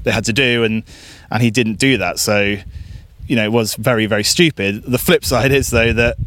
they 0.10 0.14
had 0.14 0.26
to 0.26 0.34
do, 0.34 0.64
and 0.64 0.84
and 1.30 1.43
he 1.43 1.51
didn't 1.51 1.76
do 1.76 1.97
that. 1.97 2.18
So, 2.18 2.57
you 3.28 3.36
know, 3.36 3.43
it 3.43 3.51
was 3.51 3.76
very 3.76 4.07
very 4.07 4.24
stupid. 4.24 4.84
The 4.84 4.97
flip 4.97 5.24
side 5.24 5.51
is 5.51 5.70
though 5.70 5.93
that 5.93 6.18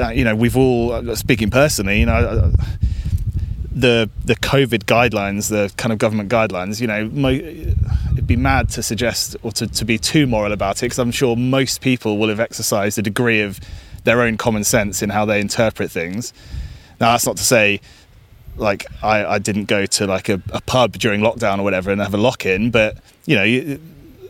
uh, 0.00 0.08
you 0.08 0.24
know 0.24 0.34
we've 0.34 0.56
all 0.56 0.92
uh, 0.92 1.14
speaking 1.14 1.50
personally, 1.50 2.00
you 2.00 2.06
know. 2.06 2.14
Uh, 2.14 2.50
the 3.70 4.10
the 4.24 4.34
COVID 4.34 4.86
guidelines, 4.86 5.50
the 5.50 5.72
kind 5.76 5.92
of 5.92 6.00
government 6.00 6.28
guidelines, 6.28 6.80
you 6.80 6.88
know, 6.88 7.08
mo- 7.12 7.28
it'd 7.28 8.26
be 8.26 8.34
mad 8.34 8.68
to 8.70 8.82
suggest 8.82 9.36
or 9.44 9.52
to, 9.52 9.68
to 9.68 9.84
be 9.84 9.98
too 9.98 10.26
moral 10.26 10.50
about 10.50 10.78
it 10.78 10.86
because 10.86 10.98
I'm 10.98 11.12
sure 11.12 11.36
most 11.36 11.80
people 11.80 12.18
will 12.18 12.28
have 12.28 12.40
exercised 12.40 12.98
a 12.98 13.02
degree 13.02 13.40
of 13.40 13.60
their 14.02 14.20
own 14.22 14.36
common 14.36 14.64
sense 14.64 15.00
in 15.00 15.10
how 15.10 15.24
they 15.24 15.40
interpret 15.40 15.92
things. 15.92 16.32
Now, 17.00 17.12
that's 17.12 17.24
not 17.24 17.36
to 17.36 17.44
say 17.44 17.80
like 18.58 18.86
I, 19.02 19.24
I 19.24 19.38
didn't 19.38 19.64
go 19.64 19.86
to 19.86 20.06
like 20.06 20.28
a, 20.28 20.42
a 20.52 20.60
pub 20.60 20.92
during 20.92 21.20
lockdown 21.20 21.58
or 21.58 21.62
whatever 21.62 21.90
and 21.90 22.00
have 22.00 22.14
a 22.14 22.18
lock 22.18 22.44
in, 22.46 22.70
but 22.70 22.98
you 23.26 23.36
know, 23.36 23.44
you, 23.44 23.80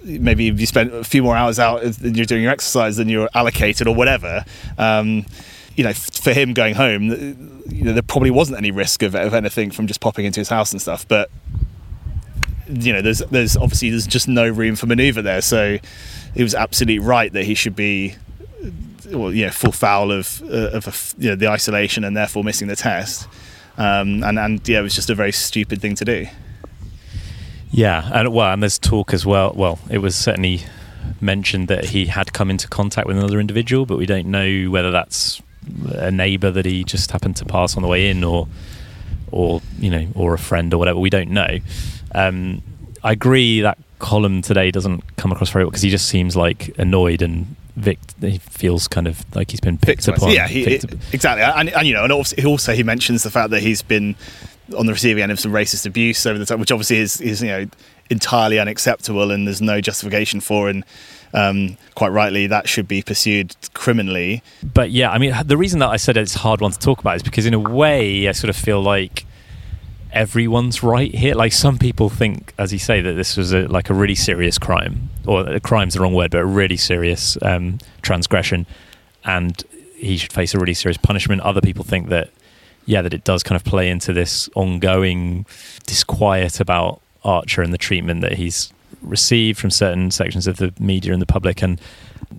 maybe 0.05 0.49
if 0.49 0.61
you 0.61 0.66
spent 0.66 0.93
a 0.93 1.05
few 1.05 1.22
more 1.22 1.37
hours 1.37 1.59
out 1.59 1.83
and 1.83 2.16
you're 2.16 2.26
doing 2.26 2.43
your 2.43 2.53
exercise 2.53 2.97
than 2.97 3.09
you're 3.09 3.29
allocated 3.35 3.87
or 3.87 3.95
whatever. 3.95 4.45
Um, 4.76 5.26
you 5.76 5.85
know, 5.85 5.93
for 5.93 6.33
him 6.33 6.55
going 6.55 6.74
home, 6.74 7.05
you 7.68 7.85
know, 7.85 7.93
there 7.93 8.03
probably 8.03 8.33
wasn't 8.33 8.59
any 8.59 8.72
risk 8.72 9.03
of, 9.05 9.14
of 9.14 9.33
anything 9.33 9.70
from 9.70 9.87
just 9.87 10.01
popping 10.01 10.24
into 10.24 10.41
his 10.41 10.49
house 10.49 10.72
and 10.72 10.83
stuff. 10.83 11.07
But 11.07 11.31
you 12.68 12.93
know, 12.93 13.01
there's 13.01 13.20
there's 13.31 13.57
obviously 13.57 13.91
there's 13.91 14.07
just 14.07 14.26
no 14.29 14.49
room 14.49 14.74
for 14.74 14.87
manoeuvre 14.87 15.22
there. 15.22 15.41
So 15.41 15.79
it 16.35 16.43
was 16.43 16.55
absolutely 16.55 16.99
right 16.99 17.33
that 17.33 17.45
he 17.45 17.55
should 17.55 17.76
be, 17.76 18.16
well, 19.07 19.31
know, 19.47 19.53
full 19.53 19.72
foul 19.72 20.11
of 20.11 20.43
uh, 20.43 20.70
of 20.76 20.89
a 20.89 21.22
you 21.22 21.31
know, 21.31 21.37
the 21.37 21.49
isolation 21.49 22.03
and 22.03 22.16
therefore 22.16 22.43
missing 22.43 22.66
the 22.68 22.76
test. 22.76 23.29
Um, 23.79 24.24
and 24.24 24.39
and 24.39 24.68
yeah, 24.68 24.81
it 24.81 24.83
was 24.83 24.95
just 24.95 25.09
a 25.09 25.14
very 25.14 25.33
stupid 25.33 25.81
thing 25.81 25.95
to 25.95 26.05
do. 26.05 26.26
Yeah, 27.70 28.11
and 28.12 28.33
well, 28.35 28.53
and 28.53 28.62
there's 28.62 28.79
talk 28.79 29.14
as 29.14 29.24
well. 29.24 29.53
Well, 29.55 29.79
it 29.89 29.99
was 29.99 30.16
certainly 30.16 30.62
mentioned 31.20 31.68
that 31.68 31.87
he 31.87 32.07
had 32.07 32.33
come 32.33 32.51
into 32.51 32.68
contact 32.68 33.07
with 33.07 33.16
another 33.16 33.41
individual, 33.41 33.87
but 33.87 33.97
we 33.97 34.07
don't 34.07 34.26
know 34.26 34.70
whether 34.70 34.91
that's 34.91 35.41
a 35.91 36.11
neighbour 36.11 36.51
that 36.51 36.64
he 36.64 36.83
just 36.83 37.11
happened 37.12 37.37
to 37.37 37.45
pass 37.45 37.76
on 37.76 37.83
the 37.83 37.89
way 37.89 38.11
in, 38.11 38.24
or 38.24 38.49
or 39.31 39.62
you 39.79 39.91
know, 39.91 40.09
or 40.14 40.35
a 40.35 40.39
friend 40.39 40.74
or 40.74 40.79
whatever. 40.79 40.99
We 40.99 41.11
don't 41.11 41.31
know. 41.31 41.59
Um, 42.14 42.62
I 43.05 43.12
agree 43.12 43.61
that 43.61 43.79
column 44.01 44.43
today 44.43 44.70
doesn't 44.70 45.16
come 45.16 45.31
across 45.31 45.51
very 45.51 45.64
well 45.64 45.70
because 45.70 45.83
he 45.83 45.91
just 45.91 46.09
seems 46.09 46.37
like 46.37 46.76
annoyed 46.79 47.22
and 47.22 47.55
Vic, 47.79 47.99
he 48.20 48.39
feels 48.39 48.89
kind 48.89 49.07
of 49.07 49.24
like 49.35 49.51
he's 49.51 49.61
been 49.61 49.79
picked 49.79 50.05
Victimised. 50.05 50.22
upon. 50.22 50.35
Yeah, 50.35 50.49
he, 50.49 50.64
it- 50.64 50.85
up- 50.85 50.99
exactly. 51.12 51.43
And, 51.45 51.68
and 51.70 51.87
you 51.87 51.95
know, 51.95 52.05
and 52.05 52.12
also, 52.12 52.37
he 52.37 52.45
also 52.47 52.72
he 52.74 52.83
mentions 52.83 53.22
the 53.22 53.31
fact 53.31 53.51
that 53.51 53.61
he's 53.62 53.83
been 53.83 54.16
on 54.76 54.87
the 54.87 54.93
receiving 54.93 55.22
end 55.22 55.33
of 55.33 55.41
some 55.41 55.53
racist 55.53 55.87
abuse 55.87 56.26
over 56.26 56.39
the 56.39 56.45
time, 56.45 56.61
which 56.61 56.70
obviously 56.72 56.99
is, 56.99 57.20
is 57.20 57.41
you 57.43 57.49
know 57.49 57.66
entirely 58.11 58.59
unacceptable, 58.59 59.31
and 59.31 59.47
there's 59.47 59.62
no 59.62 59.81
justification 59.81 60.41
for. 60.41 60.68
And 60.68 60.85
um, 61.35 61.76
quite 61.95 62.09
rightly, 62.09 62.47
that 62.49 62.68
should 62.68 62.89
be 62.89 63.03
pursued 63.03 63.55
criminally. 63.74 64.43
But 64.62 64.91
yeah, 64.91 65.11
I 65.11 65.18
mean, 65.18 65.35
the 65.45 65.57
reason 65.57 65.79
that 65.81 65.89
I 65.89 65.97
said 65.97 66.16
it's 66.16 66.35
a 66.35 66.39
hard 66.39 66.61
one 66.61 66.72
to 66.72 66.79
talk 66.79 67.01
about 67.01 67.16
is 67.16 67.22
because, 67.22 67.47
in 67.47 67.55
a 67.55 67.59
way, 67.59 68.29
I 68.29 68.33
sort 68.33 68.51
of 68.51 68.57
feel 68.57 68.81
like 68.83 69.24
everyone's 70.13 70.83
right 70.83 71.15
here. 71.15 71.35
Like 71.35 71.53
some 71.53 71.79
people 71.79 72.09
think, 72.09 72.53
as 72.59 72.73
you 72.73 72.79
say, 72.79 73.01
that 73.01 73.13
this 73.13 73.37
was 73.37 73.53
a, 73.53 73.67
like 73.69 73.91
a 73.91 73.95
really 73.95 74.15
serious 74.15 74.59
crime, 74.59 75.11
or 75.27 75.49
a 75.49 75.61
crime's 75.61 75.95
the 75.95 76.01
wrong 76.01 76.15
word, 76.15 76.31
but 76.31 76.41
a 76.41 76.47
really 76.47 76.77
serious 76.77 77.37
um, 77.43 77.79
transgression, 78.03 78.67
and 79.25 79.63
he 79.97 80.17
should 80.17 80.33
face 80.33 80.55
a 80.55 80.59
really 80.59 80.75
serious 80.75 80.97
punishment. 80.97 81.43
Other 81.43 81.61
people 81.61 81.85
think 81.85 82.09
that, 82.09 82.31
yeah, 82.87 83.03
that 83.03 83.13
it 83.13 83.25
does 83.25 83.43
kind 83.43 83.57
of 83.57 83.65
play 83.65 83.91
into 83.91 84.13
this 84.13 84.49
ongoing 84.55 85.45
disquiet 85.87 86.61
about 86.61 87.01
Archer 87.25 87.63
and 87.63 87.73
the 87.73 87.79
treatment 87.79 88.21
that 88.21 88.35
he's 88.35 88.73
received 89.03 89.59
from 89.59 89.71
certain 89.71 90.11
sections 90.11 90.47
of 90.47 90.57
the 90.57 90.73
media 90.79 91.13
and 91.13 91.21
the 91.21 91.27
public, 91.27 91.63
and 91.63 91.81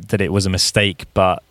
that 0.07 0.21
it 0.21 0.31
was 0.31 0.45
a 0.45 0.49
mistake, 0.49 1.05
but 1.13 1.43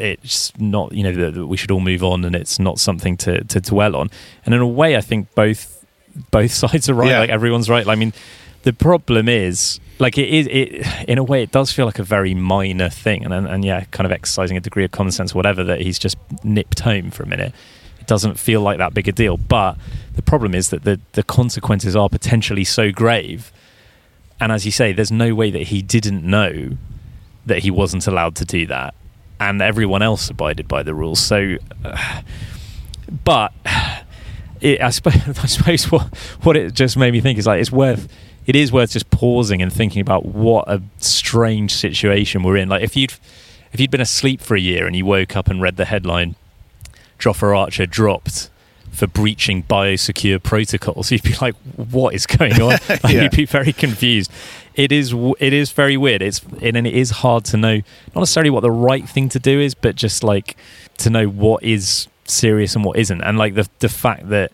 it's 0.00 0.52
not 0.58 0.92
you 0.92 1.02
know 1.02 1.30
that 1.30 1.46
we 1.46 1.56
should 1.56 1.70
all 1.70 1.80
move 1.80 2.02
on 2.02 2.24
and 2.24 2.34
it's 2.36 2.58
not 2.58 2.78
something 2.78 3.16
to, 3.18 3.44
to 3.44 3.60
dwell 3.60 3.96
on. 3.96 4.10
And 4.44 4.54
in 4.54 4.60
a 4.60 4.66
way 4.66 4.96
i 4.96 5.00
think 5.00 5.34
both 5.34 5.84
both 6.30 6.50
sides 6.62 6.88
are 6.88 6.94
right 6.94 7.08
Yeah. 7.10 7.20
like 7.20 7.30
everyone's 7.30 7.68
right. 7.70 7.86
I 7.86 7.94
mean 7.94 8.12
the 8.62 8.72
problem 8.72 9.28
is 9.28 9.78
like 10.00 10.18
it 10.18 10.28
is 10.28 10.46
it 10.48 10.86
in 11.08 11.18
a 11.18 11.22
way 11.24 11.42
it 11.42 11.52
does 11.52 11.72
feel 11.72 11.86
like 11.86 11.98
a 11.98 12.04
very 12.04 12.34
minor 12.34 12.88
thing. 12.88 13.24
And, 13.24 13.32
and 13.32 13.46
and 13.46 13.64
yeah 13.64 13.84
kind 13.90 14.04
of 14.06 14.12
exercising 14.12 14.56
a 14.56 14.60
degree 14.60 14.84
of 14.84 14.90
common 14.90 15.12
sense 15.12 15.32
or 15.32 15.36
whatever 15.36 15.62
that 15.64 15.80
he's 15.80 15.98
just 15.98 16.16
nipped 16.42 16.80
home 16.80 17.10
for 17.10 17.22
a 17.22 17.26
minute. 17.26 17.52
It 18.00 18.06
doesn't 18.06 18.38
feel 18.38 18.60
like 18.60 18.78
that 18.78 18.94
big 18.94 19.06
a 19.08 19.12
deal. 19.12 19.36
But 19.36 19.76
the 20.16 20.22
problem 20.22 20.54
is 20.54 20.70
that 20.70 20.84
the 20.84 21.00
the 21.12 21.22
consequences 21.22 21.94
are 21.94 22.08
potentially 22.08 22.64
so 22.64 22.90
grave. 22.90 23.52
And 24.40 24.50
as 24.52 24.64
you 24.66 24.72
say 24.72 24.92
there's 24.92 25.12
no 25.12 25.34
way 25.34 25.50
that 25.50 25.64
he 25.68 25.82
didn't 25.82 26.22
know 26.24 26.76
that 27.46 27.60
he 27.60 27.70
wasn't 27.70 28.06
allowed 28.06 28.34
to 28.36 28.44
do 28.44 28.66
that 28.66 28.94
and 29.40 29.62
everyone 29.62 30.02
else 30.02 30.30
abided 30.30 30.68
by 30.68 30.82
the 30.82 30.94
rules. 30.94 31.20
So 31.20 31.56
uh, 31.84 32.22
but 33.24 33.52
it, 34.60 34.80
I, 34.80 34.90
suppose, 34.90 35.14
I 35.42 35.46
suppose 35.46 35.90
what 35.90 36.16
what 36.42 36.56
it 36.56 36.74
just 36.74 36.96
made 36.96 37.12
me 37.12 37.20
think 37.20 37.38
is 37.38 37.46
like 37.46 37.60
it's 37.60 37.72
worth 37.72 38.08
it 38.46 38.56
is 38.56 38.72
worth 38.72 38.92
just 38.92 39.10
pausing 39.10 39.60
and 39.60 39.72
thinking 39.72 40.00
about 40.00 40.24
what 40.24 40.68
a 40.68 40.82
strange 40.98 41.74
situation 41.74 42.42
we're 42.42 42.56
in. 42.56 42.68
Like 42.68 42.82
if 42.82 42.96
you'd 42.96 43.14
if 43.72 43.80
you'd 43.80 43.90
been 43.90 44.00
asleep 44.00 44.40
for 44.40 44.56
a 44.56 44.60
year 44.60 44.86
and 44.86 44.96
you 44.96 45.04
woke 45.04 45.36
up 45.36 45.48
and 45.48 45.60
read 45.60 45.76
the 45.76 45.84
headline 45.84 46.34
Jofra 47.18 47.56
Archer 47.56 47.86
dropped 47.86 48.50
for 48.98 49.06
breaching 49.06 49.62
biosecure 49.62 50.42
protocols. 50.42 51.10
You'd 51.12 51.22
be 51.22 51.34
like, 51.40 51.54
"What 51.76 52.14
is 52.14 52.26
going 52.26 52.60
on?" 52.60 52.78
Yeah. 53.08 53.22
You'd 53.22 53.36
be 53.36 53.46
very 53.46 53.72
confused. 53.72 54.30
It 54.74 54.92
is 54.92 55.14
it 55.38 55.52
is 55.52 55.72
very 55.72 55.96
weird. 55.96 56.20
It's 56.20 56.40
and 56.60 56.86
it 56.86 56.94
is 56.94 57.10
hard 57.10 57.44
to 57.46 57.56
know 57.56 57.76
not 58.14 58.16
necessarily 58.16 58.50
what 58.50 58.60
the 58.60 58.70
right 58.70 59.08
thing 59.08 59.28
to 59.30 59.38
do 59.38 59.60
is, 59.60 59.74
but 59.74 59.96
just 59.96 60.22
like 60.22 60.56
to 60.98 61.10
know 61.10 61.26
what 61.26 61.62
is 61.62 62.08
serious 62.24 62.74
and 62.74 62.84
what 62.84 62.98
isn't. 62.98 63.22
And 63.22 63.38
like 63.38 63.54
the 63.54 63.68
the 63.78 63.88
fact 63.88 64.28
that 64.28 64.52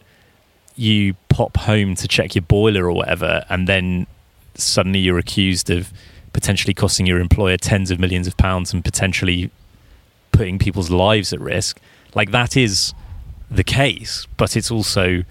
you 0.76 1.14
pop 1.28 1.56
home 1.56 1.94
to 1.96 2.08
check 2.08 2.34
your 2.34 2.42
boiler 2.42 2.84
or 2.84 2.92
whatever, 2.92 3.44
and 3.48 3.66
then 3.66 4.06
suddenly 4.54 5.00
you're 5.00 5.18
accused 5.18 5.70
of 5.70 5.92
potentially 6.32 6.74
costing 6.74 7.06
your 7.06 7.18
employer 7.18 7.56
tens 7.56 7.90
of 7.90 7.98
millions 7.98 8.26
of 8.26 8.36
pounds 8.36 8.72
and 8.72 8.84
potentially 8.84 9.50
putting 10.32 10.58
people's 10.58 10.90
lives 10.90 11.32
at 11.32 11.40
risk. 11.40 11.80
Like 12.14 12.30
that 12.32 12.56
is 12.56 12.92
the 13.56 13.64
case, 13.64 14.26
but 14.36 14.56
it's 14.56 14.70
also 14.70 15.24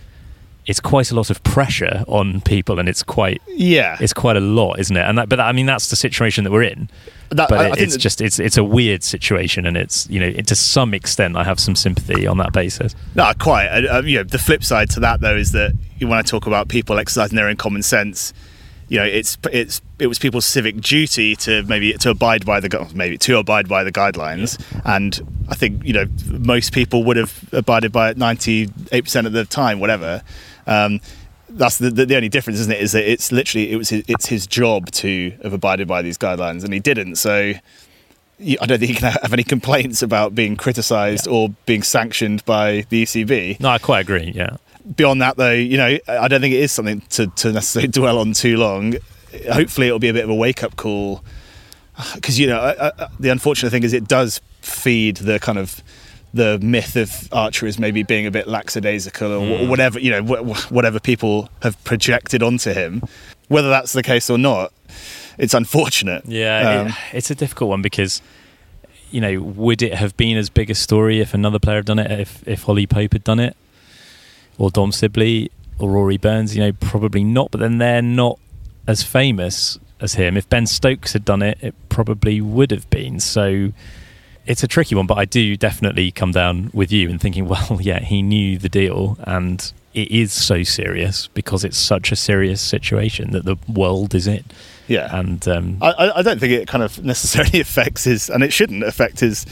it's 0.66 0.80
quite 0.80 1.12
a 1.12 1.16
lot 1.16 1.30
of 1.30 1.44
pressure 1.44 2.06
on 2.08 2.40
people, 2.40 2.80
and 2.80 2.88
it's 2.88 3.04
quite 3.04 3.42
Yeah, 3.50 3.98
it's 4.00 4.14
quite 4.14 4.38
a 4.38 4.40
lot, 4.40 4.80
isn't 4.80 4.96
it? 4.96 5.02
And 5.02 5.18
that, 5.18 5.28
but 5.28 5.40
I 5.42 5.52
mean 5.52 5.66
that's 5.66 5.90
the 5.90 5.98
situation 5.98 6.46
that 6.46 6.52
we're 6.52 6.64
in. 6.64 6.90
That- 7.32 7.50
but 7.50 7.60
I- 7.60 7.64
I 7.64 7.68
it, 7.68 7.70
think 7.74 7.82
it's 7.84 7.94
that- 7.96 8.00
just 8.00 8.22
it's 8.22 8.40
it's 8.40 8.56
a 8.58 8.64
weird 8.64 9.04
situation, 9.04 9.66
and 9.66 9.76
it's 9.76 10.08
you 10.10 10.20
know 10.22 10.28
it, 10.28 10.48
to 10.48 10.56
some 10.56 10.94
extent 10.94 11.36
I 11.36 11.44
have 11.44 11.60
some 11.60 11.76
sympathy 11.76 12.26
on 12.26 12.38
that 12.38 12.54
basis. 12.54 12.96
No, 13.16 13.30
quite. 13.40 13.68
Uh, 13.68 14.02
you 14.06 14.20
know, 14.20 14.24
the 14.24 14.38
flip 14.40 14.64
side 14.64 14.90
to 14.92 15.00
that 15.02 15.20
though 15.20 15.36
is 15.36 15.52
that 15.52 15.74
when 16.00 16.14
I 16.14 16.22
talk 16.22 16.48
about 16.48 16.70
people 16.70 16.98
exercising 16.98 17.36
their 17.36 17.50
own 17.50 17.58
common 17.58 17.82
sense. 17.84 18.34
You 18.94 19.00
know, 19.00 19.06
it's 19.06 19.40
it's 19.52 19.82
it 19.98 20.06
was 20.06 20.20
people's 20.20 20.46
civic 20.46 20.80
duty 20.80 21.36
to 21.38 21.64
maybe 21.64 21.94
to 21.94 22.12
abide 22.12 22.46
by 22.46 22.60
the 22.60 22.92
maybe 22.94 23.18
to 23.18 23.38
abide 23.40 23.68
by 23.68 23.84
the 23.84 23.92
guidelines, 23.92 24.64
and 24.86 25.20
I 25.50 25.56
think 25.56 25.84
you 25.84 25.94
know 25.94 26.06
most 26.30 26.74
people 26.74 27.04
would 27.06 27.18
have 27.18 27.44
abided 27.52 27.92
by 27.92 28.12
it 28.12 28.18
ninety 28.18 28.70
eight 28.92 29.06
percent 29.06 29.26
of 29.26 29.34
the 29.34 29.46
time, 29.46 29.80
whatever. 29.80 30.22
Um, 30.68 31.02
that's 31.50 31.80
the, 31.80 31.90
the, 31.90 32.06
the 32.06 32.16
only 32.16 32.30
difference, 32.30 32.60
isn't 32.60 32.72
it? 32.72 32.82
Is 32.82 32.92
that 32.92 33.12
it's 33.12 33.32
literally 33.32 33.72
it 33.72 33.78
was 33.78 33.90
his, 33.90 34.04
it's 34.08 34.28
his 34.28 34.46
job 34.46 34.92
to 34.92 35.32
have 35.42 35.54
abided 35.54 35.88
by 35.88 36.04
these 36.04 36.20
guidelines, 36.20 36.64
and 36.64 36.72
he 36.72 36.80
didn't. 36.80 37.16
So 37.16 37.54
you- 38.38 38.58
I 38.62 38.66
don't 38.68 38.78
think 38.78 38.90
he 38.92 38.96
can 38.96 39.12
have 39.22 39.34
any 39.34 39.44
complaints 39.44 40.04
about 40.04 40.36
being 40.36 40.56
criticised 40.56 41.28
or 41.28 41.50
being 41.66 41.82
sanctioned 41.82 42.46
by 42.46 42.86
the 42.90 43.02
ECB. 43.04 43.60
No, 43.60 43.70
I 43.70 43.80
quite 43.80 44.02
agree. 44.02 44.32
Yeah, 44.36 44.58
Beyond 44.96 45.22
that, 45.22 45.38
though, 45.38 45.52
you 45.52 45.78
know, 45.78 45.98
I 46.08 46.28
don't 46.28 46.42
think 46.42 46.54
it 46.54 46.60
is 46.62 46.72
something 46.72 47.02
to, 47.12 47.28
to 47.28 47.52
necessarily 47.54 47.88
dwell 47.92 48.20
on 48.20 48.34
too 48.34 48.58
long. 48.58 48.96
Hopefully, 49.52 49.88
it'll 49.88 50.00
be 50.00 50.10
a 50.10 50.14
bit 50.14 50.24
of 50.26 50.30
a 50.30 50.36
wake 50.36 50.64
up 50.64 50.76
call 50.76 51.24
because 52.16 52.40
you 52.40 52.48
know 52.48 52.60
I, 52.60 52.88
I, 52.88 53.08
the 53.20 53.30
unfortunate 53.30 53.70
thing 53.72 53.84
is 53.84 53.94
it 53.94 54.08
does 54.08 54.42
feed 54.62 55.18
the 55.18 55.40
kind 55.40 55.58
of 55.58 55.82
the 56.34 56.58
myth 56.60 56.96
of 56.96 57.30
Archer 57.32 57.68
as 57.68 57.78
maybe 57.80 58.02
being 58.04 58.26
a 58.26 58.32
bit 58.32 58.48
lackadaisical 58.48 59.32
or 59.32 59.40
Mm. 59.60 59.68
whatever 59.70 60.00
you 60.00 60.10
know 60.12 60.24
wh- 60.24 60.72
whatever 60.72 61.00
people 61.00 61.50
have 61.62 61.82
projected 61.84 62.42
onto 62.44 62.74
him. 62.74 63.04
Whether 63.50 63.70
that's 63.70 63.94
the 63.94 64.02
case 64.04 64.30
or 64.30 64.38
not, 64.38 64.74
it's 65.38 65.54
unfortunate. 65.54 66.24
Yeah, 66.26 66.82
Um, 66.82 66.88
it, 66.88 66.94
it's 67.14 67.30
a 67.32 67.36
difficult 67.36 67.70
one 67.70 67.82
because 67.82 68.22
you 69.12 69.22
know, 69.22 69.40
would 69.42 69.84
it 69.84 69.94
have 69.94 70.18
been 70.18 70.38
as 70.38 70.50
big 70.50 70.72
a 70.72 70.76
story 70.76 71.20
if 71.22 71.36
another 71.36 71.60
player 71.60 71.78
had 71.78 71.86
done 71.86 72.00
it? 72.00 72.12
If 72.20 72.48
if 72.48 72.68
Ollie 72.68 72.88
Pope 72.88 73.14
had 73.14 73.24
done 73.24 73.40
it, 73.40 73.56
or 74.58 74.70
Dom 74.72 74.92
Sibley, 74.92 75.52
or 75.80 75.90
Rory 75.92 76.18
Burns? 76.18 76.56
You 76.56 76.64
know, 76.64 76.72
probably 76.74 77.24
not. 77.24 77.52
But 77.52 77.60
then 77.60 77.78
they're 77.78 78.02
not 78.02 78.40
as 78.88 79.04
famous 79.04 79.80
as 80.00 80.14
him. 80.16 80.36
If 80.38 80.50
Ben 80.50 80.66
Stokes 80.68 81.14
had 81.14 81.24
done 81.26 81.42
it, 81.42 81.58
it 81.62 81.76
probably 81.90 82.42
would 82.42 82.72
have 82.72 82.90
been. 82.90 83.20
So 83.20 83.72
it's 84.46 84.64
a 84.64 84.68
tricky 84.68 84.96
one. 84.96 85.08
But 85.08 85.18
I 85.18 85.26
do 85.26 85.56
definitely 85.56 86.12
come 86.12 86.32
down 86.32 86.70
with 86.74 86.92
you 86.92 87.10
in 87.10 87.20
thinking, 87.20 87.48
well, 87.50 87.80
yeah, 87.82 88.00
he 88.00 88.22
knew 88.22 88.58
the 88.58 88.70
deal, 88.70 89.18
and 89.24 89.72
it 89.94 90.10
is 90.12 90.34
so 90.34 90.64
serious 90.64 91.28
because 91.28 91.64
it's 91.64 91.78
such 91.78 92.12
a 92.12 92.16
serious 92.16 92.60
situation 92.60 93.32
that 93.32 93.46
the 93.46 93.56
world 93.72 94.16
is 94.16 94.26
in. 94.28 94.44
Yeah. 94.88 95.18
and 95.18 95.48
um, 95.48 95.78
I- 95.82 95.92
I, 95.92 96.20
I 96.20 96.22
don't 96.24 96.40
think 96.40 96.52
it 96.52 96.68
kind 96.68 96.84
of 96.84 97.04
necessarily 97.06 97.60
affects 97.62 98.04
his, 98.04 98.30
and 98.30 98.44
it 98.44 98.52
shouldn't 98.52 98.84
affect 98.84 99.20
his 99.22 99.46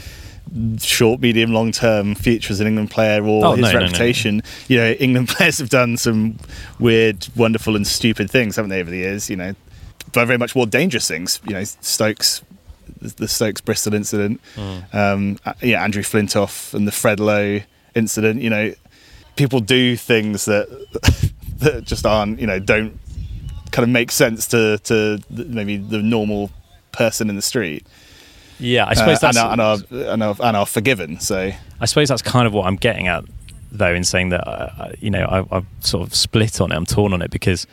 short, 0.78 1.20
medium, 1.20 1.52
long 1.52 1.72
term 1.72 2.14
future 2.14 2.52
as 2.52 2.60
an 2.60 2.66
England 2.66 2.90
player 2.90 3.24
or 3.24 3.44
Oh, 3.44 3.52
his 3.52 3.60
no, 3.62 3.66
no, 3.68 3.72
no, 3.72 3.78
no. 3.78 3.84
reputation. 3.86 4.42
You 4.68 4.76
know, 4.78 4.90
England 4.92 5.28
players 5.36 5.58
have 5.58 5.68
done 5.70 5.96
some 5.96 6.38
weird, 6.78 7.26
wonderful, 7.36 7.76
and 7.76 7.86
stupid 7.86 8.30
things, 8.30 8.56
haven't 8.56 8.70
they, 8.70 8.80
over 8.80 8.90
the 8.90 8.98
years? 8.98 9.30
You 9.30 9.36
know, 9.36 9.54
but 10.12 10.26
very 10.26 10.38
much 10.38 10.54
more 10.54 10.66
dangerous 10.66 11.08
things. 11.08 11.40
You 11.46 11.54
know, 11.54 11.64
Stokes, 11.64 12.42
the 13.00 13.28
Stokes 13.28 13.60
Bristol 13.60 13.94
incident, 13.94 14.40
Mm. 14.56 14.94
um, 14.94 15.38
yeah, 15.62 15.82
Andrew 15.82 16.02
Flintoff 16.02 16.74
and 16.74 16.86
the 16.86 16.92
Fredalo 16.92 17.62
incident. 17.94 18.42
You 18.42 18.50
know, 18.50 18.74
people 19.36 19.60
do 19.60 19.96
things 19.96 20.44
that 20.44 20.68
that 21.60 21.84
just 21.84 22.04
aren't, 22.04 22.40
you 22.40 22.46
know, 22.46 22.58
don't 22.58 22.98
kind 23.70 23.84
of 23.84 23.88
make 23.88 24.10
sense 24.10 24.46
to 24.48 24.78
to 24.84 25.18
maybe 25.30 25.78
the 25.78 26.02
normal 26.02 26.50
person 26.92 27.30
in 27.30 27.36
the 27.36 27.42
street. 27.42 27.86
Yeah, 28.58 28.86
I 28.86 28.94
suppose 28.94 29.18
Uh, 29.22 29.32
that's 29.32 29.36
and, 29.38 29.60
are, 29.60 29.74
and, 29.74 29.92
are, 29.92 30.12
and, 30.12 30.22
are, 30.22 30.36
and 30.40 30.56
are 30.56 30.66
forgiven. 30.66 31.20
So 31.20 31.52
I 31.80 31.84
suppose 31.86 32.08
that's 32.08 32.22
kind 32.22 32.46
of 32.46 32.52
what 32.52 32.66
I'm 32.66 32.76
getting 32.76 33.08
at, 33.08 33.24
though, 33.70 33.94
in 33.94 34.04
saying 34.04 34.30
that 34.30 34.46
uh, 34.48 34.92
you 35.00 35.10
know 35.10 35.24
I, 35.24 35.56
I'm 35.56 35.66
sort 35.80 36.06
of 36.06 36.14
split 36.14 36.60
on 36.60 36.72
it. 36.72 36.76
I'm 36.76 36.86
torn 36.86 37.12
on 37.12 37.22
it 37.22 37.30
because 37.30 37.66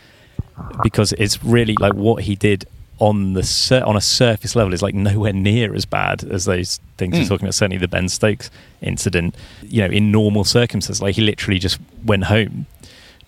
because 0.84 1.14
it's 1.14 1.44
really 1.44 1.76
like 1.80 1.94
what 1.94 2.24
he 2.24 2.36
did 2.36 2.66
on 3.00 3.32
the 3.34 3.44
sur- 3.44 3.84
on 3.86 3.96
a 3.96 4.02
surface 4.02 4.56
level 4.58 4.74
is 4.74 4.82
like 4.82 4.94
nowhere 4.94 5.32
near 5.32 5.74
as 5.74 5.86
bad 5.86 6.22
as 6.26 6.44
those 6.46 6.82
things 6.98 7.16
you're 7.16 7.26
Mm. 7.26 7.30
talking 7.30 7.46
about. 7.46 7.54
Certainly 7.56 7.78
the 7.78 7.88
Ben 7.88 8.10
Stokes 8.10 8.52
incident. 8.82 9.36
You 9.64 9.88
know, 9.88 9.94
in 9.94 10.12
normal 10.12 10.44
circumstances, 10.44 11.02
like 11.02 11.16
he 11.16 11.22
literally 11.22 11.60
just 11.60 11.80
went 12.04 12.26
home. 12.26 12.66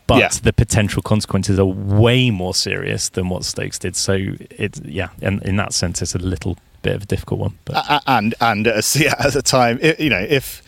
But 0.07 0.17
Yeah. 0.19 0.27
the 0.43 0.51
potential 0.51 1.01
consequences 1.01 1.57
are 1.57 1.63
way 1.65 2.31
more 2.31 2.53
serious 2.53 3.07
than 3.07 3.29
what 3.29 3.45
Stokes 3.45 3.79
did. 3.79 3.95
So 3.95 4.17
it's 4.49 4.81
yeah, 4.83 5.09
and 5.21 5.41
in 5.43 5.55
that 5.55 5.71
sense, 5.73 6.01
it's 6.01 6.15
a 6.15 6.19
little 6.19 6.57
bit 6.81 6.95
of 6.95 7.03
a 7.03 7.05
difficult 7.05 7.39
one. 7.39 7.57
But 7.65 7.75
a- 7.77 7.93
a- 7.95 8.01
and 8.07 8.35
and 8.41 8.67
at 8.67 8.95
a, 8.95 9.07
at 9.25 9.33
the 9.33 9.41
time, 9.41 9.79
you 9.99 10.09
know, 10.09 10.25
if 10.29 10.61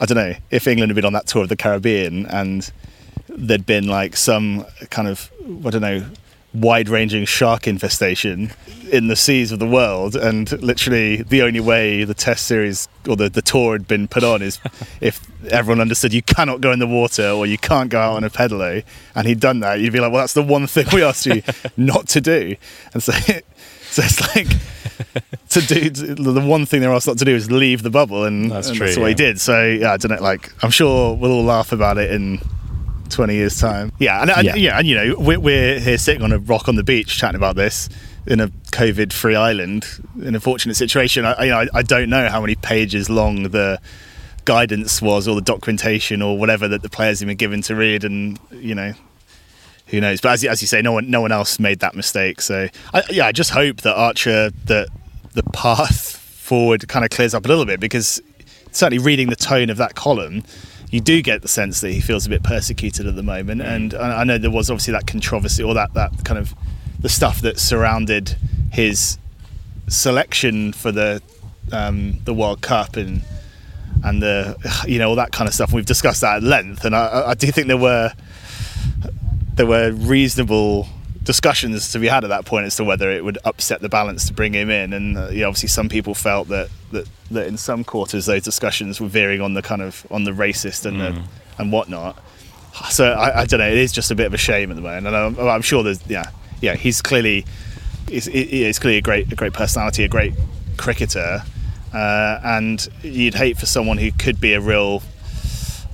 I 0.00 0.06
don't 0.06 0.16
know 0.16 0.34
if 0.50 0.66
England 0.66 0.90
had 0.90 0.96
been 0.96 1.04
on 1.04 1.12
that 1.14 1.26
tour 1.26 1.42
of 1.42 1.48
the 1.48 1.56
Caribbean 1.56 2.26
and 2.26 2.70
there'd 3.28 3.66
been 3.66 3.86
like 3.88 4.16
some 4.16 4.64
kind 4.90 5.08
of 5.08 5.30
I 5.66 5.70
don't 5.70 5.82
know 5.82 6.04
wide-ranging 6.52 7.24
shark 7.24 7.66
infestation 7.66 8.52
in 8.92 9.08
the 9.08 9.16
seas 9.16 9.50
of 9.50 9.58
the 9.58 9.66
world, 9.66 10.14
and 10.14 10.52
literally 10.62 11.16
the 11.22 11.42
only 11.42 11.58
way 11.58 12.04
the 12.04 12.14
Test 12.14 12.46
series 12.46 12.88
or 13.08 13.16
the, 13.16 13.28
the 13.28 13.42
tour 13.42 13.72
had 13.72 13.88
been 13.88 14.06
put 14.06 14.22
on 14.22 14.40
is 14.40 14.60
if 15.00 15.20
everyone 15.50 15.80
understood 15.80 16.12
you 16.14 16.22
cannot 16.22 16.60
go 16.60 16.70
in 16.70 16.78
the 16.78 16.86
water 16.86 17.28
or 17.28 17.44
you 17.44 17.58
can't 17.58 17.90
go 17.90 17.98
out 17.98 18.14
on 18.14 18.22
a 18.22 18.30
pedalo, 18.30 18.76
eh? 18.78 18.82
and 19.16 19.26
he'd 19.26 19.40
done 19.40 19.58
that, 19.60 19.80
you'd 19.80 19.92
be 19.92 19.98
like, 19.98 20.12
well, 20.12 20.20
that's 20.22 20.34
the 20.34 20.42
one 20.44 20.68
thing 20.68 20.86
we 20.92 21.02
asked 21.02 21.26
you 21.26 21.42
not 21.76 22.06
to 22.08 22.20
do, 22.20 22.54
and 22.92 23.02
so. 23.02 23.12
So 23.90 24.02
it's 24.02 24.20
like 24.36 24.48
to 25.50 25.60
do 25.60 25.90
the 25.90 26.40
one 26.40 26.66
thing 26.66 26.80
they're 26.80 26.92
asked 26.92 27.06
not 27.06 27.18
to 27.18 27.24
do 27.24 27.34
is 27.34 27.50
leave 27.50 27.82
the 27.82 27.90
bubble, 27.90 28.24
and 28.24 28.50
That's 28.50 28.68
and 28.68 28.76
true, 28.76 28.86
That's 28.86 28.98
what 28.98 29.08
he 29.08 29.14
did. 29.14 29.40
So 29.40 29.64
yeah, 29.64 29.92
I 29.92 29.96
don't 29.96 30.10
know. 30.12 30.22
Like 30.22 30.52
I'm 30.62 30.70
sure 30.70 31.14
we'll 31.14 31.32
all 31.32 31.44
laugh 31.44 31.72
about 31.72 31.98
it 31.98 32.10
in 32.10 32.40
20 33.10 33.34
years 33.34 33.58
time. 33.58 33.92
Yeah, 33.98 34.20
and, 34.22 34.30
and 34.30 34.44
Yeah. 34.46 34.56
yeah. 34.56 34.78
and 34.78 34.86
you 34.86 34.94
know 34.94 35.14
we're, 35.18 35.40
we're 35.40 35.80
here 35.80 35.98
sitting 35.98 36.22
on 36.22 36.32
a 36.32 36.38
rock 36.38 36.68
on 36.68 36.76
the 36.76 36.84
beach 36.84 37.18
chatting 37.18 37.36
about 37.36 37.56
this 37.56 37.88
in 38.26 38.40
a 38.40 38.48
COVID-free 38.48 39.36
island 39.36 39.86
in 40.22 40.34
a 40.34 40.40
fortunate 40.40 40.74
situation. 40.74 41.24
I, 41.24 41.44
you 41.44 41.50
know, 41.50 41.58
I, 41.58 41.66
I 41.74 41.82
don't 41.82 42.08
know 42.08 42.28
how 42.28 42.40
many 42.40 42.54
pages 42.54 43.10
long 43.10 43.44
the 43.44 43.78
guidance 44.46 45.00
was 45.02 45.28
or 45.28 45.34
the 45.34 45.42
documentation 45.42 46.22
or 46.22 46.38
whatever 46.38 46.68
that 46.68 46.82
the 46.82 46.88
players 46.88 47.20
have 47.20 47.26
been 47.26 47.36
given 47.36 47.62
to 47.62 47.74
read, 47.74 48.04
and 48.04 48.38
you 48.50 48.74
know 48.74 48.92
who 49.94 50.00
knows? 50.00 50.20
But 50.20 50.32
as 50.32 50.42
you, 50.42 50.50
as 50.50 50.60
you 50.60 50.68
say, 50.68 50.82
no 50.82 50.92
one 50.92 51.10
no 51.10 51.20
one 51.20 51.32
else 51.32 51.58
made 51.58 51.80
that 51.80 51.94
mistake. 51.94 52.40
So 52.40 52.68
I, 52.92 53.02
yeah, 53.10 53.26
I 53.26 53.32
just 53.32 53.50
hope 53.50 53.82
that 53.82 53.96
Archer 53.96 54.50
that 54.66 54.88
the 55.32 55.42
path 55.52 56.16
forward 56.44 56.86
kind 56.88 57.04
of 57.04 57.10
clears 57.10 57.34
up 57.34 57.44
a 57.44 57.48
little 57.48 57.64
bit 57.64 57.80
because 57.80 58.20
certainly 58.70 59.02
reading 59.02 59.30
the 59.30 59.36
tone 59.36 59.70
of 59.70 59.76
that 59.78 59.94
column, 59.94 60.42
you 60.90 61.00
do 61.00 61.22
get 61.22 61.42
the 61.42 61.48
sense 61.48 61.80
that 61.80 61.90
he 61.90 62.00
feels 62.00 62.26
a 62.26 62.28
bit 62.28 62.42
persecuted 62.42 63.06
at 63.06 63.16
the 63.16 63.22
moment. 63.22 63.62
And 63.62 63.94
I 63.94 64.20
I 64.20 64.24
know 64.24 64.38
there 64.38 64.50
was 64.50 64.70
obviously 64.70 64.92
that 64.92 65.06
controversy 65.06 65.62
or 65.62 65.74
that 65.74 65.94
that 65.94 66.24
kind 66.24 66.38
of 66.38 66.54
the 67.00 67.08
stuff 67.08 67.40
that 67.42 67.58
surrounded 67.58 68.36
his 68.72 69.18
selection 69.88 70.72
for 70.72 70.90
the 70.92 71.22
um, 71.72 72.18
the 72.24 72.34
World 72.34 72.62
Cup 72.62 72.96
and 72.96 73.22
and 74.02 74.22
the 74.22 74.56
you 74.86 74.98
know 74.98 75.10
all 75.10 75.16
that 75.16 75.32
kind 75.32 75.48
of 75.48 75.54
stuff. 75.54 75.72
We've 75.72 75.86
discussed 75.86 76.20
that 76.20 76.36
at 76.36 76.42
length, 76.42 76.84
and 76.84 76.94
I, 76.94 77.30
I 77.30 77.34
do 77.34 77.50
think 77.50 77.68
there 77.68 77.76
were 77.76 78.12
there 79.54 79.66
were 79.66 79.92
reasonable 79.92 80.88
discussions 81.22 81.90
to 81.92 81.98
be 81.98 82.06
had 82.06 82.22
at 82.22 82.28
that 82.28 82.44
point 82.44 82.66
as 82.66 82.76
to 82.76 82.84
whether 82.84 83.10
it 83.10 83.24
would 83.24 83.38
upset 83.44 83.80
the 83.80 83.88
balance 83.88 84.26
to 84.26 84.34
bring 84.34 84.52
him 84.52 84.68
in. 84.68 84.92
And 84.92 85.16
uh, 85.16 85.22
obviously, 85.22 85.68
some 85.68 85.88
people 85.88 86.14
felt 86.14 86.48
that, 86.48 86.68
that 86.92 87.08
that 87.30 87.46
in 87.46 87.56
some 87.56 87.84
quarters 87.84 88.26
those 88.26 88.42
discussions 88.42 89.00
were 89.00 89.08
veering 89.08 89.40
on 89.40 89.54
the 89.54 89.62
kind 89.62 89.82
of 89.82 90.06
on 90.10 90.24
the 90.24 90.32
racist 90.32 90.86
and 90.86 91.00
the, 91.00 91.22
and 91.58 91.72
whatnot. 91.72 92.22
So 92.90 93.12
I, 93.12 93.42
I 93.42 93.44
don't 93.46 93.60
know. 93.60 93.68
It 93.68 93.78
is 93.78 93.92
just 93.92 94.10
a 94.10 94.14
bit 94.14 94.26
of 94.26 94.34
a 94.34 94.38
shame 94.38 94.70
at 94.70 94.76
the 94.76 94.82
moment, 94.82 95.06
and 95.06 95.16
I'm, 95.16 95.38
I'm 95.38 95.62
sure 95.62 95.82
there's 95.82 96.04
yeah 96.08 96.30
yeah 96.60 96.74
he's 96.74 97.00
clearly 97.00 97.46
he's, 98.08 98.26
he's 98.26 98.78
clearly 98.78 98.98
a 98.98 99.02
great 99.02 99.32
a 99.32 99.36
great 99.36 99.52
personality, 99.52 100.04
a 100.04 100.08
great 100.08 100.34
cricketer, 100.76 101.42
uh, 101.92 102.40
and 102.44 102.88
you'd 103.02 103.34
hate 103.34 103.56
for 103.58 103.66
someone 103.66 103.98
who 103.98 104.10
could 104.12 104.40
be 104.40 104.54
a 104.54 104.60
real 104.60 105.02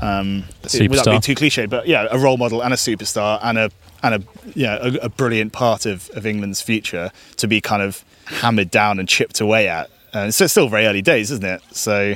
um, 0.00 0.44
without 0.62 0.70
Superstar. 0.70 1.04
being 1.04 1.20
too 1.20 1.34
cliche, 1.34 1.66
but 1.66 1.86
yeah, 1.86 2.06
a 2.10 2.18
role 2.18 2.36
model 2.36 2.62
and 2.62 2.72
a 2.72 2.76
superstar 2.76 3.38
and 3.42 3.58
a 3.58 3.70
and 4.02 4.14
a 4.14 4.22
yeah 4.54 4.78
a, 4.80 4.94
a 5.06 5.08
brilliant 5.08 5.52
part 5.52 5.86
of, 5.86 6.10
of 6.10 6.26
England's 6.26 6.62
future 6.62 7.10
to 7.36 7.46
be 7.46 7.60
kind 7.60 7.82
of 7.82 8.04
hammered 8.26 8.70
down 8.70 8.98
and 8.98 9.08
chipped 9.08 9.40
away 9.40 9.68
at. 9.68 9.90
And 10.12 10.34
so 10.34 10.44
it's 10.44 10.52
still 10.52 10.68
very 10.68 10.86
early 10.86 11.02
days, 11.02 11.30
isn't 11.30 11.44
it? 11.44 11.62
So 11.72 12.14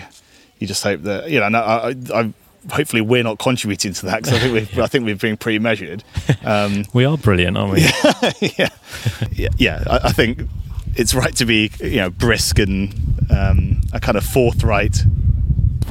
you 0.58 0.66
just 0.66 0.82
hope 0.82 1.02
that 1.02 1.30
you 1.30 1.40
know. 1.40 1.46
and 1.46 1.56
I, 1.56 1.60
I, 1.60 1.94
I, 2.14 2.32
hopefully, 2.72 3.02
we're 3.02 3.22
not 3.22 3.38
contributing 3.38 3.92
to 3.94 4.06
that 4.06 4.22
because 4.22 4.38
I 4.38 4.40
think 4.40 4.52
we've 4.54 4.78
I 4.78 4.86
think 4.86 5.04
we've 5.04 5.20
been 5.20 5.36
pretty 5.36 5.58
measured. 5.58 6.02
Um, 6.44 6.84
We 6.92 7.04
are 7.04 7.16
brilliant, 7.18 7.56
aren't 7.56 7.72
we? 7.72 7.80
yeah, 8.56 8.68
yeah, 9.32 9.48
yeah. 9.56 9.84
I, 9.88 10.08
I 10.08 10.12
think 10.12 10.42
it's 10.96 11.14
right 11.14 11.34
to 11.36 11.44
be 11.44 11.70
you 11.80 11.96
know 11.96 12.10
brisk 12.10 12.58
and 12.58 12.92
um, 13.30 13.80
a 13.92 14.00
kind 14.00 14.16
of 14.16 14.24
forthright 14.24 15.02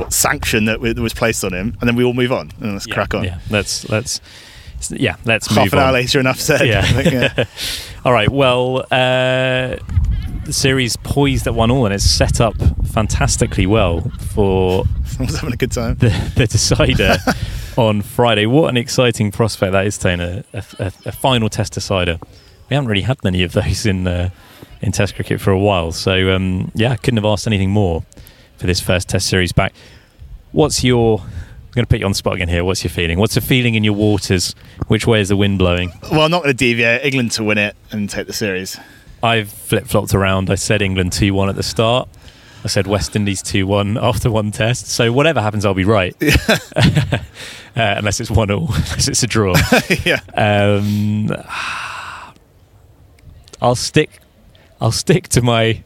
sanction 0.10 0.66
that, 0.66 0.74
w- 0.74 0.94
that 0.94 1.02
was 1.02 1.14
placed 1.14 1.44
on 1.44 1.54
him, 1.54 1.78
and 1.80 1.88
then 1.88 1.96
we 1.96 2.04
all 2.04 2.14
move 2.14 2.32
on 2.32 2.52
and 2.60 2.74
let's 2.74 2.88
Yeah, 2.88 2.94
crack 2.94 3.14
on. 3.14 3.24
Yeah, 3.24 3.40
let's 3.50 3.88
let's 3.90 4.22
yeah, 4.90 5.16
let's 5.26 5.48
Half 5.48 5.74
an 5.74 5.80
hour 5.80 5.92
later, 5.94 6.20
enough 6.20 6.40
said. 6.40 6.68
Yeah. 6.68 6.82
Think, 6.86 7.12
yeah. 7.14 7.46
All 8.06 8.12
right. 8.12 8.30
Well, 8.30 8.82
uh, 8.92 9.78
the 10.46 10.52
series 10.52 10.98
poised 10.98 11.48
at 11.48 11.56
one 11.56 11.72
all, 11.72 11.86
and 11.86 11.94
it's 11.94 12.04
set 12.04 12.42
up 12.42 12.56
fantastically 12.88 13.66
well 13.66 14.02
for 14.34 14.84
having 15.18 15.54
a 15.54 15.58
good 15.58 15.72
time. 15.72 15.96
the, 15.96 16.10
the 16.36 16.48
decider 16.48 17.16
on 17.78 18.02
Friday. 18.02 18.46
What 18.46 18.68
an 18.70 18.76
exciting 18.78 19.32
prospect 19.32 19.72
that 19.72 19.86
is, 19.88 19.98
Tainer. 19.98 20.44
A, 20.54 20.84
a, 20.84 20.92
a 21.06 21.12
final 21.14 21.50
Test 21.50 21.74
decider. 21.74 22.20
We 22.70 22.76
haven't 22.76 22.90
really 22.90 23.04
had 23.04 23.24
many 23.24 23.44
of 23.44 23.54
those 23.54 23.86
in 23.86 24.06
uh, 24.06 24.32
in 24.82 24.92
Test 24.92 25.16
cricket 25.16 25.40
for 25.40 25.52
a 25.52 25.60
while. 25.60 25.94
So 25.94 26.36
um, 26.36 26.72
yeah, 26.76 26.96
couldn't 26.98 27.18
have 27.18 27.26
asked 27.26 27.48
anything 27.48 27.70
more 27.70 28.04
for 28.58 28.68
this 28.68 28.80
first 28.80 29.10
Test 29.10 29.28
series 29.28 29.52
back. 29.52 29.74
What's 30.52 30.84
your? 30.84 31.20
I'm 31.20 31.76
going 31.76 31.86
to 31.86 31.90
put 31.90 32.00
you 32.00 32.06
on 32.06 32.12
the 32.12 32.16
spot 32.16 32.36
again 32.36 32.50
here. 32.50 32.64
What's 32.64 32.84
your 32.84 32.92
feeling? 32.92 33.18
What's 33.18 33.34
the 33.34 33.42
feeling 33.42 33.74
in 33.74 33.84
your 33.84 33.94
waters? 33.94 34.54
Which 34.88 35.08
way 35.08 35.22
is 35.22 35.30
the 35.30 35.36
wind 35.36 35.58
blowing? 35.58 35.92
Well, 36.12 36.22
I'm 36.22 36.30
not 36.32 36.44
going 36.44 36.54
to 36.56 36.58
deviate. 36.58 37.04
England 37.04 37.32
to 37.32 37.44
win 37.44 37.58
it 37.58 37.76
and 37.92 38.08
take 38.08 38.28
the 38.28 38.34
series. 38.34 38.80
I've 39.24 39.50
flip 39.50 39.88
flopped 39.88 40.14
around. 40.14 40.52
I 40.52 40.56
said 40.56 40.82
England 40.84 41.14
2 41.14 41.34
1 41.34 41.50
at 41.50 41.56
the 41.56 41.64
start. 41.64 42.10
I 42.64 42.68
said 42.68 42.88
West 42.88 43.16
Indies 43.16 43.42
2 43.42 43.66
1 43.66 43.98
after 44.02 44.30
one 44.30 44.52
test. 44.52 44.88
So 44.88 45.12
whatever 45.12 45.42
happens, 45.42 45.66
I'll 45.66 45.74
be 45.74 45.84
right. 45.84 46.16
uh, 46.76 47.20
unless 47.76 48.20
it's 48.20 48.30
1 48.30 48.52
all, 48.52 48.68
unless 48.68 49.08
it's 49.08 49.24
a 49.24 49.28
draw. 49.28 49.56
yeah. 50.06 50.20
Um, 50.36 51.32
I'll 53.62 53.76
stick. 53.76 54.20
I'll 54.80 54.92
stick 54.92 55.30
to 55.30 55.42
my 55.42 55.84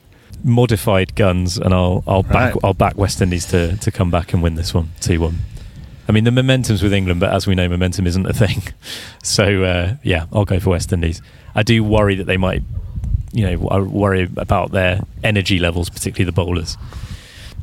modified 0.47 1.13
guns, 1.15 1.57
and 1.57 1.73
I'll 1.73 2.03
I'll 2.07 2.23
back 2.23 2.55
Right. 2.55 2.63
I'll 2.63 2.73
back 2.73 2.97
West 2.97 3.21
Indies 3.21 3.45
to, 3.47 3.77
to 3.77 3.91
come 3.91 4.09
back 4.09 4.33
and 4.33 4.41
win 4.41 4.55
this 4.55 4.73
one 4.73 4.89
two 4.99 5.19
one. 5.19 5.39
I 6.09 6.13
mean 6.13 6.23
the 6.23 6.31
momentum's 6.31 6.81
with 6.81 6.93
England, 6.93 7.19
but 7.19 7.33
as 7.33 7.45
we 7.45 7.53
know, 7.53 7.67
momentum 7.67 8.07
isn't 8.07 8.25
a 8.25 8.33
thing. 8.33 8.63
So 9.23 9.63
uh, 9.63 9.95
yeah, 10.03 10.25
I'll 10.31 10.45
go 10.45 10.57
for 10.59 10.69
West 10.69 10.93
Indies. 10.93 11.21
I 11.53 11.61
do 11.63 11.83
worry 11.83 12.15
that 12.15 12.23
they 12.23 12.37
might, 12.37 12.63
you 13.33 13.45
know, 13.45 13.67
I 13.67 13.79
worry 13.79 14.23
about 14.37 14.71
their 14.71 15.01
energy 15.21 15.59
levels, 15.59 15.89
particularly 15.89 16.23
the 16.23 16.31
bowlers. 16.31 16.77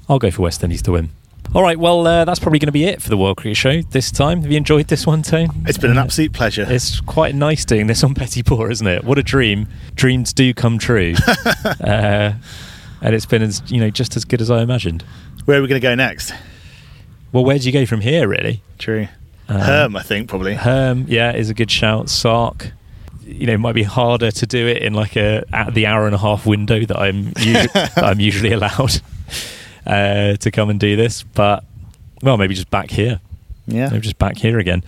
I'll 0.09 0.19
go 0.19 0.31
for 0.31 0.43
West 0.43 0.63
Indies 0.63 0.83
to 0.83 0.93
win. 0.93 1.09
All 1.55 1.63
right, 1.63 1.79
well, 1.79 2.07
uh, 2.07 2.25
that's 2.27 2.39
probably 2.41 2.59
going 2.59 2.67
to 2.67 2.73
be 2.73 2.85
it 2.85 3.01
for 3.01 3.09
the 3.09 3.17
World 3.17 3.37
Cricket 3.39 3.57
Show 3.57 3.81
this 3.83 4.11
time. 4.11 4.43
Have 4.43 4.51
you 4.51 4.57
enjoyed 4.59 4.89
this 4.89 5.07
one, 5.07 5.23
Tone? 5.23 5.49
It's 5.67 5.79
been 5.79 5.91
an 5.93 5.99
absolute 5.99 6.33
pleasure. 6.35 6.67
it's 6.69 7.01
quite 7.01 7.35
nice 7.35 7.65
doing 7.65 7.87
this 7.87 8.03
on 8.05 8.15
Petit 8.15 8.43
Port, 8.43 8.71
isn't 8.73 8.87
it? 8.87 9.05
What 9.05 9.19
a 9.19 9.23
dream! 9.23 9.69
Dreams 9.95 10.33
do 10.35 10.53
come 10.53 10.79
true, 10.79 11.15
uh, 11.81 12.33
and 13.05 13.15
it's 13.15 13.27
been 13.27 13.43
as 13.43 13.63
you 13.71 13.79
know 13.79 13.91
just 13.91 14.17
as 14.17 14.25
good 14.25 14.41
as 14.41 14.51
I 14.51 14.63
imagined. 14.63 15.05
Where 15.45 15.59
are 15.59 15.63
we 15.63 15.69
going 15.69 15.81
to 15.81 15.87
go 15.87 15.95
next? 15.95 16.33
Well, 17.33 17.45
where 17.45 17.59
do 17.59 17.67
you 17.67 17.73
go 17.73 17.85
from 17.85 18.01
here, 18.01 18.27
really? 18.27 18.63
True. 18.79 19.09
Um, 19.49 19.61
Herm, 19.61 19.97
I 19.97 20.03
think, 20.03 20.29
probably. 20.29 20.55
Herm, 20.55 21.05
yeah, 21.07 21.35
is 21.35 21.51
a 21.51 21.55
good 21.55 21.71
shout. 21.71 22.09
Sark, 22.09 22.73
you 23.23 23.47
know, 23.47 23.53
it 23.53 23.61
might 23.61 23.75
be 23.75 23.83
harder 23.83 24.31
to 24.31 24.47
do 24.47 24.67
it 24.67 24.79
in 24.79 24.95
like 24.95 25.17
a 25.17 25.45
at 25.53 25.75
the 25.75 25.87
hour 25.87 26.07
and 26.07 26.15
a 26.15 26.19
half 26.19 26.47
window 26.47 26.81
that 26.81 26.99
I'm 26.99 27.33
usually, 27.39 27.67
that 27.75 28.03
I'm 28.03 28.21
usually 28.21 28.53
allowed 28.53 29.01
uh, 29.87 30.37
to 30.37 30.51
come 30.51 30.71
and 30.71 30.81
do 30.81 30.97
this, 30.97 31.23
but 31.23 31.65
well, 32.23 32.39
maybe 32.39 32.55
just 32.55 32.71
back 32.71 32.91
here. 32.91 33.21
Yeah. 33.67 33.91
I'm 33.93 34.01
just 34.01 34.19
back 34.19 34.39
here 34.39 34.59
again. 34.59 34.83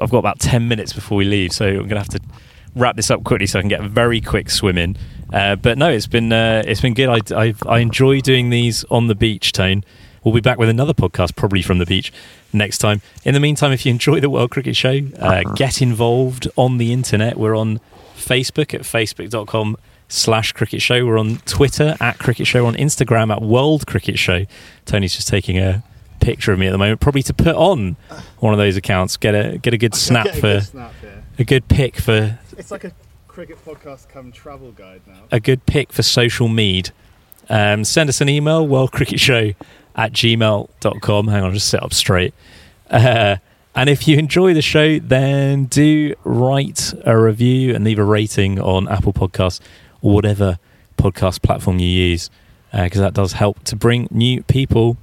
I've 0.00 0.10
got 0.10 0.18
about 0.18 0.38
10 0.38 0.68
minutes 0.68 0.92
before 0.92 1.18
we 1.18 1.24
leave, 1.24 1.52
so 1.52 1.66
I'm 1.66 1.76
going 1.76 1.90
to 1.90 1.98
have 1.98 2.08
to 2.10 2.20
wrap 2.74 2.96
this 2.96 3.10
up 3.10 3.24
quickly 3.24 3.46
so 3.46 3.58
I 3.58 3.62
can 3.62 3.68
get 3.68 3.80
a 3.80 3.88
very 3.88 4.20
quick 4.20 4.50
swim 4.50 4.78
in. 4.78 4.96
Uh, 5.32 5.56
but 5.56 5.78
no, 5.78 5.90
it's 5.90 6.06
been 6.06 6.32
uh, 6.32 6.62
it's 6.66 6.80
been 6.80 6.94
good. 6.94 7.08
I, 7.08 7.46
I, 7.46 7.54
I 7.66 7.78
enjoy 7.80 8.20
doing 8.20 8.50
these 8.50 8.84
on 8.84 9.06
the 9.06 9.14
beach, 9.14 9.52
Tone. 9.52 9.84
We'll 10.24 10.34
be 10.34 10.40
back 10.40 10.58
with 10.58 10.68
another 10.68 10.94
podcast, 10.94 11.36
probably 11.36 11.62
from 11.62 11.78
the 11.78 11.86
beach, 11.86 12.12
next 12.52 12.78
time. 12.78 13.00
In 13.24 13.34
the 13.34 13.40
meantime, 13.40 13.72
if 13.72 13.86
you 13.86 13.90
enjoy 13.90 14.20
the 14.20 14.30
World 14.30 14.50
Cricket 14.50 14.76
Show, 14.76 15.00
uh, 15.18 15.42
get 15.56 15.80
involved 15.80 16.48
on 16.56 16.78
the 16.78 16.92
internet. 16.92 17.36
We're 17.36 17.56
on 17.56 17.80
Facebook 18.16 18.74
at 18.74 18.82
facebook.com 18.82 19.76
slash 20.08 20.52
cricket 20.52 20.82
show. 20.82 21.06
We're 21.06 21.18
on 21.18 21.38
Twitter 21.46 21.96
at 22.00 22.18
cricket 22.18 22.46
show, 22.46 22.66
on 22.66 22.74
Instagram 22.74 23.30
at 23.30 23.42
World 23.42 23.86
Cricket 23.86 24.18
Show. 24.18 24.44
Tony's 24.86 25.14
just 25.14 25.28
taking 25.28 25.58
a 25.58 25.82
picture 26.20 26.52
of 26.52 26.58
me 26.58 26.66
at 26.66 26.72
the 26.72 26.78
moment, 26.78 27.00
probably 27.00 27.22
to 27.22 27.34
put 27.34 27.54
on 27.54 27.96
one 28.40 28.52
of 28.52 28.58
those 28.58 28.76
accounts. 28.76 29.16
Get 29.16 29.34
a 29.34 29.58
get 29.58 29.72
a 29.72 29.78
good 29.78 29.94
snap 30.06 30.28
for 30.30 30.62
a 31.38 31.44
good 31.44 31.68
pick 31.68 31.96
for 31.96 32.38
It's 32.56 32.70
like 32.70 32.84
a 32.84 32.92
cricket 33.38 33.64
podcast 33.64 34.08
come 34.08 34.32
travel 34.32 34.72
guide 34.72 35.00
now. 35.06 35.14
a 35.30 35.38
good 35.38 35.64
pick 35.64 35.92
for 35.92 36.02
social 36.02 36.48
mead. 36.48 36.90
Um, 37.48 37.84
send 37.84 38.08
us 38.08 38.20
an 38.20 38.28
email, 38.28 38.66
worldcricketshow 38.66 39.54
at 39.94 40.12
gmail.com. 40.12 41.28
Hang 41.28 41.44
on, 41.44 41.54
just 41.54 41.68
sit 41.68 41.80
up 41.80 41.94
straight. 41.94 42.34
Uh, 42.90 43.36
and 43.76 43.88
if 43.88 44.08
you 44.08 44.18
enjoy 44.18 44.54
the 44.54 44.60
show, 44.60 44.98
then 44.98 45.66
do 45.66 46.16
write 46.24 46.92
a 47.04 47.16
review 47.16 47.76
and 47.76 47.84
leave 47.84 48.00
a 48.00 48.02
rating 48.02 48.60
on 48.60 48.88
Apple 48.88 49.12
Podcasts 49.12 49.60
or 50.02 50.14
whatever 50.14 50.58
podcast 50.96 51.40
platform 51.40 51.78
you 51.78 51.86
use, 51.86 52.30
because 52.72 52.98
that 52.98 53.14
does 53.14 53.34
help 53.34 53.62
to 53.66 53.76
bring 53.76 54.08
new 54.10 54.42
people 54.42 54.96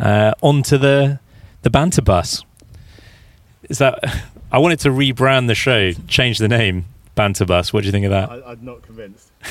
uh, 0.00 0.32
onto 0.42 0.78
the 0.78 1.20
the 1.62 1.70
banter 1.70 2.02
bus. 2.02 2.44
Is 3.68 3.78
that? 3.78 4.00
I 4.50 4.58
wanted 4.58 4.80
to 4.80 4.88
rebrand 4.88 5.46
the 5.46 5.54
show, 5.54 5.92
change 6.08 6.38
the 6.38 6.48
name, 6.48 6.86
banter 7.18 7.44
bus. 7.44 7.72
What 7.72 7.80
do 7.82 7.86
you 7.86 7.92
think 7.92 8.06
of 8.06 8.10
that? 8.12 8.30
I, 8.30 8.52
I'm 8.52 8.64
not 8.64 8.82
convinced. 8.82 9.30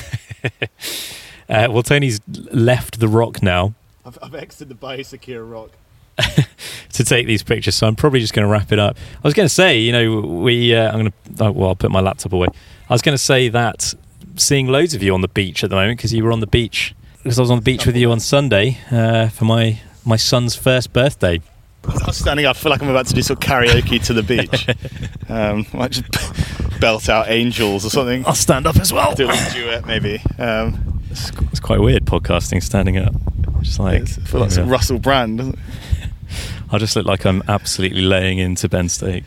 Uh, 1.50 1.66
well, 1.70 1.82
Tony's 1.82 2.20
left 2.52 3.00
the 3.00 3.08
rock 3.08 3.42
now 3.42 3.72
I've, 4.08 4.18
I've 4.22 4.34
exited 4.34 4.68
the 4.68 4.86
biosecure 4.86 5.50
rock. 5.50 5.70
to 6.94 7.04
take 7.04 7.28
these 7.28 7.44
pictures, 7.44 7.76
so 7.76 7.86
I'm 7.86 7.94
probably 7.94 8.18
just 8.18 8.32
going 8.32 8.44
to 8.44 8.50
wrap 8.50 8.72
it 8.72 8.78
up. 8.80 8.96
I 9.16 9.20
was 9.28 9.34
going 9.34 9.46
to 9.46 9.54
say, 9.54 9.78
you 9.78 9.92
know, 9.92 10.20
we. 10.20 10.74
Uh, 10.74 10.90
I'm 10.90 10.98
going 10.98 11.12
to. 11.12 11.44
Oh, 11.44 11.52
well, 11.52 11.68
I'll 11.68 11.76
put 11.76 11.92
my 11.92 12.00
laptop 12.00 12.32
away. 12.32 12.48
I 12.88 12.92
was 12.92 13.02
going 13.02 13.14
to 13.14 13.22
say 13.22 13.48
that 13.50 13.94
seeing 14.34 14.66
loads 14.66 14.94
of 14.94 15.02
you 15.02 15.14
on 15.14 15.20
the 15.20 15.28
beach 15.28 15.62
at 15.62 15.70
the 15.70 15.76
moment 15.76 15.98
because 15.98 16.12
you 16.12 16.24
were 16.24 16.32
on 16.32 16.40
the 16.40 16.48
beach 16.48 16.94
because 17.18 17.38
I 17.38 17.42
was 17.42 17.52
on 17.52 17.58
the 17.58 17.62
beach 17.62 17.86
with 17.86 17.96
you 17.96 18.10
on 18.10 18.18
Sunday 18.18 18.78
uh, 18.90 19.28
for 19.28 19.44
my 19.44 19.80
my 20.04 20.16
son's 20.16 20.56
first 20.56 20.92
birthday. 20.92 21.40
I 21.84 22.06
was 22.06 22.16
standing 22.16 22.46
up. 22.46 22.56
I 22.56 22.58
feel 22.58 22.70
like 22.70 22.82
I'm 22.82 22.88
about 22.88 23.06
to 23.06 23.14
do 23.14 23.22
some 23.22 23.36
karaoke 23.36 24.04
to 24.06 24.12
the 24.12 24.22
beach. 24.22 24.68
um, 25.28 25.66
I 25.72 25.76
might 25.76 25.92
just 25.92 26.80
belt 26.80 27.08
out 27.08 27.28
angels 27.30 27.84
or 27.84 27.90
something. 27.90 28.26
I'll 28.26 28.34
stand 28.34 28.66
up 28.66 28.76
as 28.76 28.92
well. 28.92 29.14
Do 29.14 29.26
a 29.26 29.28
little 29.28 29.52
duet, 29.52 29.86
maybe. 29.86 30.20
Um, 30.38 31.02
It's, 31.10 31.30
it's 31.50 31.60
quite 31.60 31.80
weird 31.80 32.04
podcasting 32.04 32.62
standing 32.62 32.98
up. 32.98 33.14
Just 33.62 33.78
like 33.78 34.02
I 34.02 34.04
feel 34.06 34.40
like 34.40 34.50
some 34.50 34.66
yeah. 34.66 34.72
Russell 34.72 34.98
Brand. 34.98 35.58
I 36.70 36.78
just 36.78 36.94
look 36.96 37.06
like 37.06 37.24
I'm 37.24 37.42
absolutely 37.48 38.02
laying 38.02 38.38
into 38.38 38.68
Ben 38.68 38.88
Steak. 38.88 39.24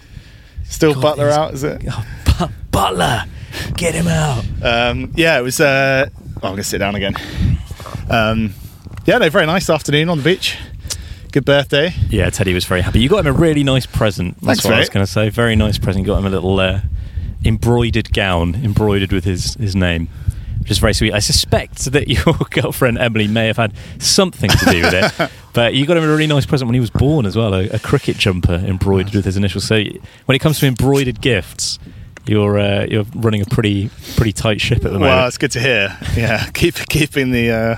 Still 0.65 0.93
God, 0.93 1.17
Buttler 1.17 1.31
out, 1.31 1.53
is 1.53 1.63
it? 1.63 1.81
Oh, 1.89 2.05
Bu- 2.25 2.77
Buttler, 2.77 3.27
get 3.75 3.95
him 3.95 4.07
out. 4.07 4.45
Um, 4.61 5.11
yeah, 5.15 5.37
it 5.39 5.41
was. 5.41 5.59
Uh, 5.59 6.07
oh, 6.13 6.19
I'm 6.35 6.41
going 6.41 6.57
to 6.57 6.63
sit 6.63 6.77
down 6.77 6.95
again. 6.95 7.15
Um, 8.09 8.53
yeah, 9.05 9.17
no, 9.17 9.29
very 9.29 9.47
nice 9.47 9.69
afternoon 9.69 10.09
on 10.09 10.19
the 10.19 10.23
beach. 10.23 10.57
Good 11.31 11.45
birthday. 11.45 11.93
Yeah, 12.09 12.29
Teddy 12.29 12.53
was 12.53 12.65
very 12.65 12.81
happy. 12.81 12.99
You 12.99 13.07
got 13.07 13.25
him 13.25 13.33
a 13.33 13.37
really 13.37 13.63
nice 13.63 13.85
present. 13.85 14.35
That's 14.41 14.61
Thanks, 14.61 14.65
what 14.65 14.73
I 14.73 14.79
was 14.79 14.89
going 14.89 15.05
to 15.05 15.11
say. 15.11 15.29
Very 15.29 15.55
nice 15.55 15.77
present. 15.77 16.05
You 16.05 16.11
got 16.11 16.19
him 16.19 16.25
a 16.25 16.29
little 16.29 16.59
uh, 16.59 16.81
embroidered 17.45 18.11
gown, 18.11 18.55
embroidered 18.55 19.13
with 19.13 19.23
his, 19.23 19.53
his 19.53 19.73
name, 19.73 20.09
which 20.59 20.71
is 20.71 20.79
very 20.79 20.93
sweet. 20.93 21.13
I 21.13 21.19
suspect 21.19 21.85
that 21.93 22.07
your 22.25 22.35
girlfriend 22.49 22.97
Emily 22.97 23.27
may 23.27 23.47
have 23.47 23.55
had 23.55 23.73
something 23.99 24.49
to 24.49 24.65
do 24.65 24.81
with 24.81 24.93
it. 24.93 25.31
But 25.53 25.73
you 25.73 25.85
got 25.85 25.97
him 25.97 26.05
a 26.05 26.07
really 26.07 26.27
nice 26.27 26.45
present 26.45 26.69
when 26.69 26.75
he 26.75 26.79
was 26.79 26.89
born 26.89 27.25
as 27.25 27.35
well, 27.35 27.53
a, 27.53 27.67
a 27.71 27.79
cricket 27.79 28.15
jumper 28.15 28.53
embroidered 28.53 29.13
with 29.13 29.25
his 29.25 29.35
initials. 29.35 29.65
So 29.65 29.83
when 30.25 30.35
it 30.37 30.39
comes 30.39 30.59
to 30.59 30.65
embroidered 30.65 31.19
gifts, 31.19 31.77
you're 32.25 32.57
uh, 32.57 32.85
you're 32.89 33.03
running 33.15 33.41
a 33.41 33.45
pretty 33.45 33.89
pretty 34.15 34.31
tight 34.31 34.61
ship 34.61 34.77
at 34.77 34.83
the 34.83 34.91
moment. 34.91 35.01
Well, 35.11 35.27
it's 35.27 35.37
good 35.37 35.51
to 35.51 35.59
hear. 35.59 35.97
Yeah, 36.15 36.49
keep 36.53 36.75
keeping 36.75 37.31
the 37.31 37.51
uh, 37.51 37.75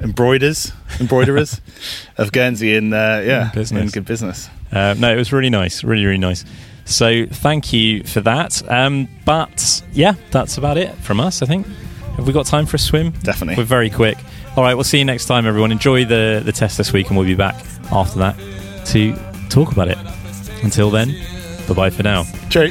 embroiders, 0.00 0.72
embroiderers 1.00 1.60
of 2.18 2.32
Guernsey 2.32 2.76
in 2.76 2.92
uh, 2.92 3.22
yeah 3.24 3.48
In 3.48 3.54
business. 3.54 3.82
in 3.82 3.88
good 3.90 4.04
business. 4.06 4.48
Uh, 4.72 4.94
no, 4.98 5.12
it 5.12 5.16
was 5.16 5.32
really 5.32 5.50
nice, 5.50 5.84
really, 5.84 6.04
really 6.04 6.18
nice. 6.18 6.44
So 6.84 7.26
thank 7.26 7.72
you 7.72 8.04
for 8.04 8.20
that. 8.22 8.62
Um, 8.70 9.08
but 9.24 9.82
yeah, 9.92 10.14
that's 10.30 10.56
about 10.58 10.76
it 10.78 10.94
from 10.96 11.20
us. 11.20 11.42
I 11.42 11.46
think. 11.46 11.66
Have 12.16 12.26
we 12.26 12.32
got 12.32 12.46
time 12.46 12.64
for 12.64 12.76
a 12.76 12.78
swim? 12.78 13.10
Definitely. 13.22 13.56
We're 13.60 13.66
very 13.68 13.90
quick. 13.90 14.16
All 14.56 14.62
right, 14.64 14.74
we'll 14.74 14.84
see 14.84 14.98
you 14.98 15.04
next 15.04 15.26
time, 15.26 15.46
everyone. 15.46 15.70
Enjoy 15.72 16.04
the 16.04 16.40
the 16.44 16.52
test 16.52 16.78
this 16.78 16.92
week, 16.92 17.08
and 17.08 17.16
we'll 17.16 17.26
be 17.26 17.34
back 17.34 17.56
after 17.92 18.18
that 18.20 18.36
to 18.86 19.14
talk 19.50 19.72
about 19.72 19.88
it. 19.88 19.98
Until 20.62 20.90
then, 20.90 21.14
bye 21.68 21.74
bye 21.74 21.90
for 21.90 22.02
now. 22.02 22.24
True. 22.50 22.70